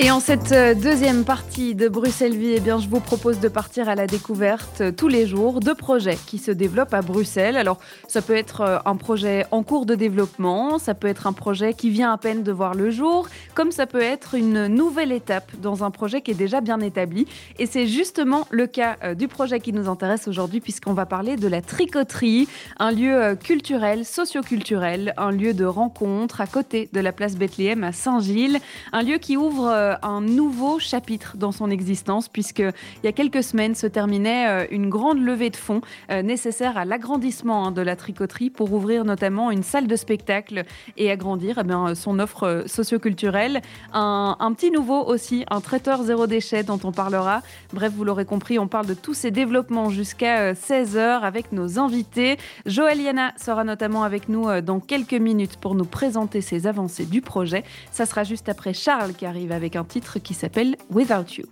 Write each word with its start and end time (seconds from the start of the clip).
et 0.00 0.12
en 0.12 0.20
cette 0.20 0.52
euh, 0.52 0.74
deuxième 0.74 1.24
partie 1.24 1.74
de 1.74 1.88
Bruxelles 1.88 2.36
Vie, 2.36 2.52
eh 2.54 2.60
bien, 2.60 2.78
je 2.78 2.88
vous 2.88 3.00
propose 3.00 3.40
de 3.40 3.48
partir 3.48 3.88
à 3.88 3.96
la 3.96 4.06
découverte 4.06 4.80
euh, 4.80 4.92
tous 4.92 5.08
les 5.08 5.26
jours 5.26 5.58
de 5.58 5.72
projets 5.72 6.16
qui 6.26 6.38
se 6.38 6.52
développent 6.52 6.94
à 6.94 7.02
Bruxelles. 7.02 7.56
Alors, 7.56 7.78
ça 8.06 8.22
peut 8.22 8.36
être 8.36 8.60
euh, 8.60 8.78
un 8.84 8.94
projet 8.94 9.44
en 9.50 9.64
cours 9.64 9.86
de 9.86 9.96
développement, 9.96 10.78
ça 10.78 10.94
peut 10.94 11.08
être 11.08 11.26
un 11.26 11.32
projet 11.32 11.74
qui 11.74 11.90
vient 11.90 12.12
à 12.12 12.16
peine 12.16 12.44
de 12.44 12.52
voir 12.52 12.74
le 12.74 12.90
jour, 12.90 13.28
comme 13.54 13.72
ça 13.72 13.86
peut 13.86 14.00
être 14.00 14.36
une 14.36 14.68
nouvelle 14.68 15.10
étape 15.10 15.50
dans 15.60 15.82
un 15.82 15.90
projet 15.90 16.20
qui 16.20 16.30
est 16.30 16.34
déjà 16.34 16.60
bien 16.60 16.78
établi. 16.78 17.26
Et 17.58 17.66
c'est 17.66 17.88
justement 17.88 18.46
le 18.50 18.68
cas 18.68 19.14
du 19.14 19.26
projet 19.26 19.58
qui 19.58 19.72
nous 19.72 19.88
intéresse 19.88 20.28
aujourd'hui, 20.28 20.60
puisqu'on 20.60 20.92
va 20.92 21.06
parler 21.06 21.34
de 21.34 21.48
la 21.48 21.60
tricoterie, 21.60 22.46
un 22.78 22.92
lieu 22.92 23.36
culturel, 23.42 24.04
socioculturel, 24.04 25.12
un 25.16 25.32
lieu 25.32 25.54
de 25.54 25.64
rencontre 25.64 26.40
à 26.40 26.46
côté 26.46 26.88
de 26.92 27.00
la 27.00 27.12
place 27.12 27.36
Bethléem 27.36 27.82
à 27.82 27.92
Saint-Gilles, 27.92 28.60
un 28.92 29.02
lieu 29.02 29.18
qui 29.18 29.36
ouvre 29.36 29.87
un 30.02 30.20
nouveau 30.20 30.78
chapitre 30.78 31.36
dans 31.36 31.52
son 31.52 31.70
existence, 31.70 32.28
puisque 32.28 32.58
il 32.58 33.04
y 33.04 33.06
a 33.06 33.12
quelques 33.12 33.42
semaines 33.42 33.74
se 33.74 33.86
terminait 33.86 34.48
euh, 34.48 34.66
une 34.70 34.88
grande 34.88 35.20
levée 35.20 35.50
de 35.50 35.56
fonds 35.56 35.80
euh, 36.10 36.22
nécessaire 36.22 36.76
à 36.76 36.84
l'agrandissement 36.84 37.66
hein, 37.66 37.72
de 37.72 37.82
la 37.82 37.96
tricoterie 37.96 38.50
pour 38.50 38.72
ouvrir 38.72 39.04
notamment 39.04 39.50
une 39.50 39.62
salle 39.62 39.86
de 39.86 39.96
spectacle 39.96 40.64
et 40.96 41.10
agrandir 41.10 41.58
eh 41.58 41.94
son 41.94 42.18
offre 42.18 42.64
socioculturelle. 42.66 43.62
Un, 43.92 44.36
un 44.38 44.52
petit 44.52 44.70
nouveau 44.70 45.04
aussi, 45.04 45.44
un 45.50 45.60
traiteur 45.60 46.02
zéro 46.02 46.26
déchet 46.26 46.62
dont 46.62 46.80
on 46.84 46.92
parlera. 46.92 47.42
Bref, 47.72 47.92
vous 47.94 48.04
l'aurez 48.04 48.24
compris, 48.24 48.58
on 48.58 48.68
parle 48.68 48.86
de 48.86 48.94
tous 48.94 49.14
ces 49.14 49.30
développements 49.30 49.90
jusqu'à 49.90 50.52
16h 50.52 51.20
avec 51.20 51.52
nos 51.52 51.78
invités. 51.78 52.36
Joël 52.66 53.00
Yana 53.00 53.32
sera 53.36 53.64
notamment 53.64 54.02
avec 54.02 54.28
nous 54.28 54.60
dans 54.60 54.80
quelques 54.80 55.14
minutes 55.14 55.56
pour 55.56 55.74
nous 55.74 55.84
présenter 55.84 56.40
ses 56.40 56.66
avancées 56.66 57.06
du 57.06 57.20
projet. 57.20 57.64
Ça 57.90 58.06
sera 58.06 58.24
juste 58.24 58.48
après 58.48 58.74
Charles 58.74 59.12
qui 59.12 59.26
arrive 59.26 59.52
avec 59.52 59.76
un 59.76 59.77
titre 59.84 60.18
qui 60.18 60.34
s'appelle 60.34 60.76
Without 60.90 61.34
You. 61.36 61.46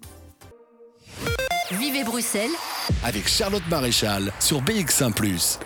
Vivez 1.72 2.05
Bruxelles 2.05 2.50
avec 3.05 3.27
Charlotte 3.27 3.66
Maréchal 3.69 4.32
sur 4.38 4.62
BX1⁇ 4.62 5.12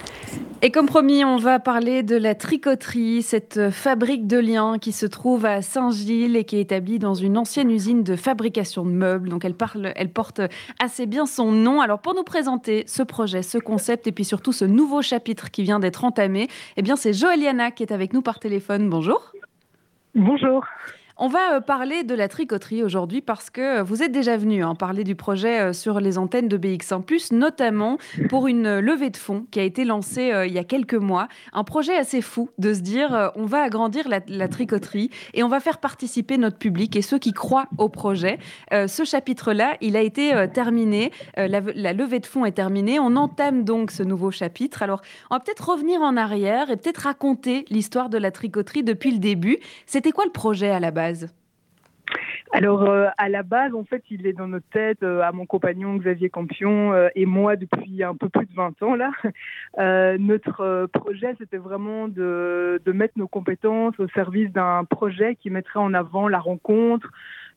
et 0.62 0.70
comme 0.70 0.86
promis, 0.86 1.25
on 1.25 1.38
va 1.38 1.58
parler 1.58 2.03
de 2.03 2.16
la 2.16 2.34
tricoterie, 2.34 3.22
cette 3.22 3.70
fabrique 3.70 4.27
de 4.27 4.38
liens 4.38 4.78
qui 4.78 4.92
se 4.92 5.06
trouve 5.06 5.47
à 5.47 5.62
Saint-Gilles 5.62 6.36
et 6.36 6.44
qui 6.44 6.56
est 6.56 6.61
établie 6.61 6.98
dans 6.98 7.14
une 7.14 7.38
ancienne 7.38 7.70
usine 7.70 8.03
de 8.03 8.14
fabrication 8.14 8.84
de 8.84 8.91
meubles. 8.91 9.31
Donc 9.31 9.44
elle, 9.47 9.55
parle, 9.55 9.92
elle 9.97 10.12
porte 10.12 10.42
assez 10.78 11.06
bien 11.06 11.25
son 11.25 11.50
nom. 11.50 11.81
Alors 11.81 12.00
pour 12.00 12.14
nous 12.14 12.25
présenter 12.25 12.84
ce 12.86 13.03
projet, 13.03 13.42
ce 13.42 13.56
concept 13.56 14.06
et 14.06 14.12
puis 14.12 14.27
surtout 14.27 14.53
ce 14.53 14.66
nouveau 14.66 15.00
chapitre 15.00 15.50
qui 15.50 15.62
vient 15.62 15.81
d'être 15.81 16.05
entamé, 16.05 16.48
eh 16.77 16.83
bien 16.83 16.97
c'est 16.97 17.14
Joëliana 17.14 17.70
qui 17.70 17.83
est 17.83 17.92
avec 17.92 18.12
nous 18.12 18.20
par 18.22 18.38
téléphone. 18.38 18.91
Bonjour. 18.91 19.33
Bonjour. 20.14 20.66
On 21.22 21.28
va 21.28 21.56
euh, 21.56 21.60
parler 21.60 22.02
de 22.02 22.14
la 22.14 22.28
tricoterie 22.28 22.82
aujourd'hui 22.82 23.20
parce 23.20 23.50
que 23.50 23.82
vous 23.82 24.02
êtes 24.02 24.10
déjà 24.10 24.38
venu 24.38 24.64
en 24.64 24.70
hein, 24.70 24.74
parler 24.74 25.04
du 25.04 25.14
projet 25.14 25.60
euh, 25.60 25.72
sur 25.74 26.00
les 26.00 26.16
antennes 26.16 26.48
de 26.48 26.56
BX1+, 26.56 27.34
notamment 27.34 27.98
pour 28.30 28.48
une 28.48 28.78
levée 28.78 29.10
de 29.10 29.18
fonds 29.18 29.44
qui 29.50 29.60
a 29.60 29.62
été 29.62 29.84
lancée 29.84 30.32
euh, 30.32 30.46
il 30.46 30.54
y 30.54 30.58
a 30.58 30.64
quelques 30.64 30.94
mois. 30.94 31.28
Un 31.52 31.62
projet 31.62 31.94
assez 31.94 32.22
fou 32.22 32.48
de 32.56 32.72
se 32.72 32.80
dire 32.80 33.32
on 33.34 33.44
va 33.44 33.60
agrandir 33.60 34.08
la, 34.08 34.48
tricoterie 34.48 35.10
et 35.34 35.42
on 35.42 35.48
va 35.48 35.60
faire 35.60 35.76
participer 35.76 36.38
notre 36.38 36.56
public 36.56 36.96
et 36.96 37.02
ceux 37.02 37.18
qui 37.18 37.34
croient 37.34 37.66
au 37.76 37.91
projet. 37.91 38.38
ce 38.72 39.04
chapitre-là, 39.04 39.76
il 39.82 39.96
a 39.96 40.00
été 40.00 40.32
terminé. 40.54 41.12
La, 41.36 41.60
la, 41.60 41.92
levée 41.92 42.20
de 42.20 42.26
fonds 42.26 42.47
est 42.47 42.53
terminée. 42.53 42.98
On 42.98 43.16
entame 43.16 43.64
donc 43.64 43.91
ce 43.91 44.03
nouveau 44.03 44.30
chapitre. 44.30 44.82
Alors, 44.82 45.03
on 45.30 45.34
va 45.34 45.41
peut-être 45.41 45.69
revenir 45.69 46.00
en 46.00 46.16
arrière 46.16 46.70
et 46.70 46.76
peut-être 46.76 47.03
raconter 47.03 47.66
l'histoire 47.69 48.09
de 48.09 48.16
la 48.16 48.30
tricoterie 48.30 48.82
depuis 48.82 49.10
le 49.10 49.19
début. 49.19 49.59
C'était 49.86 50.12
quoi 50.12 50.25
le 50.25 50.32
projet 50.32 50.70
à 50.70 50.80
la 50.80 50.91
base? 50.91 51.09
Alors, 52.53 52.82
euh, 52.82 53.06
à 53.16 53.28
la 53.28 53.44
base, 53.44 53.75
en 53.75 53.84
fait, 53.84 54.03
il 54.10 54.26
est 54.26 54.32
dans 54.32 54.48
notre 54.48 54.69
tête, 54.71 55.03
euh, 55.04 55.21
à 55.21 55.31
mon 55.31 55.47
compagnon 55.47 55.94
Xavier 55.97 56.31
Campion 56.31 56.93
euh, 56.93 57.09
et 57.15 57.25
moi 57.25 57.54
depuis 57.54 58.03
un 58.03 58.16
peu 58.16 58.28
plus 58.28 58.47
de 58.47 58.54
20 58.54 58.82
ans. 58.82 58.97
là. 58.97 59.12
notre 60.19 60.87
projet, 60.93 61.34
c'était 61.38 61.59
vraiment 61.59 62.09
de, 62.09 62.82
de, 62.84 62.93
mettre 62.93 63.15
nos 63.16 63.28
compétences 63.28 63.98
au 64.00 64.09
service 64.09 64.50
d'un 64.50 64.84
projet 64.84 65.37
qui 65.37 65.48
mettrait 65.48 65.78
en 65.78 65.94
avant 65.94 66.26
la 66.26 66.41
rencontre, 66.41 67.12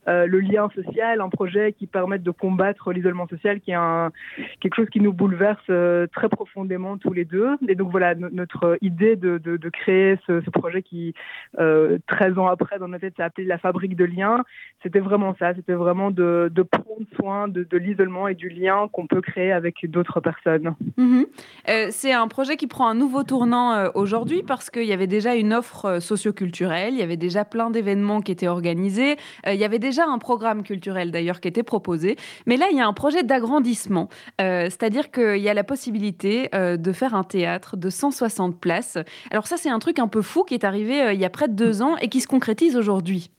euh, 0.08 0.25
le 0.28 0.40
lien 0.40 0.69
social, 0.75 1.22
un 1.22 1.30
projet 1.30 1.74
qui 1.74 1.88
permette 1.88 2.24
de 2.24 2.31
combattre 2.31 2.91
l'isolement 2.91 3.28
social, 3.28 3.62
qui 3.62 3.72
est 3.72 3.75
un, 3.75 4.12
quelque 4.59 4.75
chose 4.75 4.90
qui 4.90 5.00
nous 5.00 5.14
bouleverse 5.14 5.64
euh, 5.69 6.08
très 6.08 6.28
profondément 6.28 6.97
tous 6.97 7.14
les 7.14 7.25
deux. 7.25 7.56
Et 7.68 7.75
donc 7.75 7.91
voilà, 7.91 8.14
notre 8.16 8.78
idée 8.81 9.16
de, 9.16 9.38
de, 9.38 9.69
créer 9.69 10.18
ce, 10.28 10.50
projet 10.50 10.81
qui, 10.81 11.14
euh, 11.59 11.97
13 12.08 12.38
ans 12.38 12.47
après, 12.47 12.80
dans 12.80 12.88
notre 12.88 13.02
tête, 13.02 13.16
s'est 13.16 13.24
appelé 13.24 13.47
la 13.47 13.58
fabrique 13.58 13.96
de 13.96 14.06
liens, 14.06 14.44
c'était 14.81 15.00
vraiment 15.00 15.36
ça, 15.40 15.53
c'était 15.56 15.74
vraiment 15.74 16.12
de, 16.12 16.52
prendre 16.70 17.08
soin 17.16 17.47
de, 17.47 17.64
de 17.64 17.78
l'isolement 17.78 18.28
et 18.28 18.35
du 18.35 18.50
lien 18.50 18.90
qu'on 18.91 19.08
peut 19.08 19.22
créer 19.22 19.52
avec 19.52 19.90
d'autres 19.90 20.20
personnes. 20.20 20.75
Mhm. 20.97 21.25
Euh, 21.70 21.88
c'est 21.91 22.14
un 22.14 22.28
projet 22.28 22.58
qui 22.58 22.68
prend 22.68 22.88
un 22.88 22.96
nouveau 22.96 23.24
tournant 23.24 23.90
aujourd'hui 23.96 24.44
parce 24.44 24.70
qu'il 24.70 24.85
y 24.85 24.94
avait 24.94 25.08
déjà 25.08 25.35
une 25.35 25.53
offre 25.53 26.00
socioculturelle, 26.00 26.94
il 26.94 27.00
y 27.00 27.03
avait 27.03 27.18
déjà 27.18 27.46
plein 27.46 27.70
d'événements 27.70 28.22
qui 28.22 28.31
étaient 28.31 28.47
organisés, 28.47 29.16
il 29.47 29.56
y 29.56 29.64
avait 29.64 29.80
déjà 29.80 29.93
déjà 29.94 30.08
un 30.08 30.18
programme 30.18 30.64
culturel 30.64 31.12
d'ailleurs 31.12 31.40
qui 31.40 31.48
était 31.48 31.62
proposé, 31.62 32.18
mais 32.48 32.58
là 32.58 32.66
il 32.72 32.78
y 32.78 32.81
a 32.81 32.88
un 32.88 32.94
projet 32.94 33.22
d'agrandissement, 33.22 34.09
euh, 34.42 34.66
c'est-à-dire 34.66 35.12
qu'il 35.12 35.38
y 35.38 35.50
a 35.50 35.54
la 35.54 35.64
possibilité 35.64 36.50
euh, 36.56 36.78
de 36.78 36.92
faire 36.92 37.14
un 37.14 37.24
théâtre 37.24 37.78
de 37.78 37.90
160 37.92 38.59
places. 38.59 38.98
Alors 39.30 39.46
ça 39.46 39.58
c'est 39.58 39.70
un 39.70 39.78
truc 39.78 40.00
un 40.00 40.08
peu 40.08 40.24
fou 40.24 40.44
qui 40.44 40.56
est 40.56 40.64
arrivé 40.64 41.02
euh, 41.02 41.14
il 41.14 41.20
y 41.20 41.26
a 41.26 41.30
près 41.30 41.48
de 41.48 41.53
deux 41.53 41.84
ans 41.84 41.96
et 41.98 42.09
qui 42.09 42.22
se 42.22 42.28
concrétise 42.28 42.76
aujourd'hui. 42.76 43.30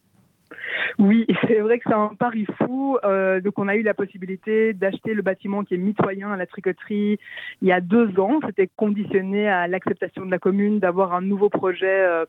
Oui, 0.99 1.27
c'est 1.47 1.61
vrai 1.61 1.79
que 1.79 1.85
c'est 1.87 1.95
un 1.95 2.15
pari 2.19 2.47
fou. 2.59 2.99
Euh, 3.05 3.41
donc, 3.41 3.59
on 3.59 3.69
a 3.69 3.77
eu 3.77 3.83
la 3.83 3.95
possibilité 3.95 4.73
d'acheter 4.73 5.15
le 5.15 5.23
bâtiment 5.23 5.65
qui 5.65 5.75
est 5.75 5.79
mitoyen 5.79 6.33
à 6.33 6.37
la 6.37 6.47
tricoterie 6.47 7.19
il 7.63 7.69
y 7.69 7.73
a 7.73 7.81
deux 7.81 8.19
ans. 8.19 8.41
C'était 8.47 8.69
conditionné 8.77 9.49
à 9.49 9.67
l'acceptation 9.67 10.25
de 10.25 10.31
la 10.31 10.39
commune 10.39 10.79
d'avoir 10.79 11.15
un 11.15 11.21
nouveau 11.21 11.49
projet 11.49 11.87
euh, 11.87 12.25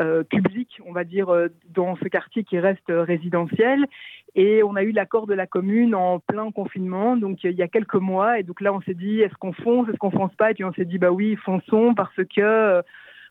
euh, 0.00 0.22
public, 0.22 0.80
on 0.86 0.92
va 0.92 1.04
dire, 1.04 1.28
dans 1.74 1.96
ce 1.96 2.04
quartier 2.08 2.44
qui 2.44 2.58
reste 2.58 2.88
résidentiel. 2.88 3.86
Et 4.34 4.62
on 4.62 4.76
a 4.76 4.82
eu 4.82 4.92
l'accord 4.92 5.26
de 5.26 5.34
la 5.34 5.46
commune 5.46 5.94
en 5.94 6.18
plein 6.18 6.50
confinement, 6.50 7.16
donc 7.16 7.42
il 7.42 7.52
y 7.52 7.62
a 7.62 7.68
quelques 7.68 7.94
mois. 7.94 8.38
Et 8.38 8.42
donc 8.42 8.60
là, 8.60 8.72
on 8.72 8.80
s'est 8.82 8.94
dit, 8.94 9.20
est-ce 9.20 9.34
qu'on 9.34 9.52
fonce, 9.52 9.88
est-ce 9.88 9.96
qu'on 9.96 10.10
fonce 10.10 10.34
pas? 10.34 10.50
Et 10.50 10.54
puis 10.54 10.64
on 10.64 10.72
s'est 10.74 10.84
dit, 10.84 10.98
bah 10.98 11.10
oui, 11.10 11.36
fonçons 11.36 11.94
parce 11.94 12.20
que 12.34 12.82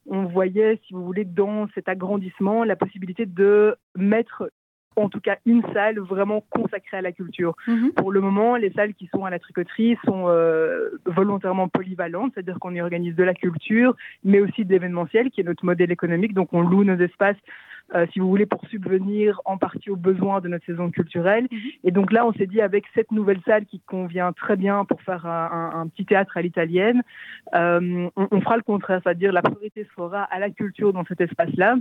on 0.08 0.26
voyait, 0.26 0.80
si 0.86 0.94
vous 0.94 1.04
voulez, 1.04 1.26
dans 1.26 1.68
cet 1.74 1.90
agrandissement, 1.90 2.64
la 2.64 2.76
possibilité 2.76 3.26
de 3.26 3.76
mettre 3.96 4.50
en 4.96 5.10
tout 5.10 5.20
cas 5.20 5.38
une 5.46 5.62
salle 5.74 6.00
vraiment 6.00 6.44
consacrée 6.50 6.98
à 6.98 7.02
la 7.02 7.12
culture. 7.12 7.56
Mhm. 7.68 7.92
Pour 7.94 8.12
le 8.12 8.22
moment, 8.22 8.56
les 8.56 8.72
salles 8.72 8.94
qui 8.94 9.08
sont 9.08 9.26
à 9.26 9.30
la 9.30 9.40
tricoterie 9.40 9.98
sont 10.06 10.26
euh, 10.28 10.90
volontairement 11.06 11.68
polyvalentes, 11.68 12.32
c'est-à-dire 12.34 12.60
qu'on 12.60 12.74
y 12.74 12.82
organise 12.82 13.16
de 13.16 13.24
la 13.24 13.34
culture, 13.34 13.96
mais 14.24 14.40
aussi 14.40 14.64
de 14.64 14.72
l'événementiel, 14.72 15.32
qui 15.32 15.42
est 15.42 15.44
notre 15.44 15.66
modèle 15.66 15.92
économique. 15.92 16.34
Donc 16.34 16.54
on 16.54 16.62
loue 16.62 16.84
nos 16.84 16.98
espaces, 16.98 17.38
euh, 17.94 18.06
si 18.12 18.20
vous 18.20 18.28
voulez, 18.28 18.46
pour 18.46 18.66
subvenir 18.68 19.42
en 19.46 19.58
partie 19.58 19.90
aux 19.90 19.96
besoins 19.96 20.42
de 20.42 20.48
notre 20.48 20.66
saison 20.66 20.90
culturelle. 20.90 21.48
Mhm. 21.52 21.60
Et 21.84 21.92
donc 21.92 22.12
là, 22.12 22.26
on 22.26 22.34
s'est 22.34 22.48
dit, 22.48 22.62
avec 22.62 22.86
cette 22.96 23.12
nouvelle 23.12 23.42
salle 23.46 23.66
qui 23.66 23.80
convient 23.82 24.34
très 24.34 24.56
bien 24.56 24.86
pour 24.86 25.02
faire 25.02 25.26
un, 25.26 25.88
petit 25.88 26.06
théâtre 26.06 26.38
à 26.38 26.42
l'italienne, 26.42 27.04
euh, 27.54 28.10
on, 28.16 28.28
on, 28.32 28.42
fera 28.42 28.58
le 28.58 28.64
contraire, 28.64 29.02
c'est-à-dire 29.04 29.32
la 29.32 29.42
priorité 29.42 29.88
sera 29.96 30.24
à 30.24 30.40
la 30.40 30.50
culture 30.50 30.94
dans 30.94 31.06
cet 31.06 31.22
espace-là. 31.22 31.76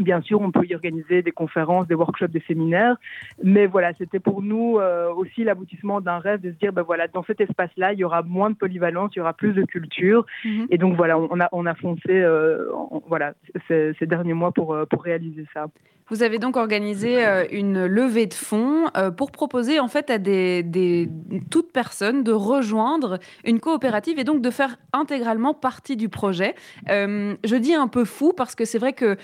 Bien 0.00 0.22
sûr, 0.22 0.40
on 0.40 0.50
peut 0.50 0.66
y 0.66 0.74
organiser 0.74 1.22
des 1.22 1.30
conférences, 1.30 1.86
des 1.86 1.94
workshops, 1.94 2.28
des 2.28 2.42
séminaires, 2.48 2.96
mais 3.42 3.66
voilà, 3.66 3.92
c'était 3.98 4.18
pour 4.18 4.42
nous 4.42 4.78
euh, 4.78 5.12
aussi 5.12 5.44
l'aboutissement 5.44 6.00
d'un 6.00 6.18
rêve 6.18 6.40
de 6.40 6.50
se 6.50 6.56
dire, 6.56 6.72
ben 6.72 6.82
voilà, 6.82 7.06
dans 7.06 7.22
cet 7.24 7.40
espace-là, 7.40 7.92
il 7.92 7.98
y 7.98 8.04
aura 8.04 8.22
moins 8.22 8.50
de 8.50 8.56
polyvalence, 8.56 9.12
il 9.14 9.18
y 9.18 9.20
aura 9.20 9.34
plus 9.34 9.52
de 9.52 9.62
culture, 9.62 10.24
mhm. 10.44 10.66
et 10.70 10.78
donc 10.78 10.96
voilà, 10.96 11.18
on 11.18 11.38
a 11.38 11.48
on 11.52 11.66
a 11.66 11.74
foncé, 11.74 12.08
euh, 12.08 12.66
voilà, 13.06 13.34
ces, 13.68 13.92
ces, 13.98 14.06
derniers 14.06 14.34
mois 14.34 14.52
pour 14.52 14.72
euh, 14.72 14.86
pour 14.86 15.02
réaliser 15.02 15.46
ça. 15.52 15.66
Vous 16.08 16.24
avez 16.24 16.40
donc 16.40 16.56
organisé 16.56 17.24
une 17.52 17.86
levée 17.86 18.26
de 18.26 18.34
fonds 18.34 18.86
pour 19.16 19.30
proposer 19.30 19.78
en 19.78 19.86
fait 19.86 20.10
à 20.10 20.18
des, 20.18 20.64
des, 20.64 21.08
toutes 21.52 21.72
personnes 21.72 22.24
de 22.24 22.32
rejoindre 22.32 23.20
une 23.44 23.60
coopérative 23.60 24.18
et 24.18 24.24
donc 24.24 24.42
de 24.42 24.50
faire 24.50 24.76
intégralement 24.92 25.54
partie 25.54 25.96
du 25.96 26.08
projet. 26.08 26.56
Euh, 26.88 27.36
je 27.44 27.56
dis 27.56 27.74
un 27.74 27.86
peu 27.86 28.04
fou 28.04 28.32
parce 28.36 28.54
que 28.54 28.64
c'est 28.64 28.78
vrai 28.78 28.92
que 28.92 29.16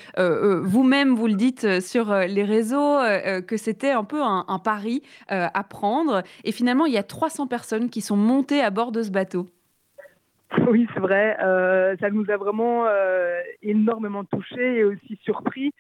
vous-même 0.67 1.15
vous 1.15 1.27
le 1.27 1.35
dites 1.35 1.81
sur 1.81 2.13
les 2.15 2.45
réseaux 2.45 2.99
que 3.47 3.57
c'était 3.57 3.93
un 3.93 4.05
peu 4.05 4.23
un, 4.23 4.61
pari 4.63 5.03
à 5.29 5.65
prendre 5.65 6.23
et 6.45 6.53
finalement 6.53 6.87
il 6.87 6.93
y 6.93 6.99
a 6.99 7.03
300 7.03 7.47
personnes 7.47 7.91
qui 7.91 8.01
sont 8.01 8.17
montées 8.17 8.61
à 8.61 8.71
bord 8.71 8.93
de 8.93 9.03
ce 9.03 9.11
bateau. 9.11 9.49
Oui, 10.69 10.87
c'est 10.95 11.01
vrai. 11.01 11.37
ça 12.01 12.11
nous 12.11 12.25
a 12.31 12.37
vraiment 12.37 12.85
énormément 13.63 14.25
touchés 14.25 14.79
et 14.79 14.85
aussi 14.85 15.19
surpris 15.23 15.73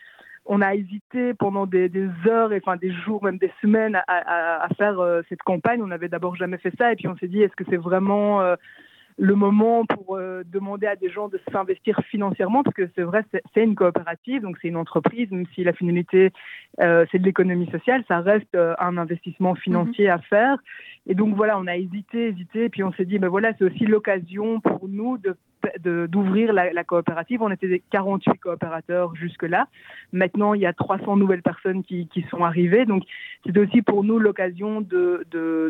on 0.49 0.63
a 0.63 0.75
hésité 0.75 1.35
pendant 1.35 1.67
des, 1.67 1.91
heures, 2.27 2.51
enfin 2.53 2.77
des 2.77 2.93
jours, 2.93 3.25
même 3.25 3.39
des 3.39 3.51
semaines 3.61 4.01
à, 4.07 4.69
faire 4.79 4.99
cette 5.29 5.43
campagne. 5.43 5.83
On 5.83 5.89
n'avait 5.89 6.09
d'abord 6.09 6.37
jamais 6.37 6.59
fait 6.59 6.73
ça, 6.79 6.93
et 6.93 6.97
puis 6.97 7.09
on 7.09 7.17
s'est 7.17 7.29
dit 7.29 7.43
est-ce 7.43 7.57
que 7.57 7.65
c'est 7.69 7.77
vraiment 7.77 8.41
le 9.19 9.35
moment 9.35 9.87
pour 9.87 10.17
euh, 10.17 10.43
demander 10.45 10.87
à 10.87 10.97
des 10.97 11.09
gens 11.09 11.29
de 11.29 11.41
s'investir 11.51 11.99
financièrement, 12.11 12.63
parce 12.63 12.77
que 12.77 12.89
c'est 12.95 13.03
vrai, 13.03 13.25
c'est 13.55 13.65
une 13.65 13.75
coopérative, 13.75 14.43
donc 14.43 14.59
c'est 14.61 14.69
une 14.69 14.77
entreprise, 14.77 15.31
même 15.31 15.47
si 15.55 15.65
la 15.65 15.73
finalité, 15.73 16.33
euh, 16.81 17.07
c'est 17.11 17.19
de 17.19 17.25
l'économie 17.25 17.71
sociale, 17.71 18.05
ça 18.09 18.21
reste 18.21 18.55
euh, 18.55 18.75
un 18.79 18.99
investissement 18.99 19.55
financier 19.55 20.11
à 20.11 20.19
faire. 20.19 20.59
Et 21.07 21.15
donc 21.15 21.35
voilà, 21.35 21.59
on 21.59 21.67
a 21.67 21.77
hésité, 21.77 22.29
hésité, 22.29 22.65
et 22.65 22.69
puis 22.69 22.83
on 22.83 22.93
s'est 22.93 23.07
dit, 23.07 23.19
ben 23.19 23.29
voilà, 23.29 23.53
c'est 23.59 23.65
aussi 23.65 23.87
l'occasion 23.87 24.61
pour 24.61 24.87
nous 24.89 25.17
de 25.17 25.35
d'ouvrir 25.79 26.53
la, 26.53 26.85
coopérative. 26.85 27.43
On 27.43 27.51
était 27.51 27.83
48 27.91 28.39
coopérateurs 28.41 29.15
jusque-là. 29.15 29.69
Maintenant, 30.13 30.55
il 30.55 30.61
y 30.61 30.67
a 30.67 30.73
300 30.73 31.17
nouvelles 31.17 31.43
personnes 31.43 31.83
qui, 31.83 32.09
sont 32.31 32.45
arrivées. 32.45 32.87
Donc, 32.87 33.03
c'est 33.45 33.57
aussi 33.59 33.83
pour 33.83 34.05
nous 34.05 34.19
l'occasion 34.19 34.81
de, 34.81 35.25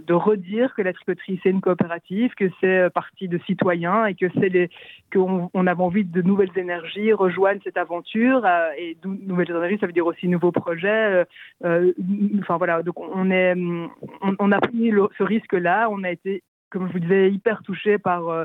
redire 0.09 0.75
que 0.75 0.83
la 0.83 0.93
tricoterie, 0.93 1.41
c'est 1.43 1.51
une 1.51 1.61
coopérative, 1.61 2.35
que 2.35 2.51
c'est 2.61 2.91
partie 2.91 3.29
de 3.29 3.39
citoyens 3.47 4.07
et 4.07 4.15
que 4.15 4.27
c'est 4.41 4.71
qu'on 5.13 5.51
on 5.53 5.67
avait 5.67 5.83
envie 5.83 6.05
de 6.05 6.23
nouvelles 6.23 6.57
énergies 6.57 7.13
rejoignent 7.13 7.61
cette 7.63 7.77
aventure. 7.77 8.45
Euh, 8.45 8.71
et 8.79 8.97
nouvelles 9.05 9.51
énergies, 9.51 9.79
ça 9.79 9.87
veut 9.87 9.93
dire 9.93 10.07
aussi 10.07 10.29
nouveaux 10.29 10.53
projets. 10.53 10.89
Euh, 10.89 11.25
euh, 11.65 11.93
enfin, 12.41 12.57
voilà. 12.57 12.83
Donc, 12.83 12.97
on 12.99 14.53
a 14.53 14.61
pris 14.61 14.93
ce 15.19 15.23
risque-là. 15.23 15.89
On 15.91 16.03
a 16.05 16.11
été 16.11 16.43
comme 16.71 16.89
je 16.89 16.93
vous 16.93 16.99
disais, 16.99 17.31
hyper 17.31 17.63
touchés 17.63 17.99
par 17.99 18.29
euh, 18.29 18.45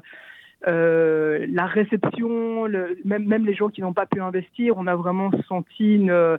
la 0.65 1.65
réception, 1.65 2.65
le, 2.65 2.97
même, 3.05 3.25
même 3.25 3.45
les 3.45 3.53
gens 3.53 3.69
qui 3.69 3.81
n'ont 3.81 3.93
pas 3.93 4.05
pu 4.05 4.21
investir, 4.21 4.75
on 4.77 4.87
a 4.87 4.95
vraiment 4.95 5.31
senti 5.47 5.95
une, 5.95 6.37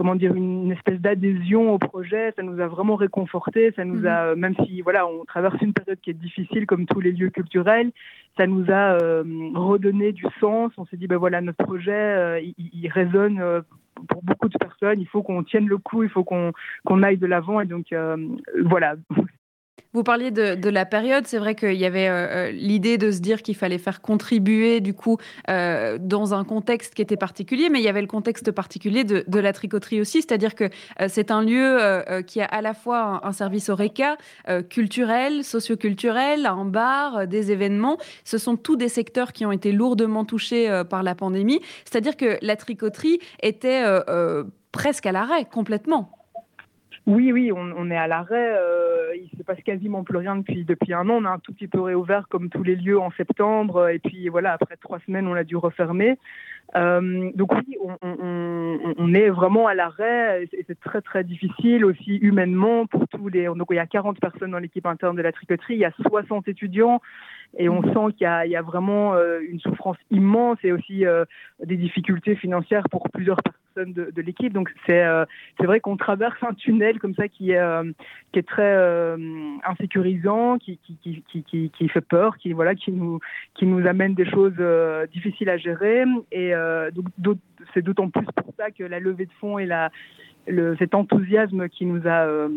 comment 0.00 0.14
dire, 0.14 0.34
une 0.34 0.72
espèce 0.72 0.98
d'adhésion 0.98 1.74
au 1.74 1.78
projet. 1.78 2.32
Ça 2.36 2.42
nous 2.42 2.60
a 2.60 2.66
vraiment 2.66 2.96
réconforté. 2.96 3.72
Ça 3.76 3.84
nous 3.84 4.06
a, 4.06 4.34
mhm. 4.34 4.40
même 4.40 4.54
si 4.64 4.80
voilà, 4.80 5.06
on 5.06 5.24
traverse 5.24 5.60
une 5.60 5.74
période 5.74 6.00
qui 6.00 6.10
est 6.10 6.14
difficile 6.14 6.66
comme 6.66 6.86
tous 6.86 7.00
les 7.00 7.12
lieux 7.12 7.30
culturels, 7.30 7.90
ça 8.38 8.46
nous 8.46 8.64
a 8.70 8.94
euh, 9.02 9.22
redonné 9.54 10.12
du 10.12 10.24
sens. 10.40 10.72
On 10.78 10.86
s'est 10.86 10.96
dit, 10.96 11.06
ben 11.06 11.18
voilà, 11.18 11.42
notre 11.42 11.62
projet, 11.62 11.92
euh, 11.92 12.40
il, 12.56 12.88
résonne. 12.88 13.42
pour 14.08 14.22
beaucoup 14.22 14.48
de 14.48 14.56
personnes, 14.56 15.00
il 15.00 15.06
faut 15.06 15.22
qu'on 15.22 15.42
tienne 15.42 15.68
le 15.68 15.76
coup, 15.76 16.02
il 16.02 16.08
faut 16.08 16.24
qu'on 16.24 16.52
qu'on 16.86 17.02
aille 17.02 17.18
de 17.18 17.26
l'avant. 17.26 17.60
Et 17.60 17.66
donc, 17.66 17.94
voilà, 18.64 18.94
vous 19.92 20.04
parliez 20.04 20.30
de, 20.30 20.68
la 20.68 20.86
période. 20.86 21.26
C'est 21.26 21.38
vrai 21.38 21.54
qu'il 21.54 21.74
y 21.74 21.84
avait 21.84 22.08
euh, 22.08 22.12
euh, 22.12 22.50
l'idée 22.52 22.96
de 22.96 23.10
se 23.10 23.18
dire 23.18 23.42
qu'il 23.42 23.56
fallait 23.56 23.78
faire 23.78 24.00
contribuer, 24.00 24.80
du 24.80 24.94
coup, 24.94 25.18
euh, 25.48 25.98
dans 26.00 26.32
un 26.32 26.44
contexte 26.44 26.94
qui 26.94 27.02
était 27.02 27.16
particulier, 27.16 27.70
mais 27.70 27.80
il 27.80 27.84
y 27.84 27.88
avait 27.88 28.00
le 28.00 28.06
contexte 28.06 28.52
particulier 28.52 29.02
de, 29.04 29.40
la 29.40 29.52
tricoterie 29.52 30.00
aussi. 30.00 30.22
C'est-à-dire 30.22 30.54
que 30.54 30.68
c'est 31.08 31.30
un 31.30 31.42
lieu 31.42 31.78
qui 32.26 32.40
a 32.40 32.44
à 32.44 32.60
la 32.60 32.74
fois 32.74 33.20
un, 33.26 33.32
service 33.32 33.70
Oreca, 33.70 34.16
culturel, 34.68 35.44
socioculturel, 35.44 36.44
un 36.46 36.66
bar, 36.66 37.26
des 37.26 37.50
événements. 37.50 37.96
Ce 38.24 38.36
sont 38.36 38.56
tous 38.56 38.76
des 38.76 38.88
secteurs 38.88 39.32
qui 39.32 39.46
ont 39.46 39.52
été 39.52 39.72
lourdement 39.72 40.24
touchés 40.24 40.82
par 40.90 41.02
la 41.02 41.14
pandémie. 41.14 41.60
C'est-à-dire 41.84 42.16
que 42.16 42.38
la 42.42 42.56
tricoterie 42.56 43.18
était 43.42 43.82
presque 44.72 45.06
à 45.06 45.12
l'arrêt 45.12 45.46
complètement. 45.50 46.19
Oui, 47.06 47.32
oui, 47.32 47.50
on, 47.52 47.90
est 47.90 47.96
à 47.96 48.06
l'arrêt. 48.06 48.54
Euh, 48.56 49.14
il 49.16 49.36
se 49.36 49.42
passe 49.42 49.60
quasiment 49.62 50.04
plus 50.04 50.18
rien 50.18 50.36
depuis, 50.36 50.92
un 50.92 51.08
an. 51.08 51.14
On 51.14 51.24
a 51.24 51.30
un 51.30 51.38
tout 51.38 51.52
petit 51.52 51.66
peu 51.66 51.80
réouvert 51.80 52.28
comme 52.28 52.50
tous 52.50 52.62
les 52.62 52.76
lieux 52.76 53.00
en 53.00 53.10
septembre. 53.12 53.88
Et 53.88 53.98
puis 53.98 54.28
voilà, 54.28 54.52
après 54.52 54.76
trois 54.76 54.98
semaines, 55.06 55.26
on 55.26 55.34
a 55.34 55.42
dû 55.42 55.56
refermer. 55.56 56.18
Euh, 56.76 57.30
donc 57.34 57.52
oui, 57.54 57.76
on, 58.02 59.14
est 59.14 59.30
vraiment 59.30 59.66
à 59.66 59.74
l'arrêt. 59.74 60.44
Et 60.52 60.64
c'est 60.66 60.78
très 60.78 61.00
très 61.00 61.24
difficile 61.24 61.84
aussi 61.84 62.16
humainement 62.16 62.86
pour 62.86 63.08
tous 63.08 63.28
les. 63.28 63.46
Donc 63.46 63.68
il 63.70 63.76
y 63.76 63.80
a 63.80 63.86
40 63.86 64.20
personnes 64.20 64.50
dans 64.50 64.58
l'équipe 64.58 64.86
interne 64.86 65.16
de 65.16 65.22
la 65.22 65.32
tricoterie. 65.32 65.74
Il 65.74 65.80
y 65.80 65.86
a 65.86 65.92
60 66.06 66.48
étudiants. 66.48 67.00
Et 67.58 67.68
on 67.68 67.82
sent 67.82 68.14
qu'il 68.16 68.26
y, 68.26 68.56
a 68.56 68.62
vraiment 68.62 69.14
euh, 69.14 69.40
une 69.40 69.58
souffrance 69.58 69.96
immense 70.10 70.58
et 70.62 70.70
aussi 70.70 71.04
des 71.64 71.76
difficultés 71.76 72.36
financières 72.36 72.84
pour 72.90 73.08
plusieurs 73.10 73.42
personnes 73.42 73.60
de, 73.76 74.20
l'équipe. 74.20 74.52
Donc 74.52 74.70
c'est 74.86 75.02
euh, 75.02 75.24
c'est 75.58 75.66
vrai 75.66 75.80
qu'on 75.80 75.96
traverse 75.96 76.42
un 76.42 76.54
tunnel 76.54 76.98
comme 76.98 77.14
ça 77.14 77.28
qui 77.28 77.52
est 77.52 77.58
euh, 77.58 77.84
qui 78.32 78.38
est 78.38 78.48
très 78.48 78.74
euh, 78.74 79.16
insécurisant, 79.64 80.58
qui 80.58 80.78
qui, 80.78 80.96
qui 81.02 81.42
qui, 81.42 81.70
qui 81.70 81.88
fait 81.88 82.00
peur, 82.00 82.36
qui 82.38 82.52
voilà 82.52 82.74
qui 82.74 82.92
nous 82.92 83.20
qui 83.54 83.66
nous 83.66 83.86
amène 83.86 84.14
des 84.14 84.28
choses 84.28 84.56
difficiles 85.12 85.48
à 85.48 85.56
gérer. 85.56 86.04
Et 86.32 86.52
donc 86.92 87.38
c'est 87.74 87.82
d'autant 87.82 88.08
plus 88.08 88.26
pour 88.36 88.54
ça 88.56 88.70
que 88.70 88.84
la 88.84 89.00
levée 89.00 89.26
de 89.26 89.32
fonds 89.40 89.58
et 89.58 89.66
la 89.66 89.90
le, 90.46 90.76
cet 90.78 90.94
enthousiasme 90.94 91.68
qui 91.68 91.86
nous 91.86 92.06
a 92.06 92.48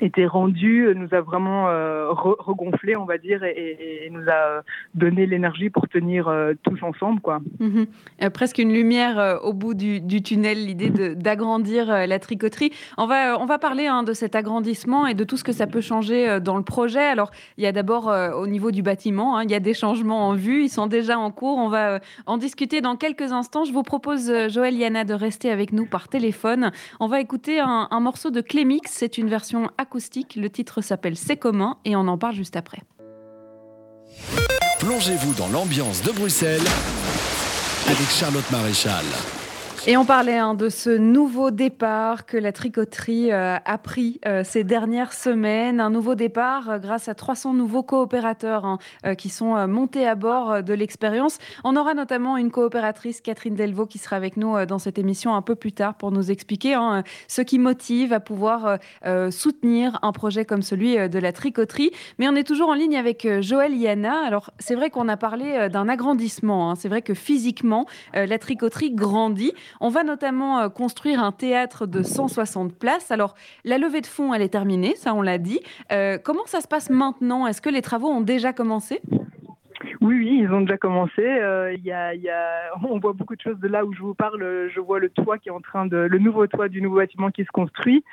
été 0.00 0.26
rendu, 0.26 0.88
nous 0.96 1.08
a 1.12 1.20
vraiment 1.20 1.68
euh, 1.68 2.08
regonflé, 2.10 2.96
on 2.96 3.04
va 3.04 3.18
dire, 3.18 3.44
et, 3.44 4.08
nous 4.10 4.28
a 4.28 4.62
donné 4.94 5.26
l'énergie 5.26 5.70
pour 5.70 5.88
tenir 5.88 6.28
euh, 6.28 6.54
tous 6.62 6.82
ensemble, 6.82 7.20
quoi. 7.20 7.40
Mhm. 7.60 7.86
Euh, 8.22 8.30
presque 8.30 8.58
une 8.58 8.72
lumière 8.72 9.40
au 9.42 9.52
bout 9.52 9.74
du, 9.74 10.22
tunnel, 10.22 10.66
l'idée 10.66 11.14
d'agrandir 11.14 12.06
la 12.06 12.18
tricoterie. 12.18 12.72
On 12.98 13.06
va, 13.06 13.38
on 13.38 13.46
va 13.46 13.58
parler 13.58 13.86
hein, 13.86 14.02
de 14.02 14.12
cet 14.12 14.34
agrandissement 14.34 15.06
et 15.06 15.14
de 15.14 15.24
tout 15.24 15.36
ce 15.36 15.44
que 15.44 15.52
ça 15.52 15.66
peut 15.66 15.80
changer 15.80 16.40
dans 16.40 16.56
le 16.56 16.62
projet. 16.62 17.04
Alors, 17.04 17.30
il 17.58 17.64
y 17.64 17.66
a 17.66 17.72
d'abord 17.72 18.12
au 18.36 18.46
niveau 18.46 18.70
du 18.70 18.82
bâtiment, 18.82 19.36
hein, 19.36 19.44
il 19.44 19.50
y 19.50 19.54
a 19.54 19.60
des 19.60 19.74
changements 19.74 20.28
en 20.28 20.34
vue, 20.34 20.64
ils 20.64 20.68
sont 20.68 20.86
déjà 20.86 21.18
en 21.18 21.30
cours. 21.30 21.58
On 21.58 21.68
va 21.68 22.00
en 22.26 22.38
discuter 22.38 22.80
dans 22.80 22.96
quelques 22.96 23.32
instants. 23.32 23.64
Je 23.64 23.72
vous 23.72 23.82
propose, 23.82 24.32
Joël 24.48 24.74
Yana, 24.74 25.04
de 25.04 25.14
rester 25.14 25.50
avec 25.50 25.72
nous 25.72 25.86
par 25.86 26.08
téléphone. 26.08 26.70
On 27.00 27.06
va 27.06 27.20
écouter 27.20 27.60
un 27.60 28.00
morceau 28.00 28.30
de 28.30 28.40
Clémix, 28.40 28.90
c'est 28.92 29.18
une 29.18 29.28
version 29.28 29.70
acoustique. 29.82 30.36
Le 30.36 30.48
titre 30.48 30.80
s'appelle 30.80 31.16
C'est 31.16 31.36
commun 31.36 31.76
et 31.84 31.94
on 31.94 32.08
en 32.08 32.16
parle 32.16 32.34
juste 32.34 32.56
après. 32.56 32.82
Plongez-vous 34.80 35.34
dans 35.34 35.48
l'ambiance 35.48 36.02
de 36.02 36.10
Bruxelles 36.12 36.66
avec 37.86 38.08
Charlotte 38.08 38.50
Maréchal. 38.50 39.04
Et 39.84 39.96
on 39.96 40.04
parlait 40.04 40.38
hein, 40.38 40.54
de 40.54 40.68
ce 40.68 40.90
nouveau 40.90 41.50
départ 41.50 42.24
que 42.24 42.36
la 42.36 42.52
tricoterie 42.52 43.32
euh, 43.32 43.56
a 43.64 43.78
pris 43.78 44.20
euh, 44.26 44.44
ces 44.44 44.62
dernières 44.62 45.12
semaines. 45.12 45.80
Un 45.80 45.90
nouveau 45.90 46.14
départ 46.14 46.70
euh, 46.70 46.78
grâce 46.78 47.08
à 47.08 47.16
300 47.16 47.54
nouveaux 47.54 47.82
coopérateurs 47.82 48.64
hein, 48.64 48.78
qui 49.18 49.28
sont 49.28 49.66
montés 49.66 50.06
à 50.06 50.14
bord 50.14 50.62
de 50.62 50.72
l'expérience. 50.72 51.38
On 51.64 51.74
aura 51.74 51.94
notamment 51.94 52.36
une 52.36 52.52
coopératrice, 52.52 53.20
Catherine 53.20 53.56
Delvaux, 53.56 53.86
qui 53.86 53.98
sera 53.98 54.14
avec 54.14 54.36
nous 54.36 54.64
dans 54.66 54.78
cette 54.78 55.00
émission 55.00 55.34
un 55.34 55.42
peu 55.42 55.56
plus 55.56 55.72
tard 55.72 55.94
pour 55.94 56.12
nous 56.12 56.30
expliquer 56.30 56.74
hein, 56.74 57.02
ce 57.26 57.42
qui 57.42 57.58
motive 57.58 58.12
à 58.12 58.20
pouvoir 58.20 58.78
soutenir 59.30 59.98
un 60.02 60.12
projet 60.12 60.44
comme 60.44 60.62
celui 60.62 60.96
de 61.08 61.18
la 61.18 61.32
tricoterie. 61.32 61.90
Mais 62.18 62.28
on 62.28 62.36
est 62.36 62.44
toujours 62.46 62.68
en 62.68 62.74
ligne 62.74 62.96
avec 62.96 63.26
Joël 63.40 63.74
Yana. 63.74 64.24
Alors 64.24 64.50
c'est 64.58 64.74
vrai 64.74 64.90
qu'on 64.90 65.08
a 65.08 65.16
parlé 65.16 65.68
d'un 65.70 65.88
agrandissement. 65.88 66.74
C'est 66.76 66.88
vrai 66.88 67.02
que 67.02 67.14
physiquement, 67.14 67.86
la 68.14 68.38
tricoterie 68.38 68.92
grandit. 68.92 69.52
On 69.80 69.88
va 69.88 70.04
notamment 70.04 70.60
euh, 70.60 70.68
construire 70.68 71.22
un 71.22 71.32
théâtre 71.32 71.86
de 71.86 72.02
160 72.02 72.78
places. 72.78 73.10
Alors, 73.10 73.34
la 73.64 73.78
levée 73.78 74.00
de 74.00 74.06
fonds, 74.06 74.34
elle 74.34 74.42
est 74.42 74.48
terminée, 74.48 74.94
ça 74.96 75.14
on 75.14 75.22
l'a 75.22 75.38
dit. 75.38 75.60
Euh, 75.90 76.18
comment 76.22 76.46
ça 76.46 76.60
se 76.60 76.68
passe 76.68 76.90
maintenant? 76.90 77.46
Est-ce 77.46 77.60
que 77.60 77.70
les 77.70 77.82
travaux 77.82 78.08
ont 78.08 78.20
déjà 78.20 78.52
commencé? 78.52 79.00
Oui, 80.00 80.16
oui, 80.18 80.40
ils 80.42 80.52
ont 80.52 80.62
déjà 80.62 80.76
commencé. 80.76 81.22
Euh, 81.22 81.74
y 81.82 81.92
a, 81.92 82.12
on 82.82 82.98
voit 82.98 83.12
beaucoup 83.12 83.36
de 83.36 83.40
choses 83.40 83.58
de 83.58 83.68
là 83.68 83.84
où 83.84 83.92
je 83.92 84.00
vous 84.00 84.14
parle. 84.14 84.68
Je 84.74 84.80
vois 84.80 84.98
le 84.98 85.08
toit 85.10 85.38
qui 85.38 85.48
est 85.48 85.52
en 85.52 85.60
train 85.60 85.86
de, 85.86 85.96
le 85.96 86.18
nouveau 86.18 86.46
toit 86.46 86.68
du 86.68 86.82
nouveau 86.82 86.96
bâtiment 86.96 87.30
qui 87.30 87.44
se 87.44 87.50
construit. 87.50 88.04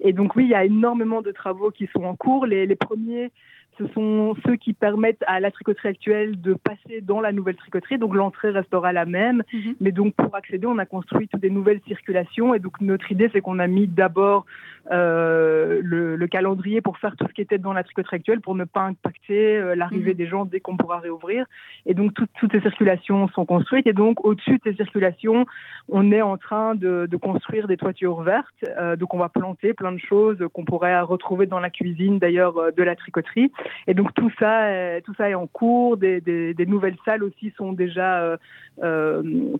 Et 0.00 0.12
donc 0.12 0.36
oui, 0.36 0.44
il 0.44 0.50
y 0.50 0.54
a 0.54 0.64
énormément 0.64 1.22
de 1.22 1.32
travaux 1.32 1.70
qui 1.70 1.88
sont 1.92 2.04
en 2.04 2.16
cours. 2.16 2.46
Les, 2.46 2.66
les 2.66 2.76
premiers 2.76 3.32
ce 3.78 3.86
sont 3.88 4.34
ceux 4.44 4.56
qui 4.56 4.72
permettent 4.72 5.22
à 5.26 5.40
la 5.40 5.50
tricoterie 5.50 5.88
actuelle 5.88 6.40
de 6.40 6.54
passer 6.54 7.00
dans 7.00 7.20
la 7.20 7.32
nouvelle 7.32 7.56
tricoterie. 7.56 7.98
Donc 7.98 8.14
l'entrée 8.14 8.50
restera 8.50 8.92
la 8.92 9.04
même, 9.04 9.42
mhm. 9.52 9.74
mais 9.80 9.92
donc 9.92 10.14
pour 10.14 10.34
accéder, 10.34 10.66
on 10.66 10.78
a 10.78 10.86
construit 10.86 11.28
toutes 11.28 11.40
des 11.40 11.50
nouvelles 11.50 11.80
circulations. 11.86 12.54
Et 12.54 12.58
donc 12.58 12.80
notre 12.80 13.10
idée, 13.12 13.30
c'est 13.32 13.40
qu'on 13.40 13.58
a 13.58 13.66
mis 13.66 13.86
d'abord 13.86 14.46
euh, 14.90 15.80
le, 15.82 16.26
calendrier 16.28 16.82
pour 16.82 16.98
faire 16.98 17.16
tout 17.16 17.26
ce 17.26 17.32
qui 17.32 17.40
était 17.40 17.56
dans 17.56 17.72
la 17.72 17.82
tricoterie 17.82 18.16
actuelle, 18.16 18.42
pour 18.42 18.54
ne 18.54 18.64
pas 18.64 18.82
impacter 18.82 19.56
euh, 19.56 19.74
l'arrivée 19.74 20.10
mhm. 20.10 20.16
des 20.16 20.26
gens 20.26 20.44
dès 20.44 20.60
qu'on 20.60 20.76
pourra 20.76 20.98
réouvrir. 20.98 21.46
Et 21.86 21.94
donc 21.94 22.12
toutes 22.14 22.52
ces 22.52 22.60
circulations 22.60 23.28
sont 23.28 23.46
construites. 23.46 23.86
Et 23.86 23.94
donc 23.94 24.24
au-dessus 24.24 24.58
de 24.58 24.60
ces 24.64 24.74
circulations, 24.74 25.46
on 25.88 26.12
est 26.12 26.20
en 26.20 26.36
train 26.36 26.74
de, 26.74 27.08
construire 27.20 27.66
des 27.66 27.76
toitures 27.76 28.20
vertes. 28.22 28.46
Euh, 28.78 28.96
donc 28.96 29.14
on 29.14 29.18
va 29.18 29.28
planter 29.28 29.72
plein 29.72 29.92
de 29.92 29.98
choses 29.98 30.38
qu'on 30.52 30.64
pourrait 30.64 31.00
retrouver 31.00 31.46
dans 31.46 31.60
la 31.60 31.70
cuisine 31.70 32.18
d'ailleurs 32.18 32.72
de 32.76 32.82
la 32.82 32.94
tricoterie. 32.94 33.50
Et 33.86 33.94
donc 33.94 34.14
tout 34.14 34.30
ça, 34.38 35.00
tout 35.04 35.14
ça 35.14 35.30
est 35.30 35.34
en 35.34 35.46
cours. 35.46 35.96
Des, 35.96 36.54
nouvelles 36.66 36.96
salles 37.04 37.22
aussi 37.22 37.52
sont 37.56 37.72
déjà 37.72 38.36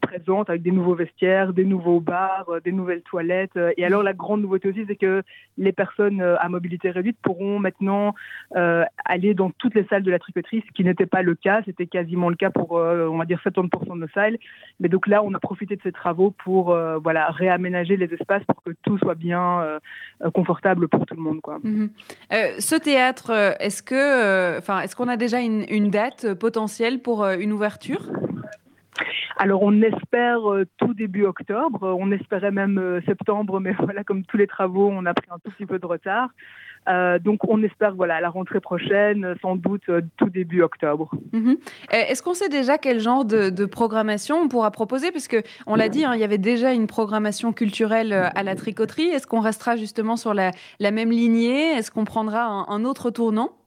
présentes 0.00 0.50
avec 0.50 0.62
des 0.62 0.70
nouveaux 0.70 0.94
vestiaires, 0.94 1.52
des 1.52 1.64
nouveaux 1.64 2.00
bars, 2.00 2.46
des 2.64 2.72
nouvelles 2.72 3.02
toilettes. 3.02 3.58
Et 3.76 3.84
alors 3.84 4.02
la 4.02 4.12
grande 4.12 4.42
nouveauté 4.42 4.68
aussi, 4.68 4.84
c'est 4.86 4.96
que 4.96 5.22
les 5.56 5.72
personnes 5.72 6.20
à 6.20 6.48
mobilité 6.48 6.90
réduite 6.90 7.18
pourront 7.22 7.58
maintenant 7.58 8.14
aller 9.04 9.34
dans 9.34 9.50
toutes 9.50 9.74
les 9.74 9.84
salles 9.84 10.02
de 10.02 10.10
la 10.10 10.18
tricoterie, 10.18 10.64
ce 10.66 10.72
qui 10.72 10.84
n'était 10.84 11.06
pas 11.06 11.22
le 11.22 11.34
cas. 11.34 11.62
C'était 11.64 11.86
quasiment 11.86 12.28
le 12.28 12.36
cas 12.36 12.50
pour, 12.50 12.72
on 12.72 13.18
va 13.18 13.24
dire, 13.24 13.40
70% 13.44 13.94
de 13.94 14.00
nos 14.00 14.08
salles. 14.08 14.38
Mais 14.80 14.88
donc 14.88 15.06
là, 15.06 15.22
on 15.22 15.34
a 15.34 15.40
profité 15.40 15.76
de 15.76 15.82
ces 15.82 15.92
travaux 15.92 16.30
pour 16.44 16.76
voilà 17.02 17.30
réaménager 17.30 17.96
les 17.96 18.12
espaces 18.12 18.44
pour 18.44 18.62
que 18.62 18.70
tout 18.82 18.98
soit 18.98 19.14
bien 19.14 19.80
euh, 20.24 20.30
confortable 20.30 20.88
pour 20.88 21.06
tout 21.06 21.14
le 21.14 21.22
monde. 21.22 21.40
Quoi. 21.40 21.58
Mhm. 21.62 21.90
Euh, 22.32 22.36
ce 22.58 22.74
théâtre, 22.74 23.30
euh, 23.30 23.52
est-ce 23.60 23.82
que, 23.82 23.94
enfin, 24.58 24.80
est-ce 24.80 24.96
qu'on 24.96 25.08
a 25.08 25.16
déjà 25.16 25.40
une, 25.40 25.90
date 25.90 26.34
potentielle 26.34 27.00
pour 27.00 27.24
une 27.26 27.52
ouverture? 27.52 28.02
Alors 29.36 29.62
on 29.62 29.82
espère 29.82 30.40
tout 30.78 30.94
début 30.94 31.24
octobre, 31.24 31.96
on 31.98 32.10
espérait 32.10 32.50
même 32.50 33.00
septembre, 33.06 33.60
mais 33.60 33.72
voilà, 33.78 34.02
comme 34.02 34.24
tous 34.24 34.36
les 34.36 34.48
travaux, 34.48 34.90
on 34.92 35.06
a 35.06 35.14
pris 35.14 35.28
un 35.30 35.38
tout 35.38 35.50
petit 35.52 35.66
peu 35.66 35.78
de 35.78 35.86
retard. 35.86 36.30
Euh, 36.88 37.18
donc 37.18 37.46
on 37.48 37.62
espère 37.62 37.94
voilà 37.94 38.20
la 38.20 38.30
rentrée 38.30 38.60
prochaine, 38.60 39.34
sans 39.42 39.56
doute 39.56 39.82
euh, 39.88 40.00
tout 40.16 40.30
début 40.30 40.62
octobre. 40.62 41.10
Mhm. 41.32 41.56
Euh, 41.92 41.96
est-ce 42.08 42.22
qu'on 42.22 42.34
sait 42.34 42.48
déjà 42.48 42.78
quel 42.78 43.00
genre 43.00 43.24
de, 43.24 43.66
programmation 43.66 44.40
on 44.40 44.48
pourra 44.48 44.70
proposer? 44.70 45.10
Puisque 45.10 45.36
on 45.66 45.74
l'a 45.74 45.88
dit, 45.88 46.04
hein, 46.04 46.14
il 46.14 46.20
y 46.20 46.24
avait 46.24 46.38
déjà 46.38 46.72
une 46.72 46.86
programmation 46.86 47.52
culturelle 47.52 48.12
à 48.12 48.42
la 48.42 48.54
tricoterie. 48.54 49.08
Est-ce 49.08 49.26
qu'on 49.26 49.40
restera 49.40 49.76
justement 49.76 50.16
sur 50.16 50.32
la, 50.32 50.52
même 50.80 51.10
lignée? 51.10 51.72
Est-ce 51.72 51.90
qu'on 51.90 52.04
prendra 52.04 52.44
un 52.44 52.84
autre 52.84 53.10
tournant? 53.10 53.57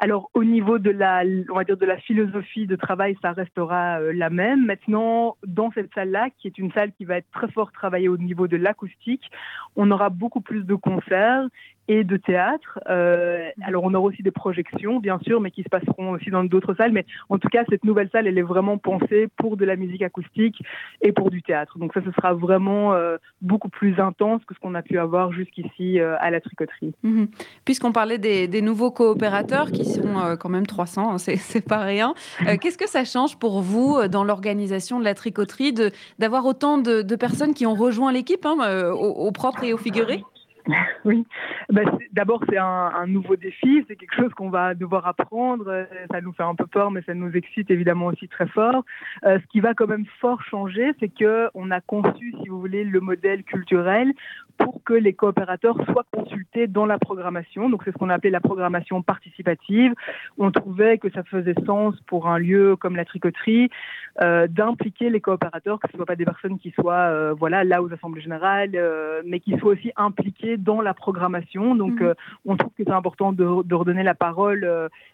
Alors 0.00 0.30
au 0.32 0.44
niveau 0.44 0.78
de 0.78 0.90
la, 0.90 1.22
on 1.50 1.54
va 1.54 1.64
dire 1.64 1.76
de 1.76 1.84
la 1.84 1.98
philosophie 1.98 2.66
de 2.66 2.74
travail, 2.74 3.16
ça 3.20 3.32
restera 3.32 4.00
euh, 4.00 4.12
la 4.14 4.30
même. 4.30 4.64
Maintenant, 4.64 5.36
dans 5.46 5.70
cette 5.72 5.92
salle-là, 5.94 6.30
qui 6.38 6.48
est 6.48 6.56
une 6.56 6.72
salle 6.72 6.92
qui 6.92 7.04
va 7.04 7.18
être 7.18 7.30
très 7.32 7.50
fort 7.50 7.70
travaillée 7.70 8.08
au 8.08 8.16
niveau 8.16 8.48
de 8.48 8.56
l'acoustique, 8.56 9.30
on 9.76 9.90
aura 9.90 10.08
beaucoup 10.08 10.40
plus 10.40 10.64
de 10.64 10.74
concerts 10.74 11.46
et 11.90 12.04
de 12.04 12.16
théâtre. 12.16 12.78
Euh, 12.88 13.48
alors 13.62 13.84
on 13.84 13.94
aura 13.94 14.06
aussi 14.06 14.22
des 14.22 14.30
projections, 14.30 15.00
bien 15.00 15.18
sûr, 15.20 15.40
mais 15.40 15.50
qui 15.50 15.62
se 15.62 15.68
passeront 15.68 16.10
aussi 16.12 16.30
dans 16.30 16.44
d'autres 16.44 16.74
salles. 16.74 16.92
Mais 16.92 17.04
en 17.28 17.38
tout 17.38 17.48
cas, 17.48 17.64
cette 17.68 17.84
nouvelle 17.84 18.08
salle, 18.10 18.26
elle 18.26 18.38
est 18.38 18.42
vraiment 18.42 18.78
pensée 18.78 19.28
pour 19.36 19.56
de 19.56 19.64
la 19.64 19.76
musique 19.76 20.02
acoustique 20.02 20.62
et 21.02 21.12
pour 21.12 21.30
du 21.30 21.42
théâtre. 21.42 21.78
Donc 21.78 21.92
ça, 21.94 22.00
ce 22.04 22.12
sera 22.12 22.34
vraiment 22.34 22.94
euh, 22.94 23.16
beaucoup 23.42 23.68
plus 23.68 23.98
intense 23.98 24.44
que 24.44 24.54
ce 24.54 24.60
qu'on 24.60 24.74
a 24.74 24.82
pu 24.82 24.98
avoir 24.98 25.32
jusqu'ici 25.32 25.98
à 26.00 26.30
la 26.30 26.40
tricoterie. 26.40 26.94
Mhm. 27.02 27.28
Puisqu'on 27.64 27.92
parlait 27.92 28.18
des, 28.18 28.48
des 28.48 28.62
nouveaux 28.62 28.90
coopérateurs 28.90 29.70
qui 29.72 29.84
sont 29.84 30.18
euh, 30.18 30.36
quand 30.36 30.48
même 30.48 30.66
300, 30.66 31.12
hein, 31.12 31.18
c'est 31.18 31.66
pas 31.66 31.78
rien. 31.78 32.14
Euh, 32.46 32.56
qu'est-ce 32.60 32.78
que 32.78 32.88
ça 32.88 33.04
change 33.04 33.38
pour 33.38 33.60
vous 33.60 33.96
euh, 33.96 34.08
dans 34.08 34.24
l'organisation 34.24 34.98
de 34.98 35.04
la 35.04 35.14
tricoterie 35.14 35.74
d'avoir 36.18 36.46
autant 36.46 36.78
de, 36.78 37.02
personnes 37.16 37.54
qui 37.54 37.66
ont 37.66 37.74
rejoint 37.74 38.12
l'équipe, 38.12 38.46
hein, 38.46 38.90
au, 38.92 39.30
propre 39.32 39.64
et 39.64 39.72
au 39.72 39.76
figuré? 39.76 40.22
oui, 41.04 41.26
bah, 41.70 41.82
d'abord 42.12 42.42
c'est 42.48 42.58
un, 42.58 43.06
nouveau 43.06 43.36
défi, 43.36 43.84
c'est 43.88 43.96
quelque 43.96 44.14
chose 44.14 44.32
qu'on 44.34 44.50
va 44.50 44.74
devoir 44.74 45.06
apprendre. 45.06 45.86
Ça 46.10 46.20
nous 46.20 46.32
fait 46.32 46.42
un 46.42 46.54
peu 46.54 46.66
peur, 46.66 46.90
mais 46.90 47.02
ça 47.02 47.14
nous 47.14 47.32
excite 47.32 47.70
évidemment 47.70 48.06
aussi 48.06 48.28
très 48.28 48.46
fort. 48.46 48.84
ce 49.22 49.46
qui 49.50 49.60
va 49.60 49.74
quand 49.74 49.86
même 49.86 50.06
fort 50.20 50.42
changer, 50.42 50.92
c'est 51.00 51.08
que 51.08 51.48
on 51.54 51.70
a 51.70 51.80
conçu, 51.80 52.34
si 52.42 52.48
vous 52.48 52.60
voulez, 52.60 52.84
le 52.84 53.00
modèle 53.00 53.42
culturel 53.44 54.12
pour 54.60 54.82
que 54.84 54.94
les 54.94 55.12
coopérateurs 55.12 55.76
soient 55.86 56.06
consultés 56.12 56.66
dans 56.66 56.86
la 56.86 56.98
programmation. 56.98 57.68
Donc 57.68 57.82
c'est 57.84 57.92
ce 57.92 57.98
qu'on 57.98 58.10
a 58.10 58.14
appelé 58.14 58.30
la 58.30 58.40
programmation 58.40 59.02
participative. 59.02 59.94
On 60.38 60.50
trouvait 60.50 60.98
que 60.98 61.10
ça 61.10 61.22
faisait 61.24 61.54
sens 61.66 61.94
pour 62.06 62.28
un 62.28 62.38
lieu 62.38 62.76
comme 62.76 62.96
la 62.96 63.04
tricoterie 63.04 63.70
euh, 64.20 64.46
d'impliquer 64.48 65.08
les 65.08 65.20
coopérateurs, 65.20 65.78
que 65.78 65.88
ce 65.88 65.94
ne 65.94 65.98
soient 65.98 66.06
pas 66.06 66.16
des 66.16 66.24
personnes 66.24 66.58
qui 66.58 66.72
soient 66.72 67.08
euh, 67.10 67.34
voilà 67.38 67.64
là 67.64 67.82
aux 67.82 67.92
assemblées 67.92 68.20
générales, 68.20 68.72
euh, 68.74 69.22
mais 69.24 69.40
qui 69.40 69.56
soient 69.58 69.72
aussi 69.72 69.92
impliquées 69.96 70.56
dans 70.56 70.80
la 70.80 70.94
programmation. 70.94 71.74
Donc 71.74 72.00
mhm. 72.00 72.14
on 72.44 72.56
trouve 72.56 72.72
que 72.76 72.84
c'est 72.84 72.90
important 72.90 73.32
de, 73.32 73.62
de, 73.62 73.74
redonner 73.74 74.02
la 74.02 74.14
parole 74.14 74.68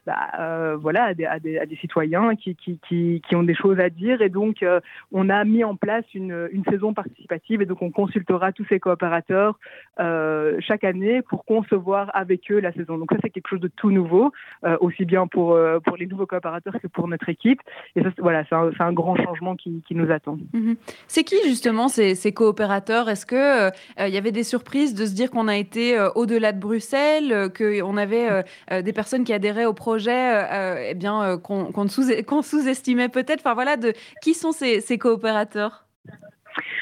bah, 0.07 0.77
voilà 0.77 1.05
à 1.05 1.15
des, 1.15 1.27
à, 1.27 1.39
des, 1.39 1.59
à 1.59 1.67
des, 1.67 1.77
citoyens 1.77 2.35
qui, 2.35 2.57
qui, 2.57 2.81
qui, 2.89 3.23
qui, 3.27 3.37
ont 3.37 3.45
des 3.45 3.55
choses 3.55 3.79
à 3.79 3.91
dire. 3.91 4.23
Et 4.23 4.29
donc 4.29 4.65
on 5.13 5.29
a 5.29 5.45
mis 5.45 5.63
en 5.63 5.77
place 5.77 6.05
une, 6.15 6.49
une 6.51 6.65
saison 6.65 6.93
participative 6.95 7.63
et 7.63 7.67
donc 7.67 7.83
on 7.83 7.91
consultera 7.91 8.53
tous 8.53 8.67
ces 8.69 8.81
coopérateurs 8.81 9.36
euh, 9.99 10.59
chaque 10.61 10.85
année 10.85 11.23
pour 11.23 11.47
concevoir 11.47 12.11
avec 12.15 12.51
eux 12.51 12.61
la 12.61 12.73
saison. 12.73 12.99
Donc 12.99 13.11
ça, 13.13 13.19
c'est 13.23 13.31
quelque 13.31 13.49
chose 13.49 13.61
de 13.61 13.69
tout 13.69 13.91
nouveau, 13.91 14.31
euh, 14.65 14.77
aussi 14.81 15.07
bien 15.07 15.27
pour, 15.27 15.55
euh, 15.55 15.81
pour 15.81 15.97
les 15.97 16.07
nouveaux 16.07 16.27
coopérateurs 16.27 16.75
que 16.83 16.87
pour 16.87 17.09
notre 17.09 17.31
équipe. 17.31 17.61
Et 17.95 18.03
ça, 18.03 18.11
voilà, 18.19 18.45
c'est 18.45 18.83
un, 18.83 18.93
grand 18.93 19.17
changement 19.17 19.57
qui, 19.57 19.83
nous 19.91 20.11
attend. 20.11 20.39
Mhm. 20.53 20.77
C'est 21.07 21.25
qui 21.25 21.37
justement 21.45 21.89
ces, 21.89 22.33
coopérateurs? 22.33 23.09
Est-ce 23.09 23.25
que 23.25 23.71
il 24.07 24.13
y 24.13 24.19
avait 24.19 24.33
des 24.33 24.45
surprises 24.45 24.95
de 24.95 25.07
se 25.07 25.15
dire 25.15 25.31
qu'on 25.31 25.49
a 25.49 25.57
été 25.57 25.99
au-delà 26.15 26.53
de 26.53 26.61
Bruxelles, 26.61 27.51
qu'on 27.57 27.97
avait 27.97 28.45
des 28.83 28.93
personnes 28.93 29.25
qui 29.25 29.33
adhéraient 29.33 29.65
au 29.65 29.75
projet, 29.75 30.91
eh 30.91 30.95
bien 30.95 31.39
qu'on 31.39 31.89
sous-estimait 31.89 33.09
peut-être? 33.09 33.41
Enfin 33.41 33.55
voilà, 33.55 33.77
de 33.77 33.93
qui 34.23 34.35
sont 34.35 34.53
ces 34.53 34.99
coopérateurs? 34.99 35.87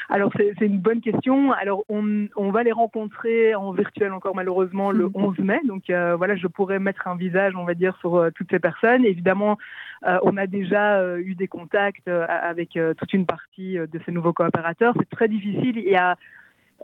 Alors 0.09 0.31
c'est 0.37 0.65
une 0.65 0.79
bonne 0.79 1.01
question. 1.01 1.51
Alors 1.51 1.83
on, 1.89 2.27
on, 2.35 2.51
va 2.51 2.63
les 2.63 2.71
rencontrer 2.71 3.55
en 3.55 3.71
virtuel 3.71 4.11
encore 4.13 4.35
malheureusement 4.35 4.91
le 4.91 5.09
11 5.13 5.39
mhm. 5.39 5.45
mai. 5.45 5.59
Donc 5.65 5.89
euh, 5.89 6.15
voilà, 6.15 6.35
je 6.35 6.47
pourrais 6.47 6.79
mettre 6.79 7.07
un 7.07 7.15
visage, 7.15 7.53
on 7.55 7.65
va 7.65 7.73
dire, 7.73 7.97
sur 7.97 8.15
euh, 8.15 8.29
toutes 8.33 8.51
ces 8.51 8.59
personnes. 8.59 9.05
Évidemment, 9.05 9.57
euh, 10.05 10.17
on 10.23 10.37
a 10.37 10.47
déjà 10.47 11.17
eu 11.17 11.35
des 11.35 11.47
contacts 11.47 12.07
avec 12.07 12.77
toute 12.97 13.13
une 13.13 13.25
partie 13.25 13.75
de 13.77 13.99
ces 14.05 14.11
nouveaux 14.11 14.33
coopérateurs. 14.33 14.93
C'est 14.99 15.09
très 15.09 15.27
difficile. 15.27 15.77
Il 15.77 15.89
y 15.89 15.95
a 15.95 16.17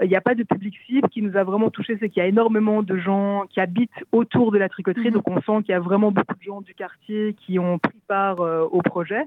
il 0.02 0.10
n'y 0.10 0.16
a 0.16 0.22
pas 0.22 0.36
de 0.36 0.44
public 0.44 0.76
cible 0.86 1.10
qui 1.10 1.22
nous 1.22 1.36
a 1.36 1.44
vraiment 1.44 1.70
touché, 1.70 1.98
c'est 2.00 2.10
qu'il 2.10 2.22
y 2.22 2.26
a 2.26 2.30
énormément 2.30 2.82
de 2.82 2.96
gens 2.98 3.44
qui 3.50 3.60
habitent 3.60 3.90
autour 4.12 4.52
de 4.52 4.58
la 4.58 4.70
tricoterie, 4.70 5.08
mhm. 5.08 5.14
donc 5.14 5.30
on 5.30 5.42
sent 5.42 5.64
qu'il 5.64 5.72
y 5.72 5.76
a 5.76 5.80
vraiment 5.80 6.12
beaucoup 6.12 6.36
de 6.36 6.42
gens 6.42 6.62
du 6.62 6.74
quartier 6.74 7.36
qui 7.46 7.60
ont 7.60 7.78
pris 7.78 8.00
part 8.08 8.40
euh, 8.40 8.64
au 8.72 8.82
projet. 8.82 9.24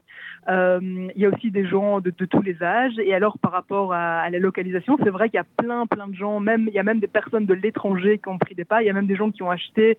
Euh, 0.49 0.81
il 1.15 1.21
y 1.21 1.27
a 1.27 1.29
aussi 1.29 1.51
des 1.51 1.67
gens 1.67 2.01
de, 2.01 2.11
tous 2.11 2.43
les 2.43 2.63
âges, 2.63 2.99
et 2.99 3.15
alors 3.15 3.39
par 3.39 3.53
rapport 3.53 3.93
à, 3.93 4.29
la 4.31 4.39
localisation, 4.39 4.97
c'est 5.03 5.11
vrai 5.11 5.29
qu'il 5.29 5.37
y 5.37 5.41
a 5.41 5.47
plein 5.57 5.87
plein 5.87 6.09
de 6.09 6.15
gens, 6.15 6.41
même 6.41 6.67
il 6.69 6.75
y 6.75 6.79
a 6.79 6.83
même 6.83 7.01
des 7.01 7.09
personnes 7.09 7.47
de 7.47 7.55
l'étranger 7.55 8.19
qui 8.19 8.29
ont 8.29 8.39
pris 8.39 8.55
des 8.55 8.65
parts, 8.65 8.81
il 8.81 8.87
y 8.87 8.91
a 8.91 8.95
même 8.95 9.07
des 9.07 9.17
gens 9.17 9.31
qui 9.31 9.43
ont 9.43 9.51
acheté 9.51 9.99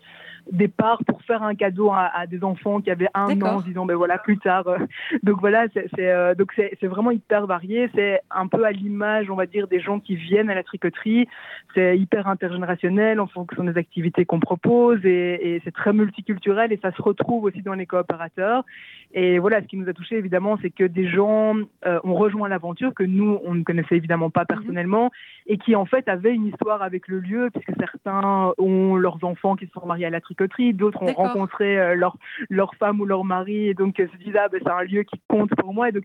des 0.51 0.67
parts 0.67 1.03
pour 1.05 1.21
faire 1.23 1.43
un 1.43 1.55
cadeau 1.55 1.91
à, 1.91 2.27
des 2.27 2.43
enfants 2.43 2.81
qui 2.81 2.91
avaient 2.91 3.09
un 3.13 3.41
an, 3.41 3.57
en 3.57 3.61
disant 3.61 3.85
ben 3.85 3.95
voilà 3.95 4.17
plus 4.17 4.37
tard. 4.37 4.65
donc 5.23 5.39
voilà, 5.39 5.67
c'est 5.73 5.89
euh, 5.99 6.35
donc 6.35 6.53
c'est 6.55 6.87
vraiment 6.87 7.11
hyper 7.11 7.47
varié, 7.47 7.89
c'est 7.95 8.21
un 8.31 8.47
peu 8.47 8.65
à 8.65 8.71
l'image, 8.71 9.29
on 9.29 9.35
va 9.35 9.45
dire, 9.45 9.67
des 9.67 9.79
gens 9.79 9.99
qui 9.99 10.15
viennent 10.15 10.47
la 10.47 10.63
tricoterie. 10.63 11.27
C'est 11.73 11.97
hyper 11.97 12.27
intergénérationnel 12.27 13.19
en 13.19 13.27
fonction 13.27 13.63
des 13.63 13.77
activités 13.77 14.25
qu'on 14.25 14.39
propose 14.39 15.05
et, 15.05 15.61
c'est 15.63 15.73
très 15.73 15.93
multiculturel 15.93 16.71
et 16.71 16.79
ça 16.81 16.91
se 16.91 17.01
retrouve 17.01 17.45
aussi 17.45 17.61
dans 17.61 17.73
les 17.73 17.85
coopérateurs. 17.85 18.63
Et 19.13 19.39
voilà, 19.39 19.61
ce 19.61 19.67
qui 19.67 19.77
nous 19.77 19.89
a 19.89 19.93
touché 19.93 20.17
évidemment, 20.17 20.57
c'est 20.61 20.69
que 20.69 20.83
des 20.83 21.07
gens 21.07 21.55
euh, 21.85 21.99
ont 22.03 22.15
rejoint 22.15 22.49
l'aventure 22.49 22.93
que 22.93 23.03
nous, 23.03 23.39
on 23.43 23.55
ne 23.55 23.63
connaissait 23.63 23.95
évidemment 23.95 24.29
pas 24.29 24.41
mhm. 24.41 24.47
personnellement 24.47 25.11
et 25.47 25.57
qui 25.57 25.75
en 25.75 25.85
fait 25.85 26.07
avaient 26.07 26.33
une 26.33 26.47
histoire 26.47 26.81
avec 26.81 27.07
le 27.07 27.19
lieu 27.19 27.49
puisque 27.53 27.77
certains 27.79 28.53
ont 28.57 28.95
leurs 28.95 29.23
enfants 29.23 29.55
qui 29.55 29.67
se 29.67 29.71
sont 29.71 29.85
mariés 29.85 30.05
à 30.05 30.09
la 30.09 30.21
tricoterie, 30.21 30.34
d'autres 30.73 31.01
ont 31.01 31.13
rencontré 31.13 31.79
euh, 31.79 31.95
leur, 31.95 32.17
leur 32.49 32.75
femme 32.75 32.99
ou 33.01 33.05
leur 33.05 33.23
mari 33.23 33.67
et 33.67 33.73
donc 33.73 33.95
se 33.97 34.17
disent 34.17 34.35
ah 34.37 34.47
ben, 34.49 34.61
c'est 34.63 34.71
un 34.71 34.83
lieu 34.83 35.03
qui 35.03 35.21
compte 35.27 35.51
pour 35.55 35.73
moi. 35.73 35.89
Et 35.89 35.91
donc 35.91 36.03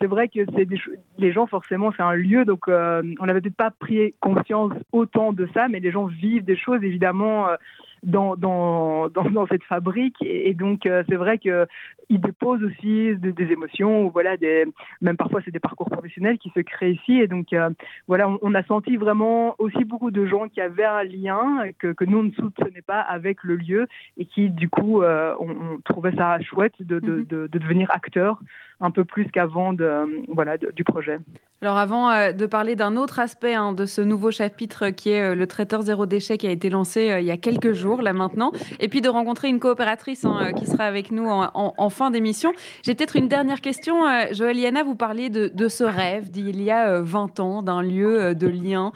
c'est 0.00 0.06
vrai 0.06 0.28
que 0.28 0.40
c'est 0.56 0.64
des 0.64 0.80
les 1.18 1.32
gens 1.32 1.46
forcément 1.46 1.92
c'est 1.96 2.02
un 2.02 2.14
lieu 2.14 2.44
donc 2.44 2.68
euh, 2.68 3.02
on 3.20 3.26
n'avait 3.26 3.40
peut-être 3.40 3.56
pas 3.56 3.70
pris 3.70 4.14
conscience 4.20 4.72
autant 4.90 5.32
de 5.32 5.48
ça 5.54 5.68
mais 5.68 5.80
les 5.80 5.92
gens 5.92 6.06
vivent 6.06 6.44
des 6.44 6.56
choses 6.56 6.82
évidemment 6.82 7.48
euh, 7.48 7.56
dans, 8.02 8.36
dans, 8.36 9.08
dans, 9.08 9.46
cette 9.46 9.62
fabrique. 9.64 10.16
Et, 10.22 10.54
donc, 10.54 10.86
euh, 10.86 11.02
c'est 11.08 11.16
vrai 11.16 11.38
qu'ils 11.38 11.66
déposent 12.10 12.62
aussi 12.62 13.14
des, 13.16 13.52
émotions, 13.52 14.06
ou 14.06 14.10
voilà, 14.10 14.36
des, 14.36 14.64
même 15.00 15.16
parfois, 15.16 15.40
c'est 15.44 15.50
des 15.50 15.60
parcours 15.60 15.88
professionnels 15.88 16.38
qui 16.38 16.50
se 16.54 16.60
créent 16.60 16.92
ici. 16.92 17.20
Et 17.20 17.28
donc, 17.28 17.52
euh, 17.52 17.70
voilà, 18.08 18.28
on, 18.42 18.54
a 18.54 18.62
senti 18.64 18.96
vraiment 18.96 19.54
aussi 19.58 19.84
beaucoup 19.84 20.10
de 20.10 20.26
gens 20.26 20.48
qui 20.48 20.60
avaient 20.60 20.84
un 20.84 21.04
lien 21.04 21.64
que, 21.78 21.92
que 21.92 22.04
nous, 22.04 22.18
on 22.18 22.24
ne 22.24 22.32
soupçonnait 22.32 22.82
pas 22.82 23.00
avec 23.00 23.44
le 23.44 23.56
lieu 23.56 23.86
et 24.16 24.26
qui, 24.26 24.50
du 24.50 24.68
coup, 24.68 25.02
euh, 25.02 25.34
on, 25.38 25.78
trouvait 25.84 26.14
ça 26.16 26.40
chouette 26.40 26.74
de, 26.80 26.98
de, 26.98 27.20
mm-hmm. 27.20 27.48
de, 27.48 27.58
devenir 27.58 27.90
acteur 27.90 28.40
un 28.82 28.90
peu 28.90 29.04
plus 29.04 29.30
qu'avant 29.30 29.72
de, 29.72 30.24
voilà, 30.28 30.58
du 30.58 30.84
projet. 30.84 31.18
Alors 31.62 31.78
avant 31.78 32.10
euh, 32.10 32.32
de 32.32 32.46
parler 32.46 32.74
d'un 32.74 32.96
autre 32.96 33.20
aspect 33.20 33.54
hein, 33.54 33.72
de 33.72 33.86
ce 33.86 34.00
nouveau 34.00 34.32
chapitre 34.32 34.90
qui 34.90 35.10
est 35.10 35.22
euh, 35.22 35.34
le 35.36 35.46
traiteur 35.46 35.82
zéro 35.82 36.06
déchet 36.06 36.36
qui 36.36 36.48
a 36.48 36.50
été 36.50 36.68
lancé 36.70 37.08
euh, 37.08 37.20
il 37.20 37.26
y 37.26 37.30
a 37.30 37.36
quelques 37.36 37.72
jours 37.72 38.02
là 38.02 38.12
maintenant, 38.12 38.50
et 38.80 38.88
puis 38.88 39.00
de 39.00 39.08
rencontrer 39.08 39.46
une 39.46 39.60
coopératrice 39.60 40.24
hein, 40.24 40.52
qui 40.56 40.66
sera 40.66 40.84
avec 40.84 41.12
nous 41.12 41.28
en, 41.30 41.90
fin 41.90 42.10
d'émission, 42.10 42.52
j'ai 42.82 42.94
peut-être 42.94 43.14
une 43.16 43.28
dernière 43.28 43.60
question. 43.60 43.94
Joël 44.32 44.58
Yana, 44.58 44.82
vous 44.82 44.94
parliez 44.96 45.30
de, 45.30 45.68
ce 45.68 45.84
rêve 45.84 46.30
d'il 46.30 46.60
y 46.62 46.70
a 46.70 47.00
20 47.00 47.38
ans 47.40 47.62
d'un 47.62 47.82
lieu 47.82 48.34
de 48.34 48.46
lien 48.48 48.92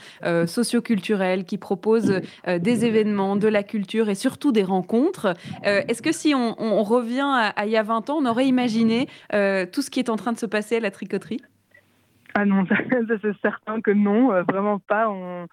socioculturel 0.47 1.45
qui 1.45 1.59
propose 1.59 2.21
des 2.47 2.85
événements, 2.85 3.37
de 3.37 3.49
la 3.49 3.63
culture 3.63 4.09
et 4.09 4.15
surtout 4.15 4.53
des 4.53 4.63
rencontres. 4.63 5.35
Est-ce 5.63 6.03
que 6.03 6.13
si 6.13 6.35
on, 6.35 6.83
revient 6.83 7.53
à, 7.57 7.67
il 7.67 7.73
y 7.73 7.77
a 7.77 7.83
20 7.83 8.11
ans, 8.11 8.19
on 8.21 8.27
aurait 8.27 8.47
imaginé 8.47 9.09
tout 9.77 9.83
ce 9.83 9.91
qui 9.91 10.01
est 10.01 10.09
en 10.09 10.17
train 10.17 10.33
de 10.33 10.39
se 10.39 10.47
passer 10.47 10.79
à 10.79 10.81
la 10.81 10.91
tricoterie 10.91 11.43
ah 12.33 12.47
non, 12.47 12.67
ça, 12.69 12.77
c'est 13.23 13.37
certain 13.43 13.81
que 13.83 13.91
non, 13.91 14.33
euh, 14.33 14.43
vraiment 14.43 14.79
pas. 14.79 15.09
On, 15.09 15.47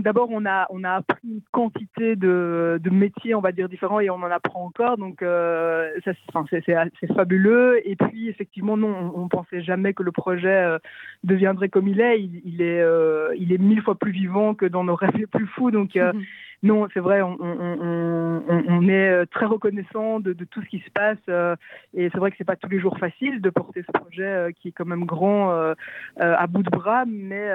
D'abord, 0.00 0.28
on 0.30 0.44
a, 0.44 0.66
on 0.70 0.82
a 0.82 0.90
appris 0.90 1.28
une 1.28 1.40
quantité 1.52 2.16
de, 2.16 2.80
de, 2.82 2.90
métiers, 2.90 3.34
on 3.34 3.40
va 3.40 3.52
dire, 3.52 3.68
différents 3.68 4.00
et 4.00 4.10
on 4.10 4.16
en 4.16 4.30
apprend 4.30 4.64
encore. 4.64 4.98
Donc, 4.98 5.22
euh, 5.22 5.88
c'est 6.04 7.14
fabuleux. 7.14 7.80
Et 7.88 7.94
puis, 7.94 8.28
effectivement, 8.28 8.76
non, 8.76 9.12
on 9.14 9.24
ne 9.24 9.28
pensait 9.28 9.62
jamais 9.62 9.94
que 9.94 10.02
le 10.02 10.10
projet 10.10 10.48
euh, 10.48 10.78
deviendrait 11.22 11.68
comme 11.68 11.86
il 11.86 12.00
est. 12.00 12.20
Il, 12.20 12.42
il 12.44 12.60
est, 12.60 12.80
euh, 12.80 13.32
il 13.38 13.52
est 13.52 13.58
mille 13.58 13.82
fois 13.82 13.94
plus 13.94 14.10
vivant 14.10 14.54
que 14.54 14.66
dans 14.66 14.84
nos 14.84 14.96
rêves 14.96 15.16
les 15.16 15.26
plus 15.26 15.46
fous. 15.46 15.70
Donc. 15.70 15.96
Non, 16.64 16.86
c'est 16.94 17.00
vrai, 17.00 17.22
on, 17.22 17.36
on, 17.40 17.76
on, 17.80 18.42
on, 18.68 18.88
est 18.88 19.10
euh, 19.10 19.26
très 19.26 19.46
reconnaissant 19.46 20.20
de, 20.20 20.32
de, 20.32 20.44
tout 20.44 20.62
ce 20.62 20.68
qui 20.68 20.78
se 20.78 20.90
passe 20.92 21.18
euh, 21.28 21.56
et 21.92 22.08
c'est 22.10 22.18
vrai 22.18 22.30
que 22.30 22.36
c'est 22.38 22.44
pas 22.44 22.54
tous 22.54 22.68
les 22.68 22.78
jours 22.78 22.98
facile 22.98 23.40
de 23.40 23.50
porter 23.50 23.82
ce 23.82 23.90
projet 23.90 24.22
euh, 24.22 24.50
qui 24.52 24.68
est 24.68 24.70
quand 24.70 24.84
même 24.84 25.04
grand 25.04 25.50
à 26.20 26.46
bout 26.46 26.62
de 26.62 26.70
bras, 26.70 27.04
mais 27.04 27.48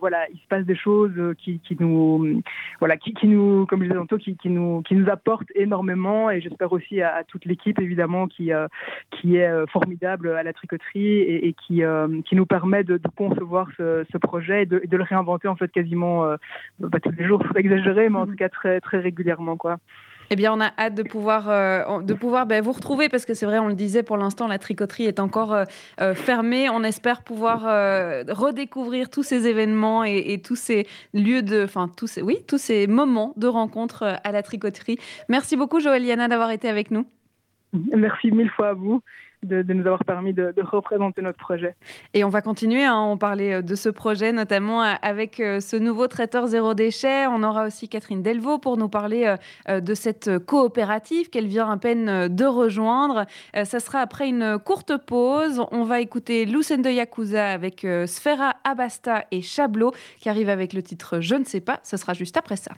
voilà, 0.00 0.26
il 0.32 0.38
se 0.40 0.46
passe 0.48 0.64
des 0.64 0.74
choses 0.74 1.12
qui, 1.38 1.60
qui 1.60 1.76
nous, 1.78 2.42
voilà, 2.80 2.96
qui, 2.96 3.14
qui, 3.14 3.28
nous, 3.28 3.66
comme 3.66 3.80
je 3.80 3.84
disais 3.84 3.98
tantôt, 3.98 4.18
qui, 4.18 4.36
qui, 4.36 4.48
nous, 4.48 4.82
qui 4.82 4.94
nous 4.96 5.08
apportent 5.08 5.50
énormément 5.54 6.28
et 6.30 6.40
j'espère 6.40 6.72
aussi 6.72 7.02
à, 7.02 7.22
toute 7.24 7.44
l'équipe 7.44 7.80
évidemment 7.80 8.26
qui, 8.26 8.50
qui 9.12 9.36
est 9.36 9.66
formidable 9.68 10.30
à 10.30 10.42
la 10.42 10.52
tricoterie 10.52 11.06
et, 11.06 11.48
et 11.48 11.52
qui, 11.52 11.82
qui 12.24 12.36
nous 12.36 12.46
permet 12.46 12.82
de, 12.82 12.96
de 12.96 13.08
concevoir 13.16 13.68
ce, 13.76 14.04
ce 14.10 14.18
projet 14.18 14.62
et 14.62 14.66
de, 14.66 14.82
de, 14.84 14.96
le 14.96 15.04
réinventer 15.04 15.46
en 15.46 15.56
fait 15.56 15.70
quasiment 15.70 16.24
pas 16.90 17.00
tous 17.00 17.12
les 17.12 17.26
jours, 17.26 17.44
faut 17.46 17.56
exagérer, 17.56 18.08
mais 18.08 18.18
en 18.18 18.26
tout 18.26 18.36
très, 18.48 18.80
très 18.80 18.98
régulièrement. 18.98 19.56
Quoi. 19.56 19.78
Eh 20.32 20.36
bien, 20.36 20.52
on 20.52 20.60
a 20.60 20.70
hâte 20.78 20.94
de 20.94 21.02
pouvoir, 21.02 21.50
euh, 21.50 22.02
de 22.02 22.14
pouvoir 22.14 22.46
ben, 22.46 22.62
vous 22.62 22.70
retrouver 22.70 23.08
parce 23.08 23.26
que 23.26 23.34
c'est 23.34 23.46
vrai, 23.46 23.58
on 23.58 23.66
le 23.66 23.74
disait, 23.74 24.04
pour 24.04 24.16
l'instant, 24.16 24.46
la 24.46 24.58
tricoterie 24.58 25.06
est 25.06 25.18
encore 25.18 25.52
euh, 25.52 25.64
euh, 26.00 26.14
fermée. 26.14 26.70
On 26.70 26.84
espère 26.84 27.24
pouvoir 27.24 27.62
redécouvrir 28.28 29.10
tous 29.10 29.24
ces 29.24 29.48
événements 29.48 30.04
et, 30.04 30.40
tous 30.40 30.54
ces 30.54 30.86
lieux 31.12 31.42
de, 31.42 31.64
enfin, 31.64 31.90
tous 31.94 32.06
ces, 32.06 32.22
oui, 32.22 32.38
tous 32.46 32.58
ces 32.58 32.86
moments 32.86 33.34
de 33.36 33.48
rencontre 33.48 34.18
à 34.22 34.30
la 34.30 34.42
tricoterie. 34.44 34.98
Merci 35.28 35.56
beaucoup, 35.56 35.80
Joëliana, 35.80 36.28
d'avoir 36.28 36.52
été 36.52 36.68
avec 36.68 36.92
nous. 36.92 37.06
Merci 37.72 38.30
mille 38.30 38.50
fois 38.50 38.68
à 38.68 38.74
vous 38.74 39.02
de, 39.42 39.72
nous 39.72 39.86
avoir 39.86 40.04
permis 40.04 40.32
de, 40.32 40.52
représenter 40.62 41.22
notre 41.22 41.38
projet. 41.38 41.74
Et 42.14 42.24
on 42.24 42.28
va 42.28 42.42
continuer, 42.42 42.84
hein, 42.84 42.98
on 42.98 43.16
parlait 43.16 43.54
euh, 43.54 43.62
de 43.62 43.74
ce 43.74 43.88
projet 43.88 44.32
notamment 44.32 44.82
euh, 44.82 44.92
avec 45.02 45.40
euh, 45.40 45.60
ce 45.60 45.76
nouveau 45.76 46.06
traiteur 46.06 46.46
zéro 46.46 46.74
déchet. 46.74 47.26
On 47.26 47.42
aura 47.42 47.66
aussi 47.66 47.88
Catherine 47.88 48.22
Delvaux 48.22 48.58
pour 48.58 48.76
nous 48.76 48.88
parler 48.88 49.34
de 49.68 49.94
cette 49.94 50.38
coopérative 50.38 51.30
qu'elle 51.30 51.46
vient 51.46 51.70
à 51.70 51.76
peine 51.76 52.28
de 52.28 52.44
rejoindre. 52.44 53.26
Ça 53.64 53.80
sera 53.80 54.00
après 54.00 54.28
une 54.28 54.58
courte 54.58 54.96
pause. 54.96 55.62
On 55.70 55.84
va 55.84 56.00
écouter 56.00 56.44
Lucen 56.44 56.82
de 56.82 56.90
Yakuza 56.90 57.50
avec 57.50 57.86
Sfera 58.06 58.56
Abasta 58.64 59.24
et 59.30 59.42
Chablot 59.42 59.92
qui 60.18 60.28
arrive 60.28 60.48
avec 60.48 60.72
le 60.72 60.82
titre 60.82 61.20
Je 61.20 61.34
ne 61.34 61.44
sais 61.44 61.60
pas. 61.60 61.80
Ce 61.82 61.96
sera 61.96 62.14
juste 62.14 62.36
après 62.36 62.56
ça. 62.56 62.72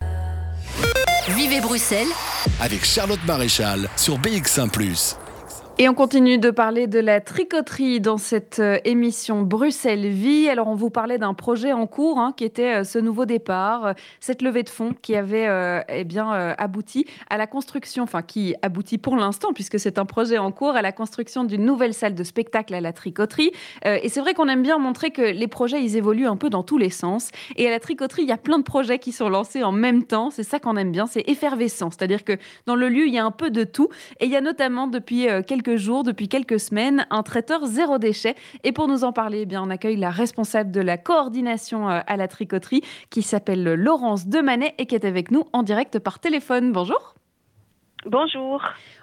Vivez 1.29 1.61
Bruxelles 1.61 2.09
avec 2.61 2.85
Charlotte 2.85 3.25
Maréchal 3.27 3.89
sur 3.97 4.19
BX1⁇ 4.19 4.71
et 5.79 5.89
on 5.89 5.95
continue 5.95 6.37
de 6.37 6.51
parler 6.51 6.87
de 6.87 6.99
la 6.99 7.23
tricoterie 7.23 8.01
dans 8.01 8.19
cette 8.19 8.59
euh, 8.59 8.79
émission 8.85 9.43
Bruxelles 9.43 10.09
Vie. 10.09 10.49
Alors 10.51 10.69
on 10.69 10.75
vous 10.75 10.91
parlait 10.91 11.17
d'un 11.17 11.33
projet 11.33 11.73
en 11.73 11.87
cours 11.87 12.19
hein, 12.19 12.35
qui 12.37 12.45
était 12.45 12.81
euh, 12.81 12.85
ce 12.85 12.99
nouveau 12.99 13.25
départ, 13.25 13.87
euh, 13.87 13.93
cette 14.21 14.43
levée 14.43 14.65
de 14.65 14.69
fonds 14.69 14.93
qui 15.01 15.17
avait 15.17 15.49
eh 15.89 16.05
bien 16.05 16.31
abouti 16.59 17.07
à 17.31 17.39
la 17.39 17.47
construction, 17.47 18.05
enfin 18.05 18.23
qui 18.23 18.55
aboutit 18.63 18.99
pour 18.99 19.17
l'instant 19.17 19.53
puisque 19.53 19.81
c'est 19.81 19.99
un 19.99 20.05
projet 20.05 20.37
en 20.39 20.53
cours 20.53 20.77
à 20.77 20.83
la 20.83 20.93
construction 20.93 21.45
d'une 21.45 21.65
nouvelle 21.65 21.95
salle 21.95 22.15
de 22.15 22.23
spectacle 22.23 22.75
à 22.75 22.81
la 22.81 22.93
tricoterie. 22.93 23.51
et 23.85 24.09
c'est 24.09 24.21
vrai 24.21 24.35
qu'on 24.35 24.49
aime 24.49 24.63
bien 24.63 24.79
montrer 24.79 25.11
que 25.11 25.23
les 25.23 25.49
projets 25.49 25.83
ils 25.83 25.97
évoluent 25.97 26.27
un 26.27 26.37
peu 26.37 26.51
dans 26.51 26.63
tous 26.63 26.79
les 26.79 26.91
sens. 26.91 27.31
Et 27.57 27.67
à 27.67 27.71
la 27.71 27.81
tricoterie 27.81 28.23
il 28.23 28.29
y 28.29 28.33
a 28.33 28.39
plein 28.39 28.59
de 28.59 28.65
projets 28.65 28.99
qui 28.99 29.13
sont 29.13 29.29
lancés 29.29 29.65
en 29.65 29.73
même 29.73 30.05
temps. 30.05 30.31
C'est 30.31 30.43
ça 30.43 30.61
qu'on 30.61 30.77
aime 30.77 30.93
bien, 30.93 31.07
c'est 31.07 31.25
effervescent. 31.29 31.91
C'est-à-dire 31.91 32.25
que 32.25 32.37
dans 32.67 32.77
le 32.77 32.89
lieu 32.89 33.07
il 33.07 33.15
y 33.15 33.19
a 33.19 33.25
un 33.25 33.31
peu 33.31 33.51
de 33.51 33.65
tout. 33.65 33.89
Et 34.21 34.27
il 34.27 34.31
y 34.31 34.37
a 34.37 34.41
notamment 34.41 34.87
depuis 34.87 35.27
quelques 35.47 35.62
quelques 35.63 35.79
jours, 35.79 36.03
depuis 36.03 36.29
quelques 36.29 36.61
semaines, 36.61 37.07
un 37.11 37.23
traiteur 37.23 37.67
zéro 37.67 37.99
déchet. 37.99 38.35
Et 38.65 38.73
pour 38.73 38.89
nous 38.89 39.05
en 39.05 39.13
parler, 39.13 39.43
eh 39.43 39.47
bien, 39.47 39.63
on 39.63 39.71
accueille 39.71 39.97
la 39.97 40.11
responsable 40.11 40.71
de 40.71 40.81
la 40.81 40.99
coordination 40.99 41.89
euh, 41.89 42.01
à 42.07 42.17
la 42.17 42.29
tricoterie 42.29 42.83
qui 43.11 43.23
s'appelle 43.23 43.63
Laurence 43.75 44.27
Demanet 44.27 44.75
et 44.79 44.87
qui 44.87 44.95
est 44.95 45.05
avec 45.05 45.31
nous 45.31 45.45
en 45.53 45.63
direct 45.63 45.99
par 45.99 46.19
téléphone. 46.19 46.73
Bonjour. 46.73 47.15
Bonjour. 48.05 48.61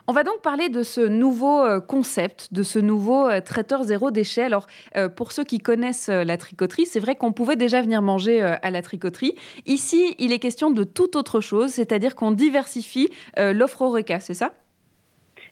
On 0.07 0.11
va 0.11 0.25
donc 0.25 0.41
parler 0.41 0.67
de 0.67 0.83
ce 0.83 0.99
nouveau 0.99 1.61
euh, 1.61 1.79
concept, 1.79 2.53
de 2.53 2.63
ce 2.63 2.79
nouveau 2.79 3.29
euh, 3.29 3.39
traiteur 3.39 3.83
zéro 3.83 4.11
déchet. 4.11 4.43
Alors, 4.43 4.67
pour 5.15 5.31
ceux 5.31 5.45
qui 5.45 5.59
connaissent 5.59 6.09
la 6.09 6.35
tricoterie, 6.37 6.85
c'est 6.85 6.99
vrai 6.99 7.15
qu'on 7.15 7.31
pouvait 7.31 7.55
déjà 7.55 7.81
venir 7.81 8.01
manger 8.01 8.41
à 8.41 8.69
la 8.71 8.81
tricoterie. 8.81 9.35
Ici, 9.65 10.15
il 10.19 10.33
est 10.33 10.39
question 10.39 10.71
de 10.71 10.83
tout 10.83 11.15
autre 11.15 11.39
chose, 11.39 11.71
c'est-à-dire 11.71 12.15
qu'on 12.15 12.31
diversifie 12.31 13.09
l'offre 13.37 13.83
Oreca, 13.83 14.19
c'est 14.19 14.33
ça? 14.33 14.51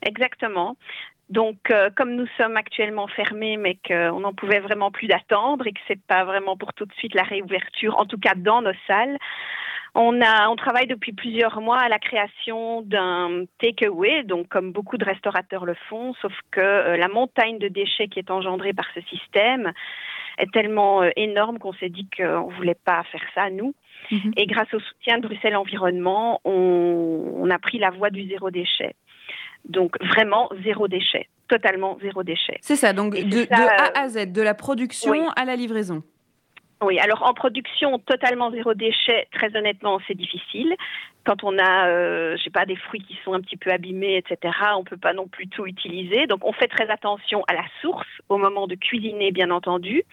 Exactement. 0.08 0.78
Donc, 1.30 1.72
euh, 1.72 1.90
comme 1.96 2.16
nous 2.16 2.28
sommes 2.38 2.56
actuellement 2.56 3.08
fermés, 3.08 3.58
mais 3.58 3.78
qu'on 3.86 4.22
n'en 4.22 4.34
pouvait 4.34 4.60
vraiment 4.60 4.92
plus 4.92 5.08
d'attendre 5.08 5.68
et 5.68 5.74
que 5.74 5.80
c'est 5.88 6.02
pas 6.02 6.24
vraiment 6.24 6.56
pour 6.56 6.74
tout 6.74 6.86
de 6.86 6.94
suite 6.94 7.14
la 7.14 7.24
réouverture, 7.24 8.00
en 8.00 8.06
tout 8.06 8.18
cas 8.18 8.34
dans 8.36 8.62
nos 8.62 8.72
salles, 8.88 9.18
on, 9.94 10.22
a, 10.22 10.48
on 10.50 10.56
travaille 10.56 10.88
depuis 10.88 11.12
plusieurs 11.12 11.60
mois 11.60 11.80
à 11.80 11.90
la 11.90 12.00
création 12.00 12.82
d'un 12.84 13.46
takeaway, 13.60 14.24
donc 14.24 14.48
comme 14.48 14.72
beaucoup 14.72 14.98
de 14.98 15.04
restaurateurs 15.04 15.66
le 15.66 15.74
font, 15.90 16.14
sauf 16.22 16.34
que 16.52 16.62
euh, 16.62 16.98
la 16.98 17.08
montagne 17.08 17.58
de 17.58 17.68
déchets 17.68 18.08
qui 18.08 18.20
est 18.20 18.32
engendrée 18.32 18.74
par 18.74 18.86
ce 18.94 19.02
système 19.02 19.74
est 20.38 20.52
tellement 20.54 21.02
euh, 21.02 21.10
énorme 21.16 21.58
qu'on 21.58 21.74
s'est 21.74 21.90
dit 21.90 22.08
qu'on 22.16 22.48
ne 22.48 22.54
voulait 22.54 22.78
pas 22.86 23.04
faire 23.12 23.24
ça, 23.34 23.50
nous. 23.50 23.74
Mhm. 24.12 24.34
Et 24.38 24.46
grâce 24.46 24.72
au 24.74 24.80
soutien 24.80 25.18
de 25.18 25.28
Bruxelles 25.28 25.56
Environnement, 25.56 26.40
on, 26.46 27.34
on 27.36 27.50
a 27.50 27.60
pris 27.60 27.80
la 27.80 27.90
voie 27.90 28.12
du 28.12 28.28
zéro 28.30 28.52
déchet. 28.52 28.94
Donc 29.68 29.96
vraiment 30.02 30.50
zéro 30.64 30.88
déchet, 30.88 31.28
totalement 31.48 31.98
zéro 32.02 32.24
déchet. 32.24 32.58
C'est 32.62 32.76
ça, 32.76 32.94
donc 32.94 33.14
de, 33.14 33.48
A 33.52 34.00
à 34.00 34.10
Z, 34.10 34.32
de 34.32 34.42
la 34.42 34.54
production 34.54 35.30
à 35.36 35.46
la 35.46 35.56
livraison. 35.56 36.04
Oui, 36.80 37.00
alors 37.00 37.24
en 37.24 37.34
production 37.34 37.98
totalement 37.98 38.52
zéro 38.52 38.76
déchet, 38.76 39.28
très 39.32 39.56
honnêtement, 39.58 40.00
c'est 40.08 40.14
difficile. 40.14 40.76
Quand 41.26 41.44
on 41.44 41.58
a, 41.58 41.88
euh, 41.88 42.38
je 42.38 42.44
sais 42.44 42.52
pas, 42.52 42.68
des 42.68 42.76
fruits 42.76 43.02
qui 43.02 43.18
sont 43.26 43.34
un 43.34 43.42
petit 43.42 43.58
peu 43.58 43.72
abîmés, 43.72 44.16
etc., 44.18 44.54
on 44.78 44.84
peut 44.84 44.96
pas 44.96 45.14
non 45.14 45.28
plus 45.28 45.48
tout 45.48 45.66
utiliser. 45.66 46.28
Donc 46.28 46.46
on 46.46 46.54
fait 46.54 46.68
très 46.68 46.88
attention 46.92 47.44
à 47.48 47.56
la 47.56 47.64
source 47.82 48.08
au 48.30 48.38
moment 48.38 48.68
de 48.68 48.76
cuisiner, 48.76 49.32
bien 49.32 49.50
entendu. 49.50 50.04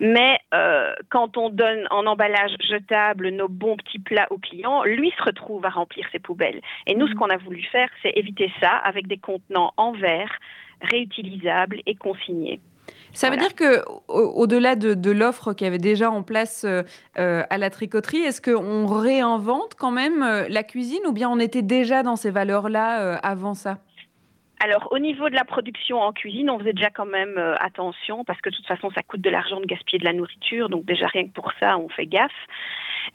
Mais 0.00 0.38
euh, 0.54 0.94
quand 1.10 1.36
on 1.36 1.50
donne 1.50 1.86
en 1.90 2.06
emballage 2.06 2.56
jetable 2.66 3.28
nos 3.28 3.48
bons 3.48 3.76
petits 3.76 3.98
plats 3.98 4.28
aux 4.30 4.38
clients, 4.38 4.84
lui 4.84 5.12
se 5.16 5.22
retrouve 5.22 5.66
à 5.66 5.70
remplir 5.70 6.06
ses 6.10 6.20
poubelles. 6.20 6.62
Et 6.86 6.94
nous, 6.94 7.06
ce 7.06 7.12
mmh. 7.12 7.16
qu'on 7.16 7.30
a 7.30 7.36
voulu 7.36 7.62
faire, 7.64 7.90
c'est 8.02 8.16
éviter 8.16 8.50
ça 8.60 8.70
avec 8.70 9.08
des 9.08 9.18
contenants 9.18 9.74
en 9.76 9.92
verre 9.92 10.32
réutilisables 10.80 11.82
et 11.84 11.96
consignés. 11.96 12.60
Ça 13.12 13.30
veut 13.30 13.36
dire 13.36 13.54
que 13.54 13.82
au-delà 14.08 14.76
de, 14.76 15.10
l'offre 15.10 15.52
qui 15.52 15.64
avait 15.64 15.78
déjà 15.78 16.10
en 16.10 16.22
place 16.22 16.64
euh, 16.64 16.82
euh, 17.18 17.42
à 17.50 17.58
la 17.58 17.70
tricoterie, 17.70 18.18
est-ce 18.18 18.40
qu'on 18.40 18.86
réinvente 18.86 19.74
quand 19.74 19.90
même 19.90 20.22
euh, 20.22 20.46
la 20.48 20.62
cuisine 20.62 21.00
ou 21.06 21.12
bien 21.12 21.28
on 21.28 21.38
était 21.38 21.62
déjà 21.62 22.02
dans 22.02 22.16
ces 22.16 22.30
valeurs-là 22.30 23.18
avant 23.22 23.54
ça? 23.54 23.78
Alors, 24.60 24.88
au 24.90 24.98
niveau 24.98 25.28
de 25.28 25.34
la 25.36 25.44
production 25.44 26.00
en 26.00 26.12
cuisine, 26.12 26.50
on 26.50 26.58
faisait 26.58 26.72
déjà 26.72 26.90
quand 26.90 27.06
même 27.06 27.38
attention 27.60 28.24
parce 28.24 28.40
que 28.40 28.50
de 28.50 28.56
toute 28.56 28.66
façon, 28.66 28.90
ça 28.90 29.02
coûte 29.02 29.20
de 29.20 29.30
l'argent 29.30 29.60
de 29.60 29.66
gaspiller 29.66 30.00
de 30.00 30.04
la 30.04 30.12
nourriture. 30.12 30.68
Donc, 30.68 30.84
déjà, 30.84 31.06
rien 31.06 31.28
que 31.28 31.32
pour 31.32 31.52
ça, 31.60 31.78
on 31.78 31.88
fait 31.88 32.06
gaffe. 32.06 32.32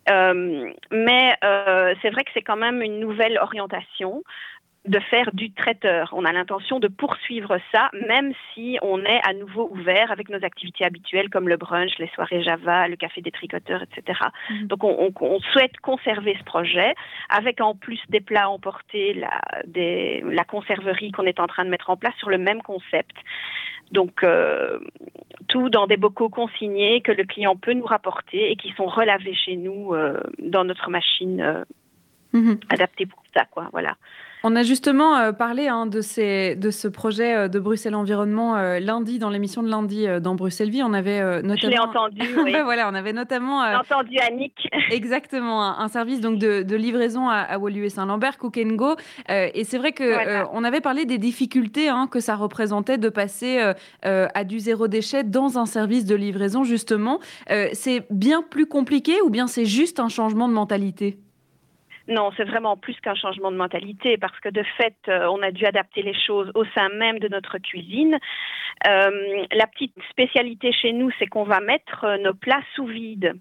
mais 0.08 1.36
c'est 2.01 2.10
vrai 2.12 2.23
que 2.23 2.32
c'est 2.34 2.41
quand 2.41 2.56
même 2.56 2.82
une 2.82 2.99
nouvelle 2.99 3.38
orientation. 3.39 4.23
De 4.86 5.00
faire 5.00 5.30
du 5.34 5.52
traiteur. 5.52 6.10
On 6.12 6.26
a 6.26 6.32
l'intention 6.34 6.80
de 6.80 6.88
poursuivre 6.88 7.58
ça, 7.72 7.89
même 8.08 8.34
si 8.54 8.78
on 8.82 9.04
est 9.06 9.22
à 9.24 9.34
nouveau 9.34 9.69
ouvert 9.72 10.12
avec 10.12 10.30
nos 10.30 10.43
activités 10.43 10.84
habituelles 10.84 11.30
comme 11.30 11.48
le 11.48 11.56
brunch, 11.56 11.98
les 12.00 12.10
soirées 12.10 12.43
Java, 12.43 12.88
le 12.88 12.98
café 12.98 13.22
des 13.22 13.32
tricoteurs, 13.32 13.82
etc. 13.82 14.19
Mhm. 14.50 14.67
Donc 14.67 14.84
on, 14.84 15.39
souhaite 15.52 15.78
conserver 15.82 16.36
ce 16.38 16.43
projet 16.43 16.96
avec 17.30 17.62
en 17.62 17.76
plus 17.76 18.00
des 18.10 18.19
plats 18.19 18.50
emportés, 18.50 19.13
la, 19.13 19.41
la 19.74 20.43
conserverie 20.43 21.12
qu'on 21.12 21.26
est 21.26 21.39
en 21.39 21.48
train 21.48 21.65
de 21.65 21.69
mettre 21.69 21.89
en 21.89 21.98
place 21.98 22.15
sur 22.17 22.30
le 22.30 22.38
même 22.38 22.62
concept. 22.62 23.15
Donc, 23.91 24.24
euh, 24.24 24.80
tout 25.48 25.69
dans 25.69 25.86
des 25.86 25.98
bocaux 25.98 26.30
consignés 26.30 27.02
que 27.02 27.12
le 27.12 27.24
client 27.26 27.56
peut 27.56 27.74
nous 27.74 27.86
rapporter 27.86 28.52
et 28.52 28.56
qui 28.56 28.72
sont 28.72 28.88
relavés 28.88 29.36
chez 29.36 29.56
nous 29.56 29.93
euh, 29.93 30.19
dans 30.39 30.63
notre 30.63 30.89
machine 30.89 31.41
euh, 31.41 31.63
mhm. 32.34 32.60
adaptée 32.69 33.06
pour 33.06 33.22
ça, 33.36 33.46
quoi. 33.46 33.69
Voilà. 33.72 33.96
On 34.45 34.58
a 34.58 34.63
justement 34.63 35.15
euh, 35.15 35.32
parlé 35.32 35.69
hein, 35.69 35.86
de, 35.86 36.01
ces, 36.01 36.58
de 36.58 36.69
ce 36.69 36.89
projet 36.89 37.34
euh, 37.34 37.47
de 37.47 37.60
Bruxelles 37.60 37.95
Environnement 37.95 38.58
euh, 38.58 38.79
lundi, 38.79 39.17
dans 39.17 39.29
l'émission 39.29 39.63
de 39.63 39.69
lundi 39.69 40.06
dans 40.21 40.36
Bruxelles 40.36 40.69
Vie. 40.69 40.84
On 40.84 40.91
avait 40.91 41.41
notamment. 41.41 41.56
Je 41.62 41.67
l'ai 41.67 41.79
entendu. 41.79 42.19
Oui. 42.43 42.53
voilà, 42.63 42.89
on 42.89 42.93
avait 42.93 43.13
notamment. 43.13 43.60
entendu 43.62 44.17
Annick. 44.17 44.67
exactement, 44.91 45.79
un, 45.79 45.88
service 45.88 46.19
donc 46.19 46.39
de, 46.39 46.75
livraison 46.75 47.29
à, 47.29 47.38
à 47.38 47.58
et 47.58 47.89
Saint-Lambert, 47.89 48.38
Cook 48.38 48.60
Go. 48.60 48.95
et 49.29 49.63
c'est 49.63 49.77
vrai 49.77 49.93
que 49.93 50.43
on 50.51 50.63
avait 50.63 50.82
parlé 50.82 51.06
des 51.06 51.17
difficultés 51.17 51.88
hein, 51.88 52.08
que 52.12 52.19
ça 52.19 52.36
représentait 52.36 52.97
de 52.97 53.10
passer 53.10 53.73
à 54.01 54.43
du 54.43 54.60
zéro 54.60 54.88
déchet 54.88 55.23
dans 55.23 55.58
un 55.58 55.65
service 55.65 56.06
de 56.06 56.15
livraison, 56.15 56.63
justement. 56.63 57.19
c'est 57.47 58.06
bien 58.10 58.41
plus 58.41 58.65
compliqué 58.65 59.21
ou 59.21 59.29
bien 59.29 59.47
c'est 59.47 59.65
juste 59.65 59.99
un 59.99 60.10
changement 60.10 60.49
de 60.49 60.53
mentalité? 60.53 61.22
Non, 62.08 62.32
c'est 62.36 62.44
vraiment 62.44 62.76
plus 62.76 63.00
qu'un 63.00 63.16
changement 63.16 63.52
de 63.52 63.56
mentalité 63.56 64.18
parce 64.18 64.38
que 64.42 64.50
de 64.50 64.63
fait, 64.78 64.96
euh, 65.08 65.28
on 65.32 65.42
a 65.42 65.52
dû 65.52 65.66
adapter 65.66 66.02
les 66.02 66.13
choses 66.13 66.52
au 66.54 66.66
sein 66.76 66.89
même 66.89 67.20
de 67.20 67.30
notre 67.30 67.58
cuisine. 67.60 68.18
Euh, 68.88 69.46
la 69.52 69.68
petite 69.68 69.96
spécialité 70.10 70.74
chez 70.74 70.92
nous, 70.92 71.12
c'est 71.18 71.28
qu'on 71.28 71.44
va 71.44 71.62
mettre 71.62 72.04
euh, 72.04 72.18
nos 72.18 72.34
plats 72.34 72.63
sous 72.76 72.86
vide. 72.86 73.34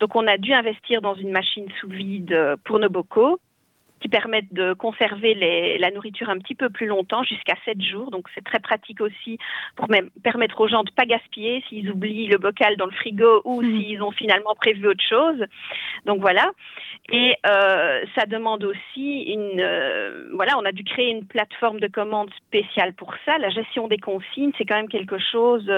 Donc 0.00 0.16
on 0.16 0.26
a 0.26 0.38
dû 0.38 0.52
investir 0.52 1.00
dans 1.00 1.14
une 1.14 1.30
machine 1.30 1.68
sous 1.80 1.88
vide 1.88 2.56
pour 2.64 2.80
nos 2.80 2.88
bocaux 2.88 3.38
qui 4.00 4.08
permettent 4.08 4.52
de 4.52 4.72
conserver 4.72 5.34
les, 5.34 5.78
la 5.78 5.90
nourriture 5.90 6.30
un 6.30 6.38
petit 6.38 6.54
peu 6.54 6.70
plus 6.70 6.86
longtemps, 6.86 7.22
jusqu'à 7.22 7.54
7 7.64 7.80
jours. 7.82 8.10
Donc 8.10 8.28
c'est 8.34 8.44
très 8.44 8.58
pratique 8.58 9.00
aussi 9.00 9.38
pour 9.76 9.88
même 9.90 10.10
permettre 10.22 10.60
aux 10.60 10.68
gens 10.68 10.82
de 10.82 10.90
ne 10.90 10.94
pas 10.94 11.04
gaspiller 11.04 11.62
s'ils 11.68 11.90
oublient 11.90 12.26
le 12.26 12.38
bocal 12.38 12.76
dans 12.76 12.86
le 12.86 12.92
frigo 12.92 13.42
ou 13.44 13.62
mmh. 13.62 13.80
s'ils 13.80 14.02
ont 14.02 14.12
finalement 14.12 14.54
prévu 14.54 14.86
autre 14.88 15.04
chose. 15.06 15.44
Donc 16.06 16.20
voilà. 16.20 16.50
Et 17.12 17.36
euh, 17.46 18.04
ça 18.16 18.26
demande 18.26 18.64
aussi 18.64 19.22
une... 19.22 19.60
Euh, 19.60 20.30
voilà, 20.32 20.56
on 20.58 20.64
a 20.64 20.72
dû 20.72 20.84
créer 20.84 21.10
une 21.10 21.26
plateforme 21.26 21.80
de 21.80 21.88
commande 21.88 22.30
spéciale 22.46 22.94
pour 22.94 23.14
ça. 23.24 23.38
La 23.38 23.50
gestion 23.50 23.88
des 23.88 23.98
consignes, 23.98 24.52
c'est 24.56 24.64
quand 24.64 24.76
même 24.76 24.88
quelque 24.88 25.18
chose 25.18 25.70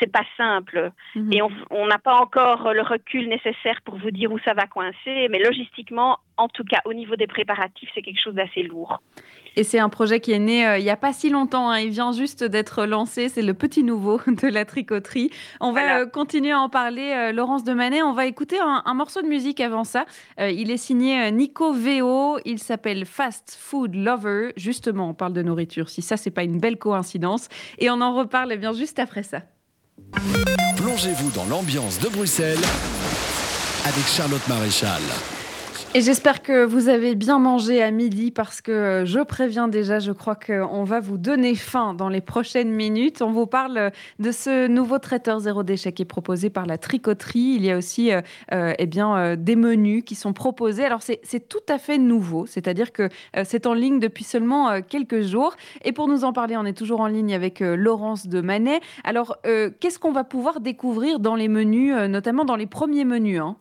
c'est 0.00 0.12
pas 0.12 0.24
simple. 0.36 0.92
Mmh. 1.16 1.32
Et 1.32 1.42
on 1.42 1.86
n'a 1.86 1.98
pas 1.98 2.14
encore 2.14 2.72
le 2.72 2.82
recul 2.82 3.28
nécessaire 3.28 3.80
pour 3.84 3.96
vous 3.96 4.12
dire 4.12 4.30
où 4.30 4.38
ça 4.40 4.54
va 4.54 4.66
coincer, 4.66 5.28
mais 5.28 5.40
logistiquement, 5.40 6.18
en 6.38 6.48
tout 6.48 6.64
cas 6.64 6.80
au 6.84 6.94
niveau 6.94 7.16
des 7.16 7.26
préparatifs, 7.26 7.90
c'est 7.94 8.02
quelque 8.02 8.20
chose 8.22 8.34
d'assez 8.34 8.62
lourd. 8.62 9.00
Et 9.56 9.64
c'est 9.64 9.80
un 9.80 9.88
projet 9.88 10.20
qui 10.20 10.30
est 10.30 10.38
né 10.38 10.64
euh, 10.64 10.78
il 10.78 10.84
n'y 10.84 10.90
a 10.90 10.96
pas 10.96 11.12
si 11.12 11.30
longtemps. 11.30 11.70
Hein. 11.70 11.80
Il 11.80 11.90
vient 11.90 12.12
juste 12.12 12.44
d'être 12.44 12.86
lancé. 12.86 13.28
C'est 13.28 13.42
le 13.42 13.54
petit 13.54 13.82
nouveau 13.82 14.20
de 14.28 14.46
la 14.46 14.64
tricoterie. 14.64 15.30
On 15.60 15.72
va 15.72 15.98
euh, 15.98 16.06
continuer 16.06 16.52
à 16.52 16.60
en 16.60 16.68
parler. 16.68 17.12
Euh, 17.12 17.32
Laurence 17.32 17.64
de 17.64 17.72
Manet, 17.72 18.02
on 18.02 18.12
va 18.12 18.26
écouter 18.26 18.56
un, 18.60 18.94
morceau 18.94 19.20
de 19.20 19.26
musique 19.26 19.60
avant 19.60 19.82
ça. 19.82 20.06
il 20.38 20.70
est 20.70 20.76
signé 20.76 21.30
Nico 21.32 21.72
Veo. 21.72 22.38
Il 22.44 22.60
s'appelle 22.60 23.04
Fast 23.04 23.58
Food 23.60 23.96
Lover. 23.96 24.52
Justement, 24.56 25.10
on 25.10 25.14
parle 25.14 25.32
de 25.32 25.42
nourriture. 25.42 25.88
Si 25.88 26.02
ça, 26.02 26.16
c'est 26.16 26.30
pas 26.30 26.44
une 26.44 26.60
belle 26.60 26.78
coïncidence. 26.78 27.48
Et 27.78 27.90
on 27.90 28.00
en 28.00 28.14
reparle 28.14 28.52
eh 28.52 28.56
bien 28.56 28.72
juste 28.72 28.98
après 29.00 29.24
ça. 29.24 29.42
Plongez-vous 30.76 31.30
dans 31.32 31.46
l'ambiance 31.46 32.00
de 32.00 32.08
Bruxelles 32.08 32.58
avec 33.84 34.06
Charlotte 34.06 34.46
Maréchal. 34.48 35.02
Et 35.94 36.02
j'espère 36.02 36.42
que 36.42 36.66
vous 36.66 36.90
avez 36.90 37.14
bien 37.14 37.38
mangé 37.38 37.82
à 37.82 37.90
midi 37.90 38.30
parce 38.30 38.60
que 38.60 38.70
euh, 38.70 39.06
je 39.06 39.20
préviens 39.20 39.68
déjà, 39.68 40.00
je 40.00 40.12
crois 40.12 40.34
qu'on 40.34 40.84
va 40.84 41.00
vous 41.00 41.16
donner 41.16 41.54
faim 41.54 41.94
dans 41.94 42.10
les 42.10 42.20
prochaines 42.20 42.70
minutes. 42.70 43.22
On 43.22 43.32
vous 43.32 43.46
parle 43.46 43.90
de 44.18 44.30
ce 44.30 44.66
nouveau 44.66 44.98
traiteur 44.98 45.40
zéro 45.40 45.62
déchet 45.62 45.92
qui 45.92 46.02
est 46.02 46.04
proposé 46.04 46.50
par 46.50 46.66
la 46.66 46.76
tricoterie. 46.76 47.54
Il 47.56 47.64
y 47.64 47.70
a 47.70 47.78
aussi 47.78 48.12
euh, 48.12 48.20
euh, 48.52 48.74
eh 48.78 48.84
bien, 48.84 49.34
des 49.36 49.56
menus 49.56 50.04
qui 50.04 50.14
sont 50.14 50.34
proposés. 50.34 50.84
Alors 50.84 51.00
c'est 51.00 51.48
tout 51.48 51.64
à 51.70 51.78
fait 51.78 51.96
nouveau, 51.96 52.44
c'est-à-dire 52.44 52.92
que 52.92 53.08
c'est 53.44 53.66
en 53.66 53.72
ligne 53.72 53.98
depuis 53.98 54.24
seulement 54.24 54.82
quelques 54.82 55.22
jours. 55.22 55.56
Et 55.84 55.92
pour 55.92 56.06
nous 56.06 56.22
en 56.24 56.34
parler, 56.34 56.56
on 56.58 56.66
est 56.66 56.76
toujours 56.76 57.00
en 57.00 57.06
ligne 57.06 57.34
avec 57.34 57.60
Laurence 57.60 58.26
de 58.26 58.42
Manet. 58.42 58.80
Alors 59.04 59.38
qu'est-ce 59.42 59.98
qu'on 59.98 60.12
va 60.12 60.24
pouvoir 60.24 60.60
découvrir 60.60 61.18
dans 61.18 61.34
les 61.34 61.48
menus, 61.48 61.94
notamment 61.94 62.44
dans 62.44 62.56
les 62.56 62.66
premiers 62.66 63.06
menus 63.06 63.40
hein? 63.40 63.56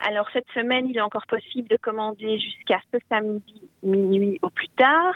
Alors 0.00 0.28
cette 0.32 0.48
semaine, 0.54 0.88
il 0.88 0.96
est 0.96 1.02
encore 1.02 1.26
possible 1.26 1.68
de 1.68 1.76
commander 1.76 2.38
jusqu'à 2.38 2.80
ce 2.92 2.98
samedi 3.10 3.68
minuit 3.82 4.38
au 4.42 4.50
plus 4.50 4.68
tard. 4.68 5.14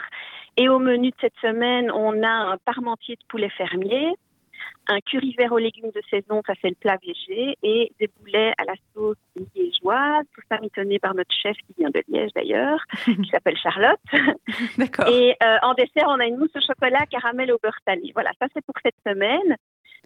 Et 0.57 0.69
au 0.69 0.79
menu 0.79 1.11
de 1.11 1.15
cette 1.21 1.37
semaine, 1.41 1.91
on 1.91 2.23
a 2.23 2.53
un 2.53 2.57
parmentier 2.57 3.15
de 3.15 3.25
poulet 3.29 3.49
fermier, 3.49 4.15
un 4.87 4.99
curry 4.99 5.33
vert 5.37 5.53
aux 5.53 5.57
légumes 5.57 5.91
de 5.95 6.01
saison, 6.09 6.41
ça 6.45 6.53
c'est 6.61 6.69
le 6.69 6.75
plat 6.75 6.97
végé, 7.01 7.57
et 7.63 7.91
des 7.99 8.09
boulets 8.19 8.51
à 8.57 8.65
la 8.65 8.73
sauce 8.93 9.17
liégeoise, 9.55 10.25
tout 10.33 10.41
ça 10.49 10.59
mitonné 10.59 10.99
par 10.99 11.13
notre 11.15 11.33
chef 11.33 11.55
qui 11.67 11.73
vient 11.77 11.89
de 11.89 12.01
Liège 12.09 12.31
d'ailleurs, 12.35 12.83
qui 13.05 13.29
s'appelle 13.31 13.57
Charlotte. 13.57 13.99
D'accord. 14.77 15.07
Et 15.07 15.35
euh, 15.41 15.57
en 15.61 15.73
dessert, 15.73 16.07
on 16.07 16.19
a 16.19 16.25
une 16.25 16.37
mousse 16.37 16.55
au 16.55 16.61
chocolat 16.61 17.05
caramel 17.09 17.51
au 17.51 17.59
beurre 17.61 17.79
salé. 17.87 18.11
Voilà, 18.13 18.31
ça 18.39 18.47
c'est 18.53 18.65
pour 18.65 18.75
cette 18.83 18.95
semaine. 19.07 19.55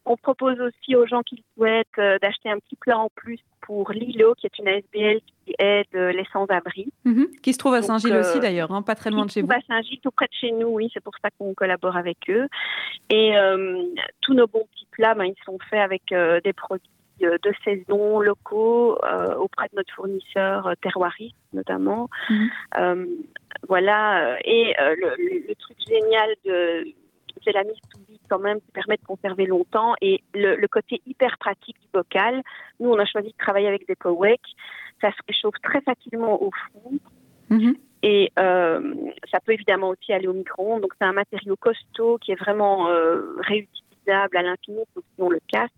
On 0.06 0.18
propose 0.18 0.60
aussi 0.62 0.96
aux 0.96 1.08
gens 1.08 1.24
qui 1.24 1.44
souhaitent 1.56 1.88
euh, 1.98 2.18
d'acheter 2.22 2.50
un 2.50 2.60
petit 2.60 2.76
plat 2.76 2.98
en 2.98 3.10
plus 3.16 3.40
pour 3.62 3.92
Lilo, 3.92 4.36
qui 4.36 4.46
est 4.46 4.60
une 4.60 4.68
ASBL 4.68 5.20
qui 5.44 5.56
aide 5.58 5.88
euh, 5.96 6.12
les 6.12 6.26
sans-abri. 6.32 6.88
Mhm. 7.06 7.28
qui 7.42 7.54
se 7.54 7.58
trouve 7.58 7.74
à 7.74 7.82
Saint-Gilles 7.82 8.16
aussi 8.16 8.38
euh, 8.38 8.42
d'ailleurs, 8.42 8.72
hein, 8.72 8.84
pas 8.84 8.94
très 8.94 9.10
loin 9.10 9.26
de 9.26 9.32
chez 9.32 9.42
vous. 9.42 9.52
à 9.52 9.60
Saint-Gilles, 9.68 10.00
tout 10.02 10.12
près 10.12 10.28
de 10.28 10.34
chez 10.34 10.52
nous, 10.52 10.68
oui, 10.68 10.92
c'est 10.94 11.04
pour 11.04 11.14
ça 11.24 11.30
qu'on 11.38 11.56
collabore 11.56 11.98
avec 11.98 12.18
eux. 12.30 12.48
Et 13.10 13.34
tous 14.22 14.34
nos 14.34 14.48
bons 14.48 14.66
petits 14.72 14.88
plats, 14.92 15.16
ben, 15.16 15.26
ils 15.26 15.44
sont 15.44 15.58
faits 15.70 15.80
avec 15.80 16.04
des 16.44 16.54
produits 16.54 16.90
de 17.20 17.54
saison 17.64 18.20
locaux 18.20 18.98
auprès 19.40 19.68
de 19.70 19.78
notre 19.78 19.94
fournisseur 19.94 20.74
terroiriste 20.82 21.36
notamment. 21.54 22.10
Mhm. 22.30 23.08
voilà. 23.68 24.38
Et 24.44 24.76
le, 24.80 25.48
le, 25.48 25.56
truc 25.56 25.78
génial 25.88 26.36
de 26.46 26.94
c'est 27.46 27.54
la 27.54 27.64
mise 27.64 27.78
sous 27.94 28.02
quand 28.30 28.40
même 28.40 28.60
qui 28.60 28.72
permet 28.72 28.98
de 28.98 29.04
conserver 29.04 29.46
longtemps 29.46 29.94
et 30.02 30.22
le, 30.34 30.66
côté 30.68 31.02
hyper 31.06 31.38
pratique 31.38 31.80
du 31.80 31.88
bocal. 31.94 32.42
Nous, 32.80 32.90
on 32.90 32.98
a 32.98 33.06
choisi 33.06 33.30
de 33.30 33.38
travailler 33.38 33.68
avec 33.68 33.88
des 33.88 33.96
Powek. 33.96 34.42
Ça 35.02 35.12
se 35.12 35.18
réchauffe 35.28 35.56
très 35.62 35.82
facilement 35.82 36.42
au 36.42 36.52
four. 36.52 36.92
Mhm. 37.50 37.76
Et 38.04 38.32
euh, 38.38 38.94
ça 39.32 39.40
peut 39.40 39.54
évidemment 39.54 39.90
aussi 39.90 40.14
aller 40.14 40.28
au 40.28 40.34
micro-ondes. 40.34 40.82
Donc, 40.82 40.94
c'est 41.00 41.08
un 41.08 41.14
matériau 41.14 41.56
costaud 41.56 42.18
qui 42.20 42.32
est 42.32 42.40
vraiment 42.40 42.90
euh, 42.90 43.36
réutilisable 43.40 44.38
à 44.38 44.42
l'infini, 44.42 44.82
sauf 44.94 45.04
si 45.04 45.22
on 45.22 45.30
le 45.30 45.40
casse. 45.48 45.70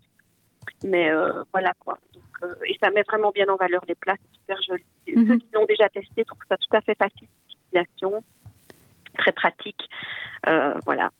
Mais 0.83 1.09
euh, 1.09 1.43
voilà 1.53 1.71
quoi. 1.79 1.97
Donc, 2.13 2.51
et 2.67 2.77
ça 2.81 2.91
met 2.91 3.03
vraiment 3.03 3.31
bien 3.31 3.47
en 3.47 3.55
valeur 3.55 3.83
les 3.87 3.95
plats. 3.95 4.15
C'est 4.19 4.39
super 4.39 4.61
joli. 4.61 4.83
Mhm. 5.07 5.27
Ceux 5.27 5.37
qui 5.37 5.47
l'ont 5.53 5.65
déjà 5.65 5.89
testé 5.89 6.25
trouvent 6.25 6.41
ça 6.49 6.57
tout 6.57 6.75
à 6.75 6.81
fait 6.81 6.97
facile 6.97 7.27
d'utilisation 7.47 8.23
très 9.17 9.31
pratique. 9.31 9.89
Euh, 10.47 10.73
voilà. 10.85 11.11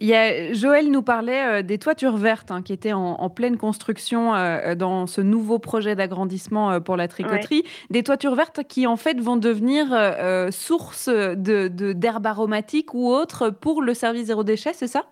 Il 0.00 0.08
y 0.08 0.14
a, 0.14 0.52
Joël 0.52 0.90
nous 0.90 1.02
parlait 1.02 1.60
euh, 1.60 1.62
des 1.62 1.78
toitures 1.78 2.16
vertes 2.16 2.50
hein, 2.50 2.62
qui 2.62 2.72
étaient 2.72 2.92
en, 2.92 3.30
pleine 3.30 3.56
construction 3.56 4.34
euh, 4.34 4.74
dans 4.74 5.06
ce 5.06 5.20
nouveau 5.20 5.58
projet 5.58 5.94
d'agrandissement 5.94 6.80
pour 6.80 6.96
la 6.96 7.08
tricoterie. 7.08 7.64
Des 7.90 8.02
toitures 8.02 8.34
vertes 8.34 8.64
qui 8.64 8.86
en 8.86 8.96
fait 8.96 9.20
vont 9.20 9.36
devenir 9.36 9.86
source 10.52 11.08
de, 11.08 11.68
d'herbes 11.92 12.26
aromatiques 12.26 12.94
ou 12.94 13.08
autres 13.08 13.50
pour 13.50 13.82
le 13.82 13.94
service 13.94 14.26
zéro 14.26 14.44
déchet, 14.44 14.72
c'est 14.72 14.86
ça? 14.86 15.04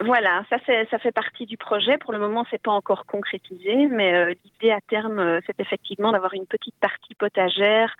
Voilà, 0.00 0.42
ça, 0.50 0.56
ça 0.90 0.98
fait 0.98 1.12
partie 1.12 1.46
du 1.46 1.56
projet. 1.56 1.98
Pour 1.98 2.12
le 2.12 2.18
moment, 2.18 2.44
c'est 2.50 2.60
pas 2.60 2.72
encore 2.72 3.06
concrétisé, 3.06 3.86
mais 3.86 4.34
l'idée 4.44 4.72
à 4.72 4.80
terme, 4.80 5.40
c'est 5.46 5.60
effectivement 5.60 6.12
d'avoir 6.12 6.34
une 6.34 6.46
petite 6.46 6.74
partie 6.80 7.14
potagère 7.14 7.94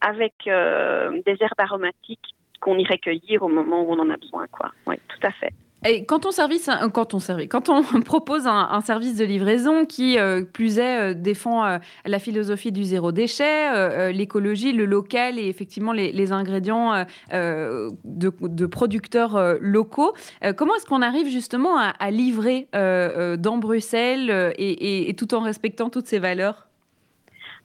avec 0.00 0.34
des 0.44 1.36
herbes 1.40 1.58
aromatiques 1.58 2.34
qu'on 2.60 2.78
irait 2.78 2.98
cueillir 2.98 3.42
au 3.42 3.48
moment 3.48 3.82
où 3.82 3.92
on 3.92 3.98
en 3.98 4.10
a 4.10 4.16
besoin. 4.16 4.46
Quoi. 4.48 4.72
Oui, 4.86 4.96
tout 5.08 5.26
à 5.26 5.30
fait. 5.32 5.52
Et 5.86 6.04
quand 6.04 6.26
on, 6.26 6.32
service, 6.32 6.68
quand 6.92 7.14
on, 7.14 7.20
service, 7.20 7.48
quand 7.48 7.68
on 7.68 7.82
propose 8.04 8.46
un, 8.46 8.80
service 8.80 9.16
de 9.16 9.24
livraison 9.24 9.86
qui, 9.86 10.18
euh, 10.18 10.42
plus 10.42 10.78
est, 10.78 11.12
euh, 11.12 11.14
défend 11.14 11.64
euh, 11.64 11.78
la 12.04 12.18
philosophie 12.18 12.72
du 12.72 12.82
zéro 12.82 13.12
déchet, 13.12 14.12
l'écologie, 14.12 14.72
le 14.72 14.86
local 14.86 15.38
et 15.38 15.46
effectivement 15.48 15.92
les, 15.92 16.32
ingrédients 16.32 17.04
de, 17.32 18.66
producteurs 18.66 19.56
locaux, 19.60 20.14
comment 20.56 20.74
est-ce 20.74 20.86
qu'on 20.86 21.02
arrive 21.02 21.28
justement 21.28 21.78
à, 21.78 22.10
livrer 22.10 22.68
dans 22.72 23.58
Bruxelles 23.58 24.54
et, 24.58 25.14
tout 25.16 25.34
en 25.34 25.40
respectant 25.40 25.90
toutes 25.90 26.06
ces 26.06 26.18
valeurs? 26.18 26.67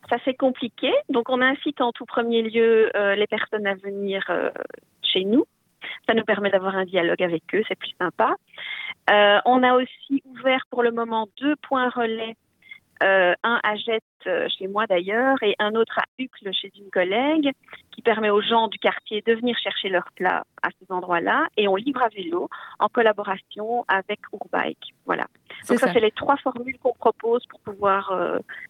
Ça 0.09 0.17
c'est 0.25 0.33
compliqué. 0.33 0.91
Donc 1.09 1.29
on 1.29 1.41
incite 1.41 1.81
en 1.81 1.91
tout 1.91 2.05
premier 2.05 2.41
lieu 2.41 2.91
les 3.15 3.27
personnes 3.27 3.65
à 3.67 3.75
venir 3.75 4.23
chez 5.01 5.23
nous. 5.23 5.45
Ça 6.07 6.13
nous 6.13 6.23
permet 6.23 6.49
d'avoir 6.49 6.75
un 6.75 6.85
dialogue 6.85 7.21
avec 7.21 7.43
eux, 7.53 7.63
c'est 7.67 7.77
plus 7.77 7.93
sympa. 7.99 8.35
Euh, 9.09 9.39
on 9.45 9.63
a 9.63 9.75
aussi 9.75 10.23
ouvert 10.25 10.65
pour 10.69 10.83
le 10.83 10.91
moment 10.91 11.27
deux 11.39 11.55
points 11.57 11.89
relais, 11.89 12.35
euh, 13.03 13.33
un 13.43 13.59
à 13.63 13.75
Jette 13.75 14.03
euh, 14.27 14.47
chez 14.57 14.67
moi 14.67 14.87
d'ailleurs 14.87 15.41
et 15.41 15.55
un 15.59 15.75
autre 15.75 15.99
à 15.99 16.03
Uccle 16.19 16.53
chez 16.53 16.71
une 16.77 16.89
collègue, 16.89 17.51
qui 17.91 18.01
permet 18.01 18.29
aux 18.29 18.41
gens 18.41 18.67
du 18.67 18.79
quartier 18.79 19.21
de 19.25 19.33
venir 19.33 19.57
chercher 19.57 19.89
leurs 19.89 20.09
plats 20.15 20.43
à 20.61 20.69
ces 20.79 20.91
endroits-là 20.91 21.47
et 21.57 21.67
on 21.67 21.75
livre 21.75 22.01
à 22.01 22.09
vélo 22.09 22.49
en 22.79 22.87
collaboration 22.87 23.83
avec 23.87 24.19
Urbike. 24.31 24.93
Voilà. 25.05 25.27
Donc 25.67 25.79
ça, 25.79 25.91
c'est 25.91 25.99
les 25.99 26.11
trois 26.11 26.37
formules 26.37 26.77
qu'on 26.79 26.93
propose 26.93 27.45
pour 27.47 27.59
pouvoir 27.59 28.13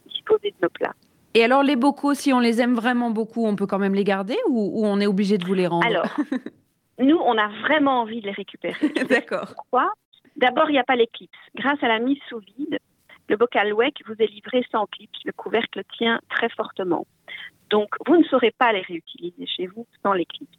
disposer 0.08 0.52
de 0.52 0.58
nos 0.62 0.70
plats. 0.70 0.96
Et 1.34 1.44
alors 1.44 1.64
les 1.64 1.76
bocaux, 1.76 2.14
si 2.14 2.32
on 2.32 2.40
les 2.40 2.62
aime 2.62 2.76
vraiment 2.76 3.10
beaucoup, 3.10 3.46
on 3.46 3.56
peut 3.56 3.66
quand 3.66 3.80
même 3.80 3.96
les 3.96 4.04
garder 4.04 4.38
ou, 4.48 4.86
on 4.86 5.00
est 5.00 5.08
obligé 5.08 5.38
de 5.38 5.46
vous 5.46 5.54
les 5.54 5.68
rendre 5.68 5.86
Alors, 5.86 6.06
nous, 7.00 7.18
on 7.18 7.38
a 7.38 7.48
vraiment 7.62 8.02
envie 8.02 8.22
de 8.22 8.28
les 8.28 8.34
récupérer. 8.34 8.90
D'accord. 9.10 9.54
Pourquoi? 9.56 9.92
D'abord, 10.36 10.70
il 10.70 10.74
n'y 10.74 10.80
a 10.80 10.84
pas 10.84 10.96
l'éclipse. 10.96 11.38
Grâce 11.56 11.82
à 11.84 11.88
la 11.88 12.00
mise 12.00 12.20
sous 12.30 12.40
vide, 12.40 12.80
le 13.30 13.38
bocal 13.38 13.74
WEC 13.74 14.02
vous 14.08 14.16
est 14.20 14.28
livré 14.28 14.66
sans 14.72 14.86
clips. 14.88 15.12
Le 15.26 15.32
couvercle 15.32 15.84
tient 15.98 16.20
très 16.30 16.50
fortement. 16.50 17.06
Donc, 17.70 17.90
vous 18.06 18.18
ne 18.18 18.24
saurez 18.26 18.52
pas 18.52 18.72
les 18.74 18.82
réutiliser 18.82 19.46
chez 19.48 19.68
vous 19.68 19.88
sans 20.04 20.14
l'éclipse. 20.14 20.52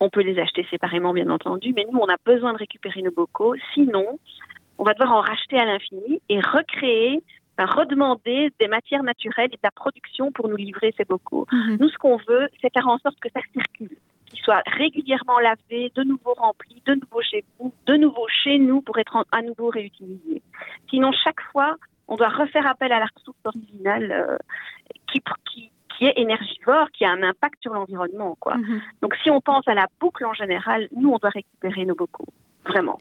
On 0.00 0.08
peut 0.08 0.22
les 0.22 0.38
acheter 0.38 0.66
séparément, 0.70 1.12
bien 1.12 1.28
entendu, 1.28 1.72
mais 1.76 1.86
nous, 1.90 1.98
on 1.98 2.08
a 2.08 2.16
besoin 2.24 2.52
de 2.52 2.58
récupérer 2.58 3.02
nos 3.02 3.10
bocaux. 3.10 3.54
Sinon, 3.74 4.18
on 4.78 4.84
va 4.84 4.94
devoir 4.94 5.12
en 5.12 5.20
racheter 5.20 5.58
à 5.58 5.66
l'infini 5.66 6.22
et 6.30 6.40
recréer, 6.40 7.22
redemander 7.66 8.50
des 8.58 8.68
matières 8.68 9.02
naturelles 9.02 9.50
et 9.52 9.56
de 9.56 9.62
la 9.62 9.70
production 9.70 10.32
pour 10.32 10.48
nous 10.48 10.56
livrer 10.56 10.94
ces 10.96 11.04
bocaux. 11.04 11.46
Mhm. 11.52 11.78
Nous, 11.80 11.88
ce 11.88 11.98
qu'on 11.98 12.16
veut, 12.16 12.48
c'est 12.60 12.72
faire 12.72 12.88
en 12.88 12.98
sorte 12.98 13.18
que 13.20 13.28
ça 13.34 13.40
circule 13.52 13.96
qu'il 14.26 14.40
soit 14.40 14.62
régulièrement 14.66 15.38
lavé, 15.40 15.92
de 15.94 16.02
nouveau 16.04 16.34
rempli, 16.34 16.82
de 16.86 16.94
nouveau 16.94 17.20
chez 17.22 17.44
vous, 17.58 17.72
de 17.86 17.96
nouveau 17.96 18.26
chez 18.28 18.58
nous 18.58 18.80
pour 18.80 18.98
être 18.98 19.24
à 19.32 19.42
nouveau 19.42 19.68
réutilisé. 19.68 20.42
Sinon, 20.88 21.10
chaque 21.12 21.40
fois, 21.52 21.76
on 22.08 22.16
doit 22.16 22.28
refaire 22.28 22.66
appel 22.66 22.92
à 22.92 23.00
la 23.00 23.06
ressource 23.16 23.38
originale 23.44 24.12
euh, 24.12 24.36
qui, 25.10 25.20
qui, 25.50 25.70
qui, 25.96 26.06
est 26.06 26.14
énergivore, 26.16 26.90
qui 26.92 27.04
a 27.04 27.10
un 27.10 27.22
impact 27.22 27.60
sur 27.60 27.74
l'environnement. 27.74 28.36
quoi. 28.38 28.56
Mhm. 28.56 28.80
Donc, 29.02 29.16
si 29.22 29.30
on 29.30 29.40
pense 29.40 29.66
à 29.66 29.74
la 29.74 29.86
boucle 30.00 30.24
en 30.24 30.34
général, 30.34 30.88
nous, 30.94 31.10
on 31.10 31.18
doit 31.18 31.30
récupérer 31.30 31.84
nos 31.84 31.94
bocaux, 31.94 32.28
vraiment. 32.64 32.98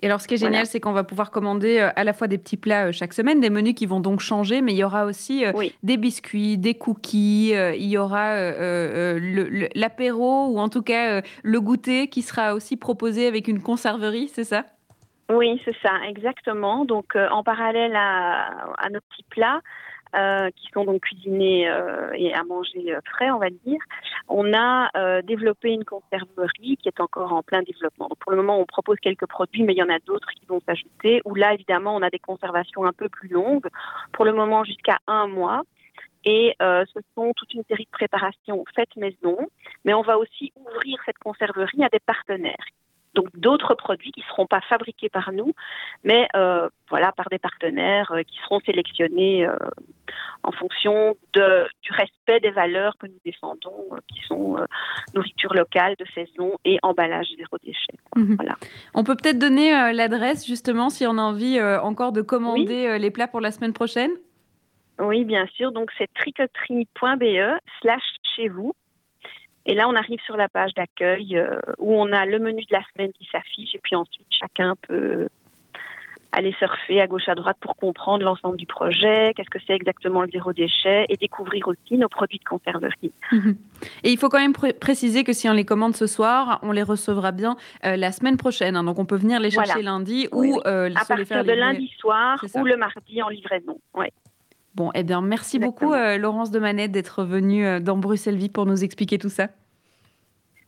Et 0.00 0.06
alors, 0.06 0.20
ce 0.20 0.28
qui 0.28 0.34
est 0.34 0.38
génial, 0.38 0.66
c'est 0.66 0.78
qu'on 0.78 0.92
va 0.92 1.02
pouvoir 1.02 1.30
commander 1.30 1.78
euh, 1.78 1.90
à 1.96 2.04
la 2.04 2.12
fois 2.12 2.28
des 2.28 2.38
petits 2.38 2.56
plats 2.56 2.86
euh, 2.86 2.92
chaque 2.92 3.12
semaine, 3.12 3.40
des 3.40 3.50
menus 3.50 3.74
qui 3.74 3.86
vont 3.86 3.98
donc 3.98 4.20
changer, 4.20 4.62
mais 4.62 4.72
il 4.72 4.78
y 4.78 4.84
aura 4.84 5.04
aussi 5.06 5.44
euh, 5.44 5.52
des 5.82 5.96
biscuits, 5.96 6.56
des 6.56 6.74
cookies, 6.74 7.50
il 7.50 7.86
y 7.86 7.98
aura 7.98 8.36
l'apéro 9.74 10.46
ou 10.48 10.58
en 10.58 10.68
tout 10.68 10.82
cas 10.82 11.22
le 11.42 11.60
goûter 11.60 12.08
qui 12.08 12.22
sera 12.22 12.54
aussi 12.54 12.76
proposé 12.76 13.26
avec 13.26 13.48
une 13.48 13.60
conserverie, 13.60 14.28
c'est 14.28 14.44
ça? 14.44 14.64
Oui, 15.30 15.60
c'est 15.64 15.76
ça, 15.82 15.92
exactement. 16.08 16.84
Donc, 16.84 17.16
en 17.16 17.42
parallèle 17.42 17.94
à, 17.96 18.72
à, 18.78 18.88
nos 18.90 19.00
petits 19.00 19.26
plats, 19.28 19.60
euh, 20.16 20.50
qui 20.56 20.70
sont 20.72 20.84
donc 20.84 21.02
cuisinés 21.02 21.68
euh, 21.68 22.10
et 22.14 22.32
à 22.32 22.42
manger 22.44 22.94
euh, 22.94 23.00
frais, 23.04 23.30
on 23.30 23.38
va 23.38 23.50
dire. 23.50 23.80
On 24.28 24.54
a 24.54 24.90
développé 25.22 25.70
une 25.70 25.84
conserverie 25.84 26.76
qui 26.76 26.88
est 26.88 27.00
encore 27.00 27.32
en 27.32 27.42
plein 27.42 27.62
développement. 27.62 28.08
Donc 28.08 28.18
pour 28.18 28.32
le 28.32 28.38
moment, 28.38 28.58
on 28.58 28.66
propose 28.66 28.98
quelques 29.00 29.26
produits, 29.26 29.62
mais 29.62 29.74
il 29.74 29.78
y 29.78 29.82
en 29.82 29.88
a 29.88 29.98
d'autres 30.00 30.28
qui 30.30 30.46
vont 30.46 30.60
s'ajouter. 30.66 31.20
Où 31.24 31.34
là, 31.34 31.54
évidemment, 31.54 31.94
on 31.94 32.02
a 32.02 32.10
des 32.10 32.18
conservations 32.18 32.84
un 32.84 32.92
peu 32.92 33.08
plus 33.08 33.28
longues. 33.28 33.68
Pour 34.12 34.24
le 34.24 34.32
moment, 34.32 34.64
jusqu'à 34.64 34.98
un 35.06 35.26
mois. 35.26 35.62
Et 36.24 36.54
ce 36.60 37.00
sont 37.14 37.32
toute 37.34 37.54
une 37.54 37.62
série 37.68 37.84
de 37.84 37.90
préparations 37.90 38.64
faites 38.74 38.96
maison, 38.96 39.38
mais 39.84 39.94
on 39.94 40.02
va 40.02 40.18
aussi 40.18 40.52
ouvrir 40.56 40.98
cette 41.06 41.18
conserverie 41.18 41.84
à 41.84 41.88
des 41.88 42.00
partenaires 42.00 42.66
donc 43.18 43.28
d'autres 43.34 43.74
produits 43.74 44.12
qui 44.12 44.20
ne 44.20 44.26
seront 44.26 44.46
pas 44.46 44.60
fabriqués 44.60 45.08
par 45.08 45.32
nous, 45.32 45.52
mais 46.04 46.28
euh, 46.36 46.68
voilà 46.88 47.12
par 47.12 47.28
des 47.30 47.38
partenaires 47.38 48.12
euh, 48.12 48.22
qui 48.22 48.38
seront 48.44 48.60
sélectionnés 48.60 49.46
euh, 49.46 49.56
en 50.42 50.52
fonction 50.52 51.16
de, 51.34 51.66
du 51.82 51.92
respect 51.92 52.40
des 52.40 52.50
valeurs 52.50 52.96
que 52.98 53.06
nous 53.06 53.18
défendons, 53.24 53.88
qui 54.08 54.20
sont 54.26 54.56
nourriture 55.14 55.54
locale 55.54 55.94
de 55.98 56.04
saison 56.14 56.56
et 56.64 56.78
emballage 56.82 57.26
zéro 57.36 57.56
déchet. 57.62 57.98
Mhm. 58.16 58.36
Voilà. 58.36 58.56
On 58.94 59.04
peut 59.04 59.16
peut-être 59.16 59.38
donner 59.38 59.92
l'adresse 59.92 60.46
justement 60.46 60.90
si 60.90 61.06
on 61.06 61.18
a 61.18 61.22
envie 61.22 61.60
encore 61.82 62.12
de 62.12 62.22
commander 62.22 62.98
les 62.98 63.10
plats 63.10 63.28
pour 63.28 63.40
la 63.40 63.50
semaine 63.50 63.72
prochaine? 63.72 64.10
Oui, 64.98 65.24
bien 65.24 65.46
sûr. 65.54 65.72
Donc 65.72 65.90
c'est 65.96 66.12
tricoterie.be 66.14 67.58
slash 67.80 68.02
chez 68.36 68.48
vous. 68.48 68.72
Et 69.66 69.74
là, 69.74 69.86
on 69.86 69.94
arrive 69.94 70.20
sur 70.20 70.36
la 70.36 70.48
page 70.48 70.72
d'accueil 70.74 71.36
euh, 71.36 71.60
où 71.76 71.94
on 71.94 72.10
a 72.12 72.24
le 72.24 72.38
menu 72.38 72.62
de 72.62 72.74
la 72.74 72.82
semaine 72.92 73.12
qui 73.12 73.28
s'affiche 73.30 73.74
et 73.74 73.80
puis 73.82 73.94
ensuite 73.94 74.26
chacun 74.30 74.74
peut 74.88 75.28
aller 76.32 76.54
surfer 76.58 77.00
à 77.00 77.06
gauche 77.06 77.28
à 77.28 77.34
droite 77.34 77.56
pour 77.60 77.76
comprendre 77.76 78.24
l'ensemble 78.24 78.56
du 78.56 78.66
projet, 78.66 79.32
qu'est-ce 79.34 79.50
que 79.50 79.58
c'est 79.66 79.74
exactement 79.74 80.22
le 80.22 80.28
zéro 80.30 80.52
déchet 80.52 81.06
et 81.08 81.16
découvrir 81.16 81.68
aussi 81.68 81.96
nos 81.96 82.08
produits 82.08 82.38
de 82.38 82.44
conserverie. 82.44 83.12
Mhm. 83.32 83.56
Et 84.04 84.10
il 84.10 84.18
faut 84.18 84.28
quand 84.28 84.40
même 84.40 84.52
préciser 84.52 85.24
que 85.24 85.32
si 85.32 85.48
on 85.48 85.52
les 85.52 85.64
commande 85.64 85.96
ce 85.96 86.06
soir, 86.06 86.58
on 86.62 86.72
les 86.72 86.82
recevra 86.82 87.32
bien 87.32 87.56
euh, 87.84 87.96
la 87.96 88.12
semaine 88.12 88.36
prochaine. 88.36 88.76
Hein. 88.76 88.84
donc 88.84 88.98
on 88.98 89.06
peut 89.06 89.16
venir 89.16 89.40
les 89.40 89.50
chercher 89.50 89.82
lundi 89.82 90.28
ou 90.32 90.60
euh, 90.66 90.90
à 90.94 91.04
partir 91.04 91.44
de 91.44 91.52
lundi 91.52 91.90
soir 91.98 92.42
ou 92.54 92.64
le 92.64 92.76
mardi 92.76 93.22
en 93.22 93.28
livraison. 93.28 93.78
Ouais. 93.94 94.12
Bon, 94.78 94.92
eh 94.94 95.02
bien, 95.02 95.20
merci 95.22 95.58
beaucoup, 95.58 95.92
euh, 95.92 96.18
Laurence 96.18 96.52
de 96.52 96.60
Manette, 96.60 96.92
d'être 96.92 97.24
venue 97.24 97.66
euh, 97.66 97.80
dans 97.80 97.96
Bruxelles 97.96 98.36
Vie 98.36 98.48
pour 98.48 98.64
nous 98.64 98.84
expliquer 98.84 99.18
tout 99.18 99.28
ça. 99.28 99.48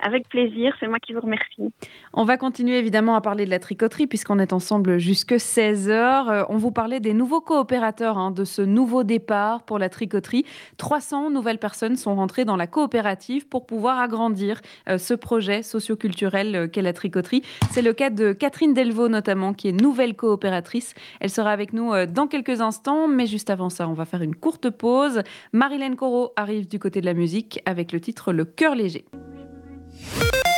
Avec 0.02 0.28
plaisir, 0.28 0.74
c'est 0.80 0.88
moi 0.88 0.98
qui 0.98 1.12
vous 1.12 1.20
remercie. 1.20 1.72
On 2.14 2.24
va 2.24 2.38
continuer 2.38 2.78
évidemment 2.78 3.16
à 3.16 3.20
parler 3.20 3.44
de 3.44 3.50
la 3.50 3.58
tricoterie 3.58 4.06
puisqu'on 4.06 4.38
est 4.38 4.54
ensemble 4.54 4.98
jusque 4.98 5.32
16h. 5.32 5.90
Euh, 5.90 6.44
on 6.48 6.56
vous 6.56 6.70
parlait 6.70 7.00
des 7.00 7.12
nouveaux 7.12 7.42
coopérateurs, 7.42 8.16
hein, 8.16 8.30
de 8.30 8.44
ce 8.44 8.62
nouveau 8.62 9.04
départ 9.04 9.62
pour 9.62 9.78
la 9.78 9.90
tricoterie. 9.90 10.46
300 10.78 11.30
nouvelles 11.30 11.58
personnes 11.58 11.96
sont 11.96 12.14
rentrées 12.14 12.46
dans 12.46 12.56
la 12.56 12.66
coopérative 12.66 13.46
pour 13.46 13.66
pouvoir 13.66 13.98
agrandir 13.98 14.62
euh, 14.88 14.96
ce 14.96 15.12
projet 15.12 15.62
socioculturel 15.62 16.56
euh, 16.56 16.66
qu'est 16.66 16.82
la 16.82 16.94
tricoterie. 16.94 17.42
C'est 17.70 17.82
le 17.82 17.92
cas 17.92 18.08
de 18.08 18.32
Catherine 18.32 18.72
Delvaux 18.72 19.08
notamment 19.08 19.52
qui 19.52 19.68
est 19.68 19.72
nouvelle 19.72 20.16
coopératrice. 20.16 20.94
Elle 21.20 21.30
sera 21.30 21.50
avec 21.50 21.74
nous 21.74 21.92
dans 22.06 22.26
quelques 22.26 22.62
instants, 22.62 23.06
mais 23.06 23.26
juste 23.26 23.50
avant 23.50 23.68
ça, 23.68 23.88
on 23.88 23.92
va 23.92 24.06
faire 24.06 24.22
une 24.22 24.34
courte 24.34 24.70
pause. 24.70 25.22
Marilène 25.52 25.96
Corot 25.96 26.32
arrive 26.36 26.68
du 26.68 26.78
côté 26.78 27.00
de 27.00 27.06
la 27.06 27.14
musique 27.14 27.60
avec 27.66 27.92
le 27.92 28.00
titre 28.00 28.32
Le 28.32 28.44
cœur 28.44 28.74
léger. 28.74 29.04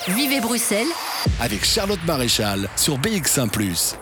Vivez 0.09 0.40
Bruxelles. 0.40 0.88
Avec 1.40 1.64
Charlotte 1.64 2.05
Maréchal 2.07 2.68
sur 2.76 2.98
BX1⁇ 2.98 3.48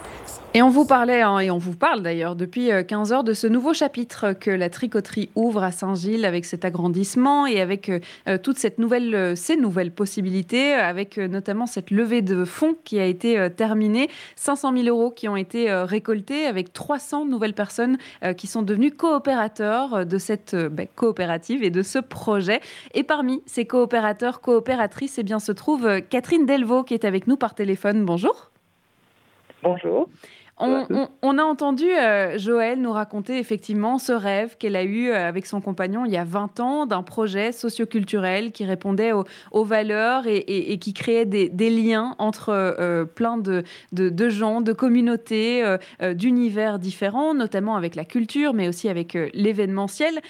et 0.53 0.63
on 0.63 0.69
vous 0.69 0.85
parlait, 0.85 1.23
hein, 1.23 1.39
et 1.39 1.49
on 1.53 1.59
vous 1.59 1.77
parle 1.77 2.03
d'ailleurs 2.03 2.35
depuis 2.35 2.71
15 2.89 3.13
euh, 3.13 3.15
heures 3.15 3.23
de 3.23 3.35
ce 3.35 3.47
nouveau 3.47 3.73
chapitre 3.73 4.33
que 4.33 4.51
la 4.51 4.69
tricoterie 4.69 5.31
ouvre 5.37 5.63
à 5.63 5.71
Saint-Gilles 5.71 6.25
avec 6.25 6.45
cet 6.45 6.65
agrandissement 6.65 7.47
et 7.47 7.61
avec 7.61 7.89
euh, 7.89 8.01
euh, 8.27 8.39
cette 8.57 8.81
nouvelle, 8.81 9.37
ces 9.37 9.57
nouvelles 9.57 9.93
possibilités, 9.93 10.73
avec 10.73 11.19
notamment 11.19 11.67
cette 11.67 11.93
levée 11.93 12.21
de 12.21 12.45
fonds 12.45 12.75
qui 12.83 12.99
a 12.99 13.05
été 13.05 13.49
terminée, 13.57 14.09
500 14.35 14.77
000 14.77 14.89
euros 14.89 15.13
qui 15.13 15.29
ont 15.29 15.37
été 15.37 15.73
récoltés, 15.73 16.47
avec 16.47 16.73
300 16.73 17.27
nouvelles 17.27 17.55
personnes 17.55 17.97
qui 18.37 18.49
sont 18.49 18.63
devenues 18.63 18.91
coopérateurs 18.91 20.05
de 20.05 20.19
cette 20.19 20.57
ben, 20.57 20.89
coopérative 20.97 21.63
et 21.63 21.71
de 21.71 21.83
ce 21.83 22.01
projet. 22.01 22.61
Et 22.93 23.05
parmi 23.05 23.41
ces 23.47 23.67
coopérateurs, 23.67 24.41
coopératrices, 24.41 25.19
eh 25.19 25.23
bien, 25.23 25.39
se 25.39 25.53
trouve 25.53 26.01
Catherine 26.11 26.45
Delvaux 26.45 26.83
qui 26.83 26.95
est 26.95 27.05
avec 27.05 27.29
nous 27.29 27.37
par 27.37 27.55
téléphone. 27.55 28.05
Bonjour. 28.05 28.51
Bonjour. 29.63 30.09
On, 30.61 31.39
a 31.39 31.43
entendu 31.43 31.87
euh, 31.91 32.39
Joël 32.39 32.81
nous 32.81 32.93
raconter 32.93 33.39
effectivement 33.39 33.99
ce 33.99 34.13
rêve 34.13 34.57
qu'elle 34.59 34.77
a 34.77 34.83
eu 34.83 35.09
euh, 35.09 35.29
avec 35.29 35.47
son 35.47 35.63
compagnon 35.63 36.05
il 36.05 36.13
y 36.13 36.19
a 36.19 36.25
20 36.25 36.61
ans 36.61 36.87
d'un 36.87 37.03
projet 37.03 37.53
socioculturel 37.53 38.53
qui 38.53 38.67
répondait 38.67 39.13
aux, 39.13 39.65
valeurs 39.65 40.25
et, 40.27 40.79
qui 40.79 40.93
créait 40.93 41.25
des, 41.25 41.71
liens 41.71 42.15
entre 42.19 42.51
euh, 42.51 43.05
plein 43.05 43.39
de, 43.39 43.65
gens, 44.29 44.61
de 44.61 44.73
communautés, 44.73 45.77
d'univers 46.15 46.79
différents, 46.79 47.35
notamment 47.35 47.77
avec 47.77 47.95
la 47.95 48.05
culture, 48.05 48.53
mais 48.53 48.69
aussi 48.69 48.89
avec 48.89 49.17
l'événementiel. 49.33 50.21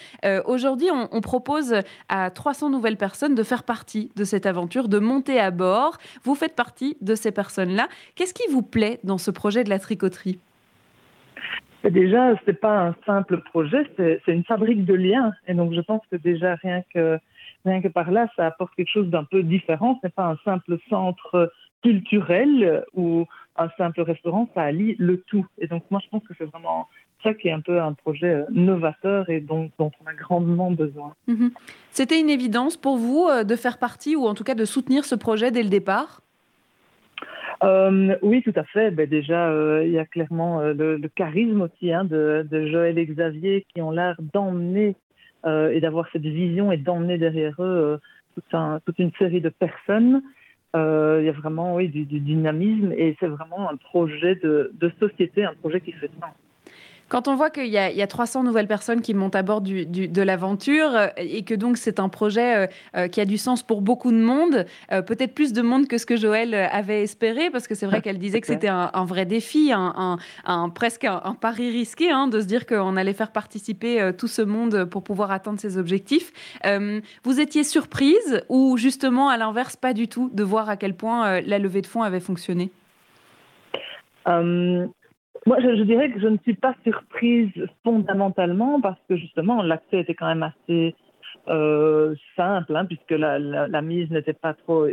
Aujourd'hui, 0.45 0.89
on, 0.91 1.21
propose 1.21 1.75
à 2.09 2.31
300 2.31 2.71
nouvelles 2.71 2.97
personnes 2.97 3.35
de 3.35 3.43
faire 3.43 3.63
partie 3.63 4.11
de 4.17 4.25
cette 4.25 4.47
aventure, 4.47 4.89
de 4.89 4.99
monter 4.99 5.39
à 5.39 5.51
bord. 5.51 5.99
Vous 6.25 6.35
faites 6.35 6.55
partie 6.55 6.97
de 7.01 7.15
ces 7.15 7.31
personnes-là. 7.31 7.89
Qu'est-ce 8.15 8.35
qui 8.35 8.51
vous 8.51 8.63
plaît 8.63 9.01
dans 9.05 9.19
ce 9.19 9.31
projet 9.31 9.65
de 9.65 9.71
la 9.71 9.79
tricoterie? 9.79 10.20
Déjà, 11.85 12.37
ce 12.37 12.41
n'est 12.47 12.57
pas 12.57 12.89
un 12.89 12.95
simple 13.07 13.39
projet, 13.39 13.91
c'est 13.97 14.21
une 14.29 14.45
fabrique 14.45 14.85
de 14.85 14.95
liens. 14.95 15.33
Et 15.49 15.55
donc, 15.55 15.73
je 15.73 15.81
pense 15.81 16.03
que 16.11 16.17
déjà, 16.17 16.57
rien 16.57 16.83
que, 16.93 17.19
rien 17.65 17.81
que 17.81 17.89
par 17.89 18.11
là, 18.11 18.29
ça 18.37 18.47
apporte 18.47 18.75
quelque 18.75 18.91
chose 18.91 19.09
d'un 19.09 19.25
peu 19.25 19.43
différent. 19.43 19.99
Ce 20.01 20.07
n'est 20.07 20.13
pas 20.13 20.27
un 20.27 20.37
simple 20.45 20.77
centre 20.91 21.51
culturel 21.83 22.85
ou 22.95 23.25
un 23.57 23.71
simple 23.79 24.03
restaurant, 24.03 24.49
ça 24.55 24.63
allie 24.63 24.95
le 24.99 25.23
tout. 25.23 25.47
Et 25.59 25.67
donc, 25.69 25.85
moi, 25.91 26.01
je 26.05 26.09
pense 26.11 26.23
que 26.27 26.35
c'est 26.37 26.45
vraiment, 26.45 26.87
ça 27.23 27.35
qui 27.35 27.49
est 27.49 27.53
un 27.53 27.61
peu 27.61 27.81
un 27.81 27.95
projet 27.95 28.45
novateur 28.51 29.29
et 29.31 29.41
dont, 29.41 29.71
dont 29.79 29.91
on 30.03 30.07
a 30.07 30.15
grandement 30.15 30.71
besoin. 30.71 31.15
Mhm. 31.27 31.51
C'était 31.91 32.21
une 32.21 32.31
évidence 32.31 32.77
pour 32.77 32.99
vous 32.99 33.29
de 33.45 33.57
faire 33.57 33.79
partie 33.79 34.17
ou 34.17 34.27
en 34.27 34.35
tout 34.35 34.45
cas 34.45 34.55
de 34.55 34.65
soutenir 34.65 35.05
ce 35.05 35.15
projet 35.15 35.51
dès 35.51 35.63
le 35.63 35.69
départ? 35.71 36.21
Euh, 37.63 38.17
oui, 38.23 38.43
tout 38.43 38.53
à 38.57 38.65
fait. 38.65 38.91
Ben, 38.91 39.09
déjà, 39.09 39.49
euh, 39.51 39.85
il 39.85 39.93
y 39.93 39.99
a 39.99 40.07
clairement 40.07 40.61
euh, 40.61 40.73
le, 40.73 41.09
charisme 41.09 41.63
aussi 41.63 41.93
hein, 41.93 42.05
de, 42.05 42.47
Joël 42.71 42.99
et 42.99 43.07
Xavier 43.07 43.67
qui 43.73 43.83
ont 43.83 43.91
l'air 43.91 44.17
d'emmener 44.33 44.97
et 45.47 45.81
d'avoir 45.81 46.07
cette 46.13 46.23
vision 46.23 46.71
et 46.71 46.77
d'emmener 46.77 47.17
derrière 47.17 47.55
eux 47.63 47.99
toute, 48.35 48.99
une 48.99 49.11
série 49.19 49.41
de 49.41 49.49
personnes. 49.49 50.23
il 50.75 51.25
y 51.25 51.29
a 51.31 51.33
vraiment 51.33 51.77
oui, 51.77 51.89
du, 51.89 52.05
dynamisme 52.05 52.93
et 52.93 53.17
c'est 53.19 53.27
vraiment 53.27 53.71
un 53.71 53.77
projet 53.77 54.35
de, 54.35 54.71
de, 54.75 54.93
société, 55.01 55.43
un 55.45 55.55
projet 55.55 55.81
qui 55.81 55.93
fait 55.93 56.11
sens. 56.21 56.35
Quand 57.11 57.27
on 57.27 57.35
voit 57.35 57.51
qu'il 57.51 57.67
y, 57.67 57.77
a 57.77 58.07
300 58.07 58.45
nouvelles 58.45 58.69
personnes 58.69 59.03
qui 59.03 59.15
montent 59.15 59.35
à 59.35 59.43
bord 59.43 59.61
de 59.61 60.23
l'aventure 60.23 60.95
euh, 60.95 61.09
et 61.17 61.43
que 61.43 61.55
donc 61.55 61.77
c'est 61.77 61.99
un 61.99 62.09
projet 62.09 62.55
euh, 62.55 62.67
euh, 62.97 63.09
qui 63.09 63.21
a 63.21 63.25
du 63.25 63.37
sens 63.37 63.65
pour 63.65 63.83
beaucoup 63.83 64.13
de 64.13 64.21
monde, 64.21 64.65
peut-être 64.89 65.35
plus 65.35 65.53
de 65.53 65.61
monde 65.61 65.89
que 65.89 65.99
ce 65.99 66.07
que 66.07 66.17
Joël 66.17 66.55
avait 66.55 67.03
espéré, 67.03 67.51
parce 67.51 67.67
que 67.67 67.75
c'est 67.75 67.87
vrai 67.87 68.01
qu'elle 68.03 68.19
disait 68.19 68.41
que 68.41 68.47
c'était 68.47 68.69
un, 68.69 69.05
vrai 69.05 69.27
défi, 69.27 69.73
un, 69.75 70.69
presque 70.73 71.05
un, 71.05 71.37
pari 71.41 71.71
risqué 71.71 72.13
hein, 72.13 72.29
de 72.29 72.41
se 72.41 72.47
dire 72.47 72.65
qu'on 72.65 72.97
allait 72.97 73.13
faire 73.13 73.33
participer 73.33 74.13
tout 74.17 74.29
ce 74.29 74.43
monde 74.43 74.85
pour 74.85 75.03
pouvoir 75.03 75.33
atteindre 75.33 75.59
ses 75.59 75.79
objectifs. 75.79 76.33
vous 77.25 77.41
étiez 77.41 77.65
surprise 77.65 78.45
ou 78.49 78.77
justement 78.77 79.31
à 79.31 79.37
l'inverse 79.37 79.75
pas 79.75 79.95
du 79.95 80.07
tout 80.07 80.31
de 80.33 80.45
voir 80.45 80.69
à 80.69 80.77
quel 80.77 80.95
point 80.95 81.41
la 81.41 81.59
levée 81.59 81.83
de 81.83 81.89
fonds 81.89 82.03
avait 82.03 82.21
fonctionné? 82.21 82.71
Moi, 85.47 85.59
je, 85.61 85.83
dirais 85.83 86.11
que 86.11 86.21
je 86.21 86.29
ne 86.29 86.37
suis 86.39 86.55
pas 86.55 86.75
surprise 86.85 87.51
fondamentalement 87.85 88.81
parce 88.81 88.99
que 89.09 89.17
justement, 89.17 89.63
l'accès 89.63 90.01
était 90.01 90.15
quand 90.15 90.27
même 90.27 90.43
assez 90.43 90.95
euh, 91.49 92.15
simple, 92.37 92.77
hein, 92.77 92.85
puisque 92.85 93.13
la, 93.13 93.39
la, 93.39 93.83
mise 93.83 94.11
n'était 94.11 94.35
pas 94.35 94.55
trop, 94.55 94.87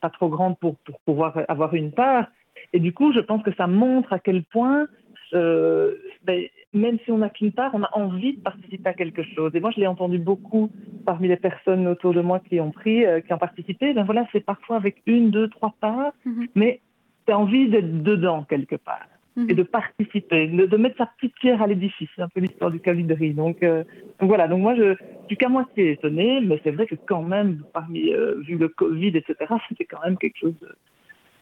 pas 0.00 0.10
trop 0.10 0.28
grande 0.28 0.58
pour, 0.58 0.76
pour, 0.78 0.98
pouvoir 1.00 1.38
avoir 1.48 1.74
une 1.74 1.92
part. 1.92 2.26
Et 2.72 2.80
du 2.80 2.92
coup, 2.92 3.12
je 3.12 3.20
pense 3.20 3.42
que 3.42 3.54
ça 3.54 3.66
montre 3.66 4.12
à 4.12 4.18
quel 4.18 4.42
point, 4.44 4.86
euh, 5.34 5.94
ben, 6.24 6.44
même 6.72 6.98
si 7.04 7.12
on 7.12 7.18
n'a 7.18 7.30
qu'une 7.30 7.52
part, 7.52 7.70
on 7.74 7.82
a 7.82 7.90
envie 7.92 8.36
de 8.36 8.40
participer 8.40 8.88
à 8.88 8.94
quelque 8.94 9.22
chose. 9.22 9.52
Et 9.54 9.60
moi, 9.60 9.70
je 9.70 9.80
l'ai 9.80 9.86
entendu 9.86 10.18
beaucoup 10.18 10.70
parmi 11.06 11.28
les 11.28 11.36
personnes 11.36 11.86
autour 11.86 12.12
de 12.12 12.20
moi 12.20 12.40
qui 12.40 12.60
ont 12.60 12.72
pris, 12.72 13.04
euh, 13.04 13.20
qui 13.20 13.32
ont 13.32 13.38
participé. 13.38 13.92
Ben 13.94 14.04
voilà, 14.04 14.26
c'est 14.32 14.44
parfois 14.44 14.76
avec 14.76 15.02
une, 15.06 15.30
deux, 15.30 15.48
trois 15.48 15.74
parts, 15.80 16.12
mm-hmm. 16.26 16.48
mais 16.54 16.80
tu 17.26 17.32
as 17.32 17.38
envie 17.38 17.68
d'être 17.68 18.02
dedans 18.02 18.44
quelque 18.44 18.76
part. 18.76 19.06
Mhm. 19.36 19.50
et 19.50 19.54
de 19.54 19.62
participer, 19.62 20.46
de, 20.46 20.76
mettre 20.76 20.98
sa 20.98 21.06
petite 21.06 21.34
pierre 21.36 21.62
à 21.62 21.66
l'édifice. 21.66 22.08
C'est 22.14 22.22
un 22.22 22.28
peu 22.28 22.40
l'histoire 22.40 22.70
du 22.70 22.80
calibri. 22.80 23.32
Donc, 23.32 23.62
euh, 23.62 23.82
donc, 24.20 24.28
voilà, 24.28 24.46
donc 24.46 24.60
moi 24.60 24.74
je, 24.74 24.92
je 24.92 25.26
suis 25.26 25.36
qu'à 25.38 25.48
moitié 25.48 25.92
étonnée, 25.92 26.40
mais 26.42 26.60
c'est 26.62 26.70
vrai 26.70 26.86
que 26.86 26.96
quand 27.06 27.22
même, 27.22 27.62
parmi, 27.72 28.12
euh, 28.12 28.34
vu 28.46 28.56
le 28.56 28.68
Covid, 28.68 29.08
etc., 29.08 29.34
c'était 29.68 29.86
quand 29.86 30.00
même 30.04 30.18
quelque 30.18 30.38
chose 30.38 30.54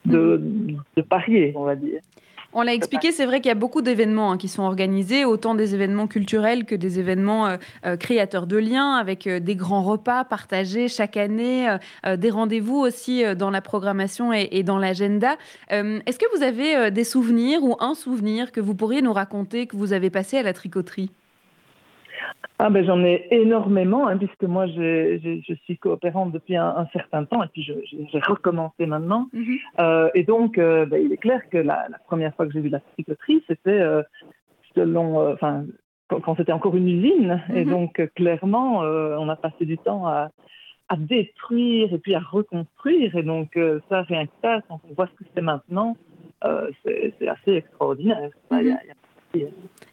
de, 0.05 0.13
de, 0.13 0.77
de 0.97 1.03
parier, 1.03 1.53
on 1.57 1.65
va 1.65 1.75
dire. 1.75 2.01
On 2.53 2.63
l'a 2.63 2.75
expliqué, 2.75 3.13
c'est 3.13 3.27
vrai 3.27 3.41
qu'il 3.41 3.49
y 3.49 3.53
a 3.53 3.57
beaucoup 3.57 3.81
d'événements 3.81 4.33
hein, 4.33 4.37
qui 4.37 4.49
sont 4.49 4.65
organisés, 4.65 5.25
autant 5.25 5.55
des 5.55 5.75
événements 5.75 6.09
culturels 6.09 6.65
que 6.65 6.75
des 6.75 6.99
événements 6.99 7.47
euh, 7.47 7.57
euh, 7.87 7.97
créateurs 7.97 8.49
de 8.49 8.57
liens, 8.57 8.95
avec 8.95 9.29
euh, 9.29 9.39
des 9.39 9.55
grands 9.55 9.85
repas 9.85 10.25
partagés 10.25 10.89
chaque 10.89 11.17
année, 11.17 11.69
des 12.19 12.31
rendez-vous 12.31 12.79
aussi 12.79 13.23
dans 13.37 13.51
la 13.51 13.61
programmation 13.61 14.33
et 14.33 14.63
dans 14.63 14.79
l'agenda. 14.79 15.37
Est-ce 15.71 16.19
que 16.19 16.37
vous 16.37 16.43
avez 16.43 16.91
des 16.91 17.05
souvenirs 17.05 17.63
ou 17.63 17.77
un 17.81 17.95
souvenir 17.95 18.53
que 18.53 18.61
vous 18.61 18.75
pourriez 18.75 19.03
nous 19.03 19.13
raconter 19.13 19.67
que 19.67 19.77
vous 19.77 19.93
avez 19.93 20.11
passé 20.11 20.39
à 20.39 20.43
la 20.43 20.53
tricoterie? 20.53 21.11
Ah 22.63 22.69
ben 22.69 22.85
j'en 22.85 23.03
ai 23.03 23.27
énormément, 23.31 24.07
hein, 24.07 24.19
puisque 24.19 24.43
moi 24.43 24.67
je, 24.67 25.41
je, 25.49 25.55
suis 25.65 25.79
coopérante 25.79 26.31
depuis 26.31 26.57
un, 26.57 26.87
certain 26.93 27.25
temps 27.25 27.43
et 27.43 27.49
puis 27.49 27.63
j'ai 27.63 28.21
recommencé 28.21 28.85
maintenant. 28.85 29.29
Mhm. 29.33 29.59
euh, 29.79 30.11
et 30.15 30.25
donc 30.25 30.59
euh, 30.59 30.85
ben, 30.85 31.03
il 31.03 31.11
est 31.11 31.17
clair 31.17 31.41
que 31.49 31.57
la, 31.57 31.87
la 31.89 31.99
première 32.07 32.35
fois 32.35 32.47
que 32.47 32.53
j'ai 32.53 32.61
vu 32.61 32.69
la 32.69 32.81
tricoterie, 32.81 33.43
c'était 33.47 33.81
euh, 33.81 34.03
selon, 34.75 35.33
enfin 35.33 35.65
quand, 36.09 36.37
c'était 36.37 36.53
encore 36.53 36.77
une 36.77 36.89
usine. 36.89 37.43
Et 37.55 37.65
mhm. 37.65 37.71
donc 37.71 38.11
clairement, 38.15 38.81
on 38.81 39.29
a 39.31 39.37
passé 39.37 39.65
du 39.65 39.79
temps 39.79 40.07
à, 40.07 40.29
à, 40.91 40.97
détruire 40.97 41.95
et 41.95 41.99
puis 41.99 42.15
à 42.15 42.21
reconstruire. 42.21 43.17
Et 43.17 43.23
donc 43.23 43.59
ça, 43.89 44.03
rien 44.03 44.27
que 44.27 44.33
ça, 44.43 44.61
quand 44.69 44.81
on 44.91 44.95
voit 44.95 45.07
ce 45.07 45.25
que 45.25 45.31
c'est 45.35 45.41
maintenant, 45.41 45.97
c'est 46.85 47.15
assez 47.27 47.55
extraordinaire. 47.55 48.31
Il 48.51 48.67
y 48.67 48.71
a, 48.71 48.75
mhm. 48.75 48.81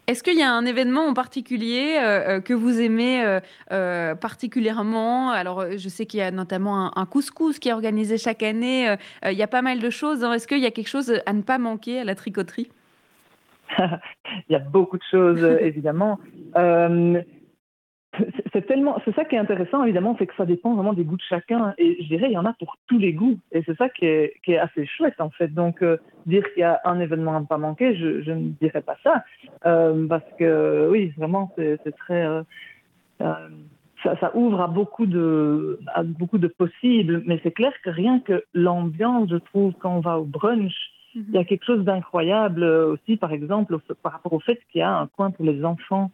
Est-ce 0.07 0.23
qu'il 0.23 0.37
y 0.37 0.41
a 0.41 0.51
un 0.51 0.65
événement 0.65 1.05
en 1.05 1.13
particulier 1.13 1.97
euh, 1.99 2.37
euh, 2.37 2.41
que 2.41 2.53
vous 2.53 2.79
aimez 2.79 3.39
euh, 3.71 4.15
particulièrement? 4.15 5.31
Alors, 5.31 5.65
je 5.77 5.89
sais 5.89 6.05
qu'il 6.05 6.19
y 6.19 6.23
a 6.23 6.31
notamment 6.31 6.97
un, 6.97 7.05
couscous 7.05 7.59
qui 7.59 7.69
est 7.69 7.73
organisé 7.73 8.17
chaque 8.17 8.41
année. 8.41 8.95
il 9.25 9.37
y 9.37 9.43
a 9.43 9.47
pas 9.47 9.61
mal 9.61 9.79
de 9.79 9.89
choses. 9.89 10.23
Hein. 10.23 10.33
Est-ce 10.33 10.47
qu'il 10.47 10.59
y 10.59 10.65
a 10.65 10.71
quelque 10.71 10.87
chose 10.89 11.21
à 11.25 11.33
ne 11.33 11.41
pas 11.41 11.57
manquer 11.57 11.99
à 11.99 12.03
la 12.03 12.15
tricoterie? 12.15 12.69
Il 13.77 14.53
y 14.53 14.55
a 14.55 14.59
beaucoup 14.59 14.97
de 14.97 15.03
choses, 15.11 15.43
évidemment 15.61 16.19
c'est 18.53 18.65
tellement, 18.65 18.99
c'est 19.05 19.15
ça 19.15 19.25
qui 19.25 19.35
est 19.35 19.39
intéressant 19.39 19.83
évidemment, 19.83 20.15
c'est 20.17 20.27
que 20.27 20.35
ça 20.35 20.45
dépend 20.45 20.73
vraiment 20.73 20.93
des 20.93 21.03
goûts 21.03 21.17
de 21.17 21.23
chacun. 21.27 21.73
Et 21.77 21.97
je 22.01 22.07
dirais, 22.07 22.27
il 22.29 22.33
y 22.33 22.37
en 22.37 22.45
a 22.45 22.53
pour 22.53 22.77
tous 22.87 22.97
les 22.97 23.13
goûts. 23.13 23.39
Et 23.51 23.63
c'est 23.65 23.77
ça 23.77 23.89
qui 23.89 24.05
est, 24.05 24.33
qui 24.43 24.53
est, 24.53 24.57
assez 24.57 24.85
chouette 24.85 25.19
en 25.19 25.29
fait. 25.29 25.49
Donc 25.49 25.81
euh, 25.81 25.97
dire 26.25 26.43
qu'il 26.53 26.61
y 26.61 26.63
a 26.63 26.81
un 26.85 26.99
événement 26.99 27.35
à 27.35 27.39
ne 27.39 27.45
pas 27.45 27.57
manquer, 27.57 27.95
je, 27.95 28.21
je 28.21 28.31
ne 28.31 28.49
dirais 28.61 28.81
pas 28.81 28.97
ça, 29.03 29.23
euh, 29.65 30.07
parce 30.07 30.25
que 30.37 30.89
oui, 30.91 31.13
vraiment, 31.17 31.51
c'est, 31.55 31.79
très, 31.97 32.25
euh, 32.25 32.43
ça, 33.19 34.17
ça, 34.19 34.35
ouvre 34.35 34.61
à 34.61 34.67
beaucoup 34.67 35.05
de, 35.05 35.79
à 35.93 36.03
beaucoup 36.03 36.37
de 36.37 36.47
possibles. 36.47 37.23
Mais 37.25 37.39
c'est 37.43 37.51
clair 37.51 37.73
que 37.83 37.89
rien 37.89 38.19
que 38.19 38.43
l'ambiance, 38.53 39.29
je 39.29 39.37
trouve, 39.37 39.73
quand 39.79 39.95
on 39.95 40.01
va 40.01 40.19
au 40.19 40.25
brunch. 40.25 40.73
Mhm. 41.15 41.25
Il 41.29 41.35
y 41.35 41.37
a 41.37 41.43
quelque 41.43 41.65
chose 41.65 41.83
d'incroyable 41.83 42.63
aussi, 42.63 43.17
par 43.17 43.31
exemple, 43.31 43.77
par 44.03 44.11
rapport 44.11 44.33
au 44.33 44.39
fait 44.39 44.59
qu'il 44.71 44.79
y 44.79 44.83
a 44.83 44.91
un 44.91 45.07
coin 45.07 45.31
pour 45.31 45.45
les 45.45 45.63
enfants 45.63 46.11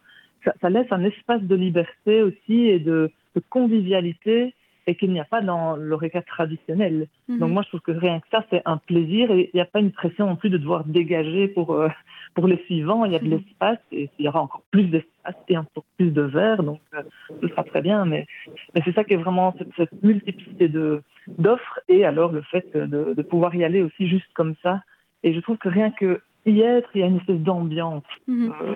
ça, 0.60 0.70
laisse 0.70 0.90
un 0.90 1.04
espace 1.04 1.42
de 1.42 1.54
liberté 1.54 2.22
aussi 2.22 2.68
et 2.68 2.78
de, 2.78 3.10
convivialité 3.50 4.54
et 4.86 4.94
qu'il 4.94 5.12
n'y 5.12 5.18
a 5.18 5.24
pas 5.24 5.40
dans 5.40 5.76
l'oreca 5.76 6.22
traditionnel. 6.22 7.08
Mhm. 7.28 7.38
Donc 7.38 7.50
moi, 7.50 7.62
je 7.62 7.68
trouve 7.68 7.80
que 7.80 7.92
rien 7.92 8.20
que 8.20 8.26
ça, 8.30 8.44
c'est 8.50 8.62
un 8.64 8.76
plaisir 8.76 9.30
et 9.30 9.50
il 9.52 9.56
n'y 9.56 9.60
a 9.60 9.66
pas 9.66 9.80
une 9.80 9.92
pression 9.92 10.26
non 10.26 10.36
plus 10.36 10.50
de 10.50 10.58
devoir 10.58 10.84
dégager 10.84 11.48
pour, 11.48 11.72
euh, 11.72 11.88
pour 12.34 12.46
les 12.46 12.58
suivants. 12.66 13.04
Il 13.04 13.12
y 13.12 13.16
a 13.16 13.18
de 13.18 13.24
mhm. 13.24 13.30
l'espace 13.30 13.78
et 13.90 14.10
il 14.18 14.24
y 14.24 14.28
aura 14.28 14.42
encore 14.42 14.62
plus 14.70 14.84
d'espace 14.84 15.34
et 15.48 15.56
encore 15.56 15.84
plus 15.96 16.10
de 16.10 16.22
verre, 16.22 16.62
donc 16.62 16.80
euh, 16.94 17.02
ce 17.40 17.48
sera 17.48 17.64
très 17.64 17.80
bien. 17.80 18.04
Mais, 18.04 18.26
mais 18.74 18.82
c'est 18.84 18.94
ça 18.94 19.04
qui 19.04 19.14
est 19.14 19.18
vraiment 19.18 19.54
cette, 19.76 20.02
multiplicité 20.02 20.68
d'offres 20.68 21.80
et 21.88 22.04
alors 22.04 22.32
le 22.32 22.42
fait 22.42 22.76
de, 22.76 23.14
de, 23.14 23.22
pouvoir 23.22 23.54
y 23.54 23.64
aller 23.64 23.82
aussi 23.82 24.06
juste 24.06 24.32
comme 24.34 24.54
ça. 24.62 24.82
Et 25.22 25.32
je 25.32 25.40
trouve 25.40 25.56
que 25.56 25.70
rien 25.70 25.90
que 25.90 26.20
y 26.46 26.60
être, 26.60 26.90
il 26.94 27.00
y 27.00 27.04
a 27.04 27.06
une 27.06 27.16
espèce 27.16 27.40
d'ambiance. 27.40 28.04
Mhm. 28.26 28.52
Euh, 28.62 28.74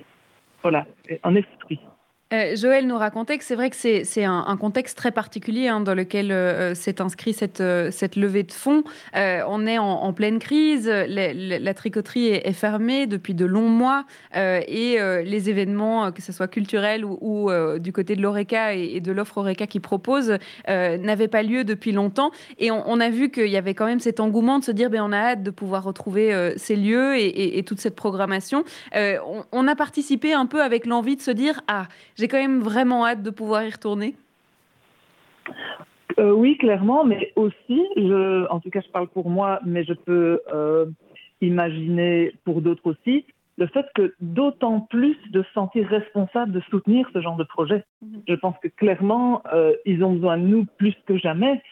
voilà, 0.62 0.86
un 1.24 1.34
esprit. 1.34 1.80
Euh, 2.34 2.56
Joël 2.56 2.86
nous 2.86 2.98
racontait 2.98 3.38
que 3.38 3.44
c'est 3.44 3.54
vrai 3.54 3.70
que 3.70 3.76
c'est 3.76 4.24
un, 4.24 4.56
contexte 4.58 4.98
très 4.98 5.12
particulier 5.12 5.68
hein, 5.68 5.80
dans 5.80 5.94
lequel 5.94 6.30
euh, 6.30 6.72
euh, 6.72 6.74
s'est 6.74 7.00
inscrit 7.00 7.32
cette, 7.32 7.62
cette 7.90 8.16
levée 8.16 8.42
de 8.42 8.52
fonds. 8.52 8.84
on 9.14 9.66
est 9.66 9.78
en, 9.78 10.12
pleine 10.12 10.38
crise, 10.38 10.88
la, 10.88 11.74
tricoterie 11.74 12.28
est, 12.28 12.52
fermée 12.52 13.06
depuis 13.06 13.34
de 13.34 13.44
longs 13.44 13.68
mois 13.68 14.04
et 14.34 14.98
les 15.24 15.50
événements, 15.50 16.10
que 16.12 16.22
ce 16.22 16.32
soit 16.32 16.48
culturels 16.48 17.04
ou, 17.04 17.50
du 17.78 17.92
côté 17.92 18.16
de 18.16 18.22
l'ORECA 18.22 18.74
et, 18.74 19.00
de 19.00 19.12
l'offre 19.12 19.38
ORECA 19.38 19.66
qui 19.66 19.80
propose, 19.80 20.38
n'avaient 20.66 21.28
pas 21.28 21.42
lieu 21.42 21.64
depuis 21.64 21.92
longtemps. 21.92 22.30
Et 22.58 22.70
on, 22.70 23.00
a 23.00 23.10
vu 23.10 23.30
qu'il 23.30 23.48
y 23.48 23.56
avait 23.56 23.74
quand 23.74 23.86
même 23.86 24.00
cet 24.00 24.20
engouement 24.20 24.58
de 24.58 24.64
se 24.64 24.72
dire 24.72 24.90
ben, 24.90 25.02
on 25.02 25.12
a 25.12 25.18
hâte 25.18 25.42
de 25.42 25.50
pouvoir 25.50 25.84
retrouver 25.84 26.52
ces 26.56 26.76
lieux 26.76 27.16
et, 27.18 27.62
toute 27.64 27.80
cette 27.80 27.96
programmation. 27.96 28.64
On, 28.94 29.44
on, 29.52 29.68
a 29.68 29.76
participé 29.76 30.32
un 30.32 30.46
peu 30.46 30.62
avec 30.62 30.86
l'envie 30.86 31.16
de 31.16 31.22
se 31.22 31.30
dire 31.30 31.60
ah, 31.68 31.86
j'ai 32.18 32.28
quand 32.28 32.38
même 32.38 32.60
vraiment 32.60 33.06
hâte 33.06 33.22
de 33.22 33.30
pouvoir 33.30 33.64
y 33.64 33.70
retourner. 33.70 34.14
Euh, 36.18 36.32
oui, 36.32 36.56
clairement, 36.58 37.04
mais 37.04 37.32
aussi, 37.36 37.82
je, 37.96 38.48
en 38.48 38.58
tout 38.58 38.70
cas, 38.70 38.80
je 38.80 38.90
parle 38.90 39.08
pour 39.08 39.30
moi, 39.30 39.60
mais 39.64 39.84
je 39.84 39.92
peux 39.92 40.40
euh, 40.52 40.86
imaginer 41.40 42.32
pour 42.44 42.60
d'autres 42.60 42.90
aussi, 42.90 43.24
le 43.56 43.66
fait 43.68 43.86
que 43.94 44.14
d'autant 44.20 44.80
plus 44.80 45.16
de 45.30 45.42
se 45.42 45.52
sentir 45.52 45.86
responsable 45.86 46.52
de 46.52 46.60
soutenir 46.70 47.08
ce 47.12 47.20
genre 47.20 47.36
de 47.36 47.44
projet. 47.44 47.84
Mhm. 48.02 48.22
Je 48.28 48.34
pense 48.34 48.56
que 48.62 48.68
clairement, 48.68 49.42
euh, 49.52 49.74
ils 49.84 50.02
ont 50.02 50.12
besoin 50.12 50.38
de 50.38 50.42
nous 50.42 50.66
plus 50.76 50.94
que 51.06 51.16
jamais 51.16 51.62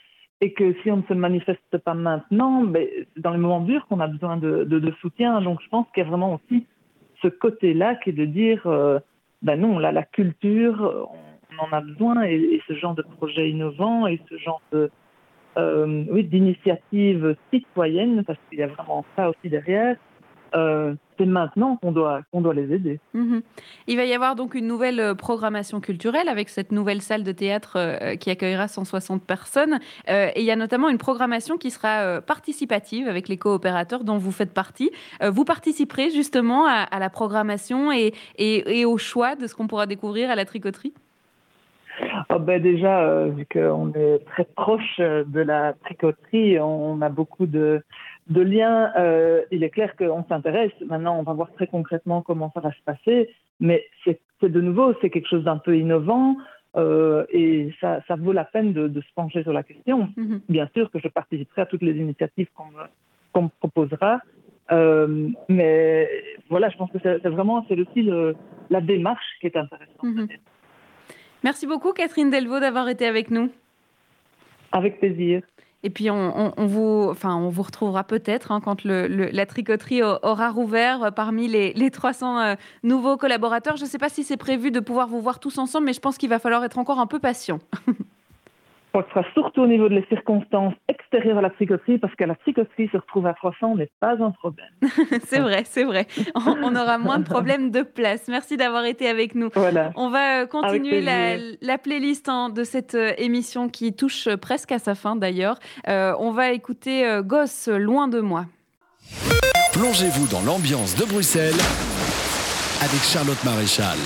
et 0.40 0.52
que 0.52 0.74
si 0.82 0.90
on 0.90 0.98
ne 0.98 1.02
se 1.08 1.14
manifeste 1.14 1.78
pas 1.78 1.94
maintenant, 1.94 2.62
ben, 2.62 2.86
dans 3.16 3.30
les 3.30 3.38
moments 3.38 3.60
durs 3.60 3.86
qu'on 3.86 4.00
a 4.00 4.06
besoin 4.06 4.36
de, 4.36 4.64
de, 4.64 4.78
de, 4.78 4.92
soutien. 5.00 5.40
Donc 5.40 5.60
je 5.62 5.68
pense 5.68 5.86
qu'il 5.94 6.02
y 6.02 6.06
a 6.06 6.08
vraiment 6.08 6.34
aussi 6.34 6.66
ce 7.22 7.28
côté-là 7.28 7.94
qui 7.96 8.10
est 8.10 8.12
de 8.12 8.26
dire 8.26 8.60
ben 9.42 9.56
non, 9.60 9.78
là, 9.78 9.92
la 9.92 10.02
culture, 10.02 11.08
on 11.50 11.64
en 11.64 11.72
a 11.72 11.80
besoin 11.80 12.22
et, 12.22 12.60
ce 12.66 12.74
genre 12.74 12.94
de 12.94 13.02
projet 13.02 13.50
innovant 13.50 14.06
et 14.06 14.20
ce 14.28 14.36
genre 14.38 14.62
de, 14.72 14.90
euh, 15.56 16.04
oui, 16.10 16.24
d'initiative 16.24 17.36
citoyenne, 17.52 18.24
parce 18.24 18.38
qu'il 18.48 18.58
y 18.58 18.62
a 18.62 18.66
vraiment 18.66 19.04
ça 19.16 19.30
aussi 19.30 19.48
derrière, 19.48 19.96
euh, 20.54 20.94
c'est 21.18 21.26
maintenant 21.26 21.76
qu'on 21.76 21.92
doit, 21.92 22.20
qu'on 22.30 22.40
doit 22.40 22.54
les 22.54 22.72
aider. 22.72 23.00
Mhm. 23.14 23.42
Il 23.86 23.96
va 23.96 24.04
y 24.04 24.12
avoir 24.12 24.34
donc 24.34 24.54
une 24.54 24.66
nouvelle 24.66 25.00
euh, 25.00 25.14
programmation 25.14 25.80
culturelle 25.80 26.28
avec 26.28 26.48
cette 26.48 26.72
nouvelle 26.72 27.00
salle 27.00 27.24
de 27.24 27.32
théâtre 27.32 27.76
euh, 27.76 28.16
qui 28.16 28.30
accueillera 28.30 28.68
160 28.68 29.22
personnes. 29.22 29.78
Euh, 30.08 30.28
et 30.34 30.40
il 30.40 30.46
y 30.46 30.50
a 30.50 30.56
notamment 30.56 30.88
une 30.88 30.98
programmation 30.98 31.56
qui 31.56 31.70
sera 31.70 32.20
participative 32.20 33.08
avec 33.08 33.28
les 33.28 33.36
coopérateurs 33.36 34.04
dont 34.04 34.18
vous 34.18 34.32
faites 34.32 34.52
partie. 34.52 34.90
vous 35.22 35.44
participerez 35.44 36.10
justement 36.10 36.66
à, 36.66 36.98
la 36.98 37.10
programmation 37.10 37.92
et, 37.92 38.12
et, 38.38 38.84
au 38.84 38.98
choix 38.98 39.36
de 39.36 39.46
ce 39.46 39.54
qu'on 39.54 39.66
pourra 39.66 39.86
découvrir 39.86 40.30
à 40.30 40.34
la 40.34 40.44
tricoterie? 40.44 40.92
Oh 42.30 42.38
ben 42.38 42.60
déjà, 42.60 43.24
vu 43.26 43.46
qu'on 43.50 43.92
est 43.94 44.24
très 44.26 44.44
proche 44.44 44.98
de 44.98 45.40
la 45.40 45.72
tricoterie, 45.84 46.58
on 46.60 47.00
a 47.00 47.08
beaucoup 47.08 47.46
de, 47.46 47.82
de 48.28 48.40
liens, 48.40 48.92
euh, 48.96 49.42
il 49.50 49.62
est 49.62 49.70
clair 49.70 49.96
qu'on 49.96 50.24
s'intéresse. 50.24 50.72
Maintenant, 50.84 51.18
on 51.18 51.22
va 51.22 51.32
voir 51.32 51.52
très 51.52 51.66
concrètement 51.66 52.22
comment 52.22 52.50
ça 52.54 52.60
va 52.60 52.72
se 52.72 52.82
passer. 52.84 53.30
Mais 53.60 53.84
c'est 54.04 54.20
de 54.42 54.60
nouveau, 54.60 54.94
c'est 55.00 55.10
quelque 55.10 55.28
chose 55.28 55.44
d'un 55.44 55.58
peu 55.58 55.76
innovant. 55.76 56.36
Euh, 56.76 57.24
et 57.30 57.72
ça, 57.80 58.02
ça, 58.06 58.16
vaut 58.16 58.32
la 58.32 58.44
peine 58.44 58.74
de, 58.74 58.86
de, 58.86 59.00
se 59.00 59.06
pencher 59.14 59.42
sur 59.42 59.52
la 59.52 59.62
question. 59.62 60.10
Mhm. 60.16 60.42
Bien 60.48 60.68
sûr 60.74 60.90
que 60.90 60.98
je 60.98 61.08
participerai 61.08 61.62
à 61.62 61.66
toutes 61.66 61.82
les 61.82 61.96
initiatives 61.96 62.48
qu'on 62.54 63.42
me, 63.42 63.48
proposera. 63.60 64.20
Euh, 64.72 65.28
mais 65.48 66.08
voilà, 66.50 66.68
je 66.68 66.76
pense 66.76 66.90
que 66.90 66.98
c'est 67.02 67.28
vraiment 67.28 67.64
c'est 67.68 67.80
aussi 67.80 68.02
le, 68.02 68.36
la 68.68 68.80
démarche 68.80 69.24
qui 69.40 69.46
est 69.46 69.56
intéressante. 69.56 70.02
Mhm. 70.02 70.28
Merci 71.44 71.66
beaucoup 71.66 71.92
Catherine 71.92 72.30
Delvaux 72.30 72.60
d'avoir 72.60 72.88
été 72.88 73.06
avec 73.06 73.30
nous. 73.30 73.50
Avec 74.72 74.98
plaisir. 74.98 75.42
Et 75.86 75.90
puis 75.90 76.10
on, 76.10 76.52
vous, 76.56 77.06
enfin, 77.12 77.36
on 77.36 77.48
vous 77.48 77.62
retrouvera 77.62 78.02
peut-être 78.02 78.50
hein, 78.50 78.60
quand 78.60 78.82
la 78.82 79.46
tricoterie 79.46 80.02
aura 80.02 80.50
rouvert 80.50 81.04
euh, 81.04 81.10
parmi 81.12 81.46
les, 81.46 81.72
les 81.74 81.92
300 81.92 82.40
euh, 82.40 82.54
nouveaux 82.82 83.16
collaborateurs. 83.16 83.76
Je 83.76 83.84
ne 83.84 83.88
sais 83.88 83.96
pas 83.96 84.08
si 84.08 84.24
c'est 84.24 84.36
prévu 84.36 84.72
de 84.72 84.80
pouvoir 84.80 85.06
vous 85.06 85.20
voir 85.20 85.38
tous 85.38 85.58
ensemble, 85.58 85.86
mais 85.86 85.92
je 85.92 86.00
pense 86.00 86.18
qu'il 86.18 86.28
va 86.28 86.40
falloir 86.40 86.64
être 86.64 86.78
encore 86.78 86.98
un 86.98 87.06
peu 87.06 87.20
patient. 87.20 87.60
ce 89.02 89.10
sera 89.10 89.24
surtout 89.34 89.62
au 89.62 89.66
niveau 89.66 89.88
des 89.88 90.04
circonstances 90.08 90.74
extérieures 90.88 91.38
à 91.38 91.42
la 91.42 91.50
tricoterie, 91.50 91.98
parce 91.98 92.14
que 92.14 92.24
la 92.24 92.34
tricoterie 92.36 92.88
se 92.88 92.96
retrouve 92.96 93.26
à 93.26 93.34
300 93.34 93.76
n'est 93.76 93.90
pas 94.00 94.12
un 94.22 94.30
problème. 94.30 94.68
c'est 95.24 95.40
vrai, 95.40 95.62
c'est 95.64 95.84
vrai. 95.84 96.06
On, 96.34 96.74
aura 96.74 96.98
moins 96.98 97.18
de 97.18 97.24
problèmes 97.28 97.70
de 97.70 97.82
place. 97.82 98.28
Merci 98.28 98.56
d'avoir 98.56 98.84
été 98.84 99.08
avec 99.08 99.34
nous. 99.34 99.50
Voilà. 99.54 99.90
On 99.96 100.10
va 100.10 100.42
euh, 100.42 100.46
continuer 100.46 101.00
la, 101.00 101.78
playlist 101.78 102.28
hein, 102.28 102.50
de 102.50 102.64
cette 102.64 102.94
euh, 102.94 103.12
émission 103.18 103.68
qui 103.68 103.94
touche 103.94 104.28
presque 104.36 104.72
à 104.72 104.78
sa 104.78 104.94
fin 104.94 105.16
d'ailleurs. 105.16 105.58
Euh, 105.88 106.14
on 106.18 106.30
va 106.30 106.52
écouter 106.52 107.04
Gosse, 107.22 107.68
loin 107.68 108.08
de 108.08 108.20
moi. 108.20 108.46
Plongez-vous 109.72 110.26
dans 110.28 110.42
l'ambiance 110.42 110.96
de 110.96 111.04
Bruxelles 111.04 111.60
avec 112.80 113.02
Charlotte 113.02 113.42
Maréchal. 113.44 113.96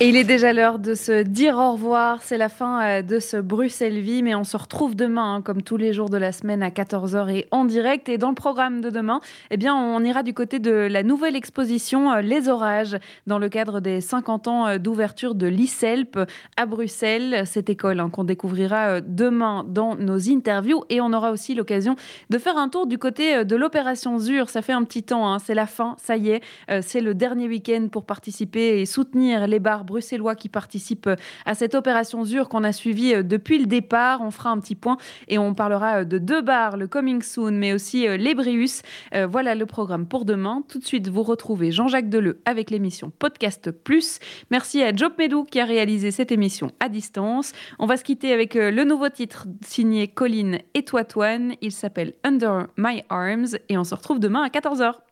Et 0.00 0.08
il 0.08 0.16
est 0.16 0.24
déjà 0.24 0.52
l'heure 0.52 0.80
de 0.80 0.96
se 0.96 1.22
dire 1.22 1.56
au 1.56 1.70
revoir. 1.74 2.20
C'est 2.20 2.36
la 2.36 2.48
fin 2.48 2.82
euh, 2.82 3.02
de 3.02 3.20
ce 3.20 3.36
Bruxelles 3.36 4.00
Vie, 4.00 4.24
mais 4.24 4.34
on 4.34 4.42
se 4.42 4.56
retrouve 4.56 4.96
demain, 4.96 5.36
hein, 5.36 5.40
comme 5.40 5.62
tous 5.62 5.76
les 5.76 5.92
jours 5.92 6.10
de 6.10 6.16
la 6.16 6.32
semaine, 6.32 6.64
à 6.64 6.70
14h 6.70 7.30
et 7.30 7.46
en 7.52 7.64
direct. 7.64 8.08
Et 8.08 8.18
dans 8.18 8.30
le 8.30 8.34
programme 8.34 8.80
de 8.80 8.90
demain, 8.90 9.20
eh 9.52 9.56
bien, 9.56 9.76
on 9.76 10.02
ira 10.02 10.24
du 10.24 10.34
côté 10.34 10.58
de 10.58 10.72
la 10.72 11.04
nouvelle 11.04 11.36
exposition 11.36 12.10
euh, 12.10 12.22
Les 12.22 12.48
Orages, 12.48 12.98
dans 13.28 13.38
le 13.38 13.48
cadre 13.48 13.78
des 13.78 14.00
50 14.00 14.48
ans 14.48 14.66
euh, 14.66 14.78
d'ouverture 14.78 15.36
de 15.36 15.46
l'ICELP 15.46 16.18
à 16.56 16.66
Bruxelles. 16.66 17.44
Cette 17.46 17.70
école 17.70 18.00
hein, 18.00 18.10
qu'on 18.10 18.24
découvrira 18.24 19.00
demain 19.00 19.64
dans 19.64 19.94
nos 19.94 20.28
interviews. 20.28 20.82
Et 20.88 21.00
on 21.00 21.12
aura 21.12 21.30
aussi 21.30 21.54
l'occasion 21.54 21.94
de 22.30 22.38
faire 22.38 22.56
un 22.56 22.68
tour 22.68 22.88
du 22.88 22.98
côté 22.98 23.44
de 23.44 23.56
l'opération 23.56 24.18
ZUR. 24.18 24.50
Ça 24.50 24.60
fait 24.60 24.72
un 24.72 24.82
petit 24.82 25.04
temps, 25.04 25.32
hein. 25.32 25.38
c'est 25.38 25.54
la 25.54 25.66
fin, 25.66 25.94
ça 26.02 26.16
y 26.16 26.30
est. 26.30 26.42
C'est 26.82 27.00
le 27.00 27.14
dernier 27.14 27.46
week-end 27.46 27.86
pour 27.92 28.04
participer 28.04 28.80
et 28.80 28.86
soutenir 28.86 29.46
les 29.46 29.60
bars 29.60 29.83
bruxellois 29.84 30.34
qui 30.34 30.48
participent 30.48 31.06
euh, 31.06 31.16
à 31.46 31.54
cette 31.54 31.74
opération 31.74 32.24
ZUR 32.24 32.48
qu'on 32.48 32.64
a 32.64 32.72
suivie 32.72 33.14
euh, 33.14 33.22
depuis 33.22 33.58
le 33.58 33.66
départ. 33.66 34.20
On 34.22 34.30
fera 34.30 34.50
un 34.50 34.58
petit 34.58 34.74
point 34.74 34.96
et 35.28 35.38
on 35.38 35.54
parlera 35.54 36.00
euh, 36.00 36.04
de 36.04 36.18
deux 36.18 36.42
bars, 36.42 36.76
le 36.76 36.86
Coming 36.88 37.22
Soon, 37.22 37.52
mais 37.52 37.72
aussi 37.72 38.06
l'Ebrius. 38.18 38.82
Voilà 39.28 39.54
le 39.54 39.66
programme 39.66 40.06
pour 40.06 40.24
demain. 40.24 40.62
Tout 40.68 40.78
de 40.78 40.84
suite, 40.84 41.08
vous 41.08 41.22
retrouvez 41.22 41.70
Jean-Jacques 41.70 42.08
Deleu 42.08 42.40
avec 42.44 42.70
l'émission 42.70 43.12
Podcast 43.18 43.70
Plus. 43.70 44.18
Merci 44.50 44.82
à 44.82 44.94
Job 44.94 45.12
Medou 45.18 45.44
qui 45.44 45.60
a 45.60 45.64
réalisé 45.64 46.10
cette 46.10 46.32
émission 46.32 46.70
à 46.80 46.88
distance. 46.88 47.52
On 47.78 47.86
va 47.86 47.96
se 47.96 48.04
quitter 48.04 48.32
avec 48.32 48.54
le 48.54 48.84
nouveau 48.84 49.08
titre 49.08 49.46
signé 49.64 50.08
Colline 50.08 50.60
et 50.74 50.84
Toitouane. 50.84 51.54
Il 51.60 51.72
s'appelle 51.72 52.14
Under 52.24 52.66
My 52.76 53.02
Arms 53.08 53.56
et 53.68 53.78
on 53.78 53.84
se 53.84 53.94
retrouve 53.94 54.18
demain 54.18 54.42
à 54.42 54.48
14h. 54.48 55.03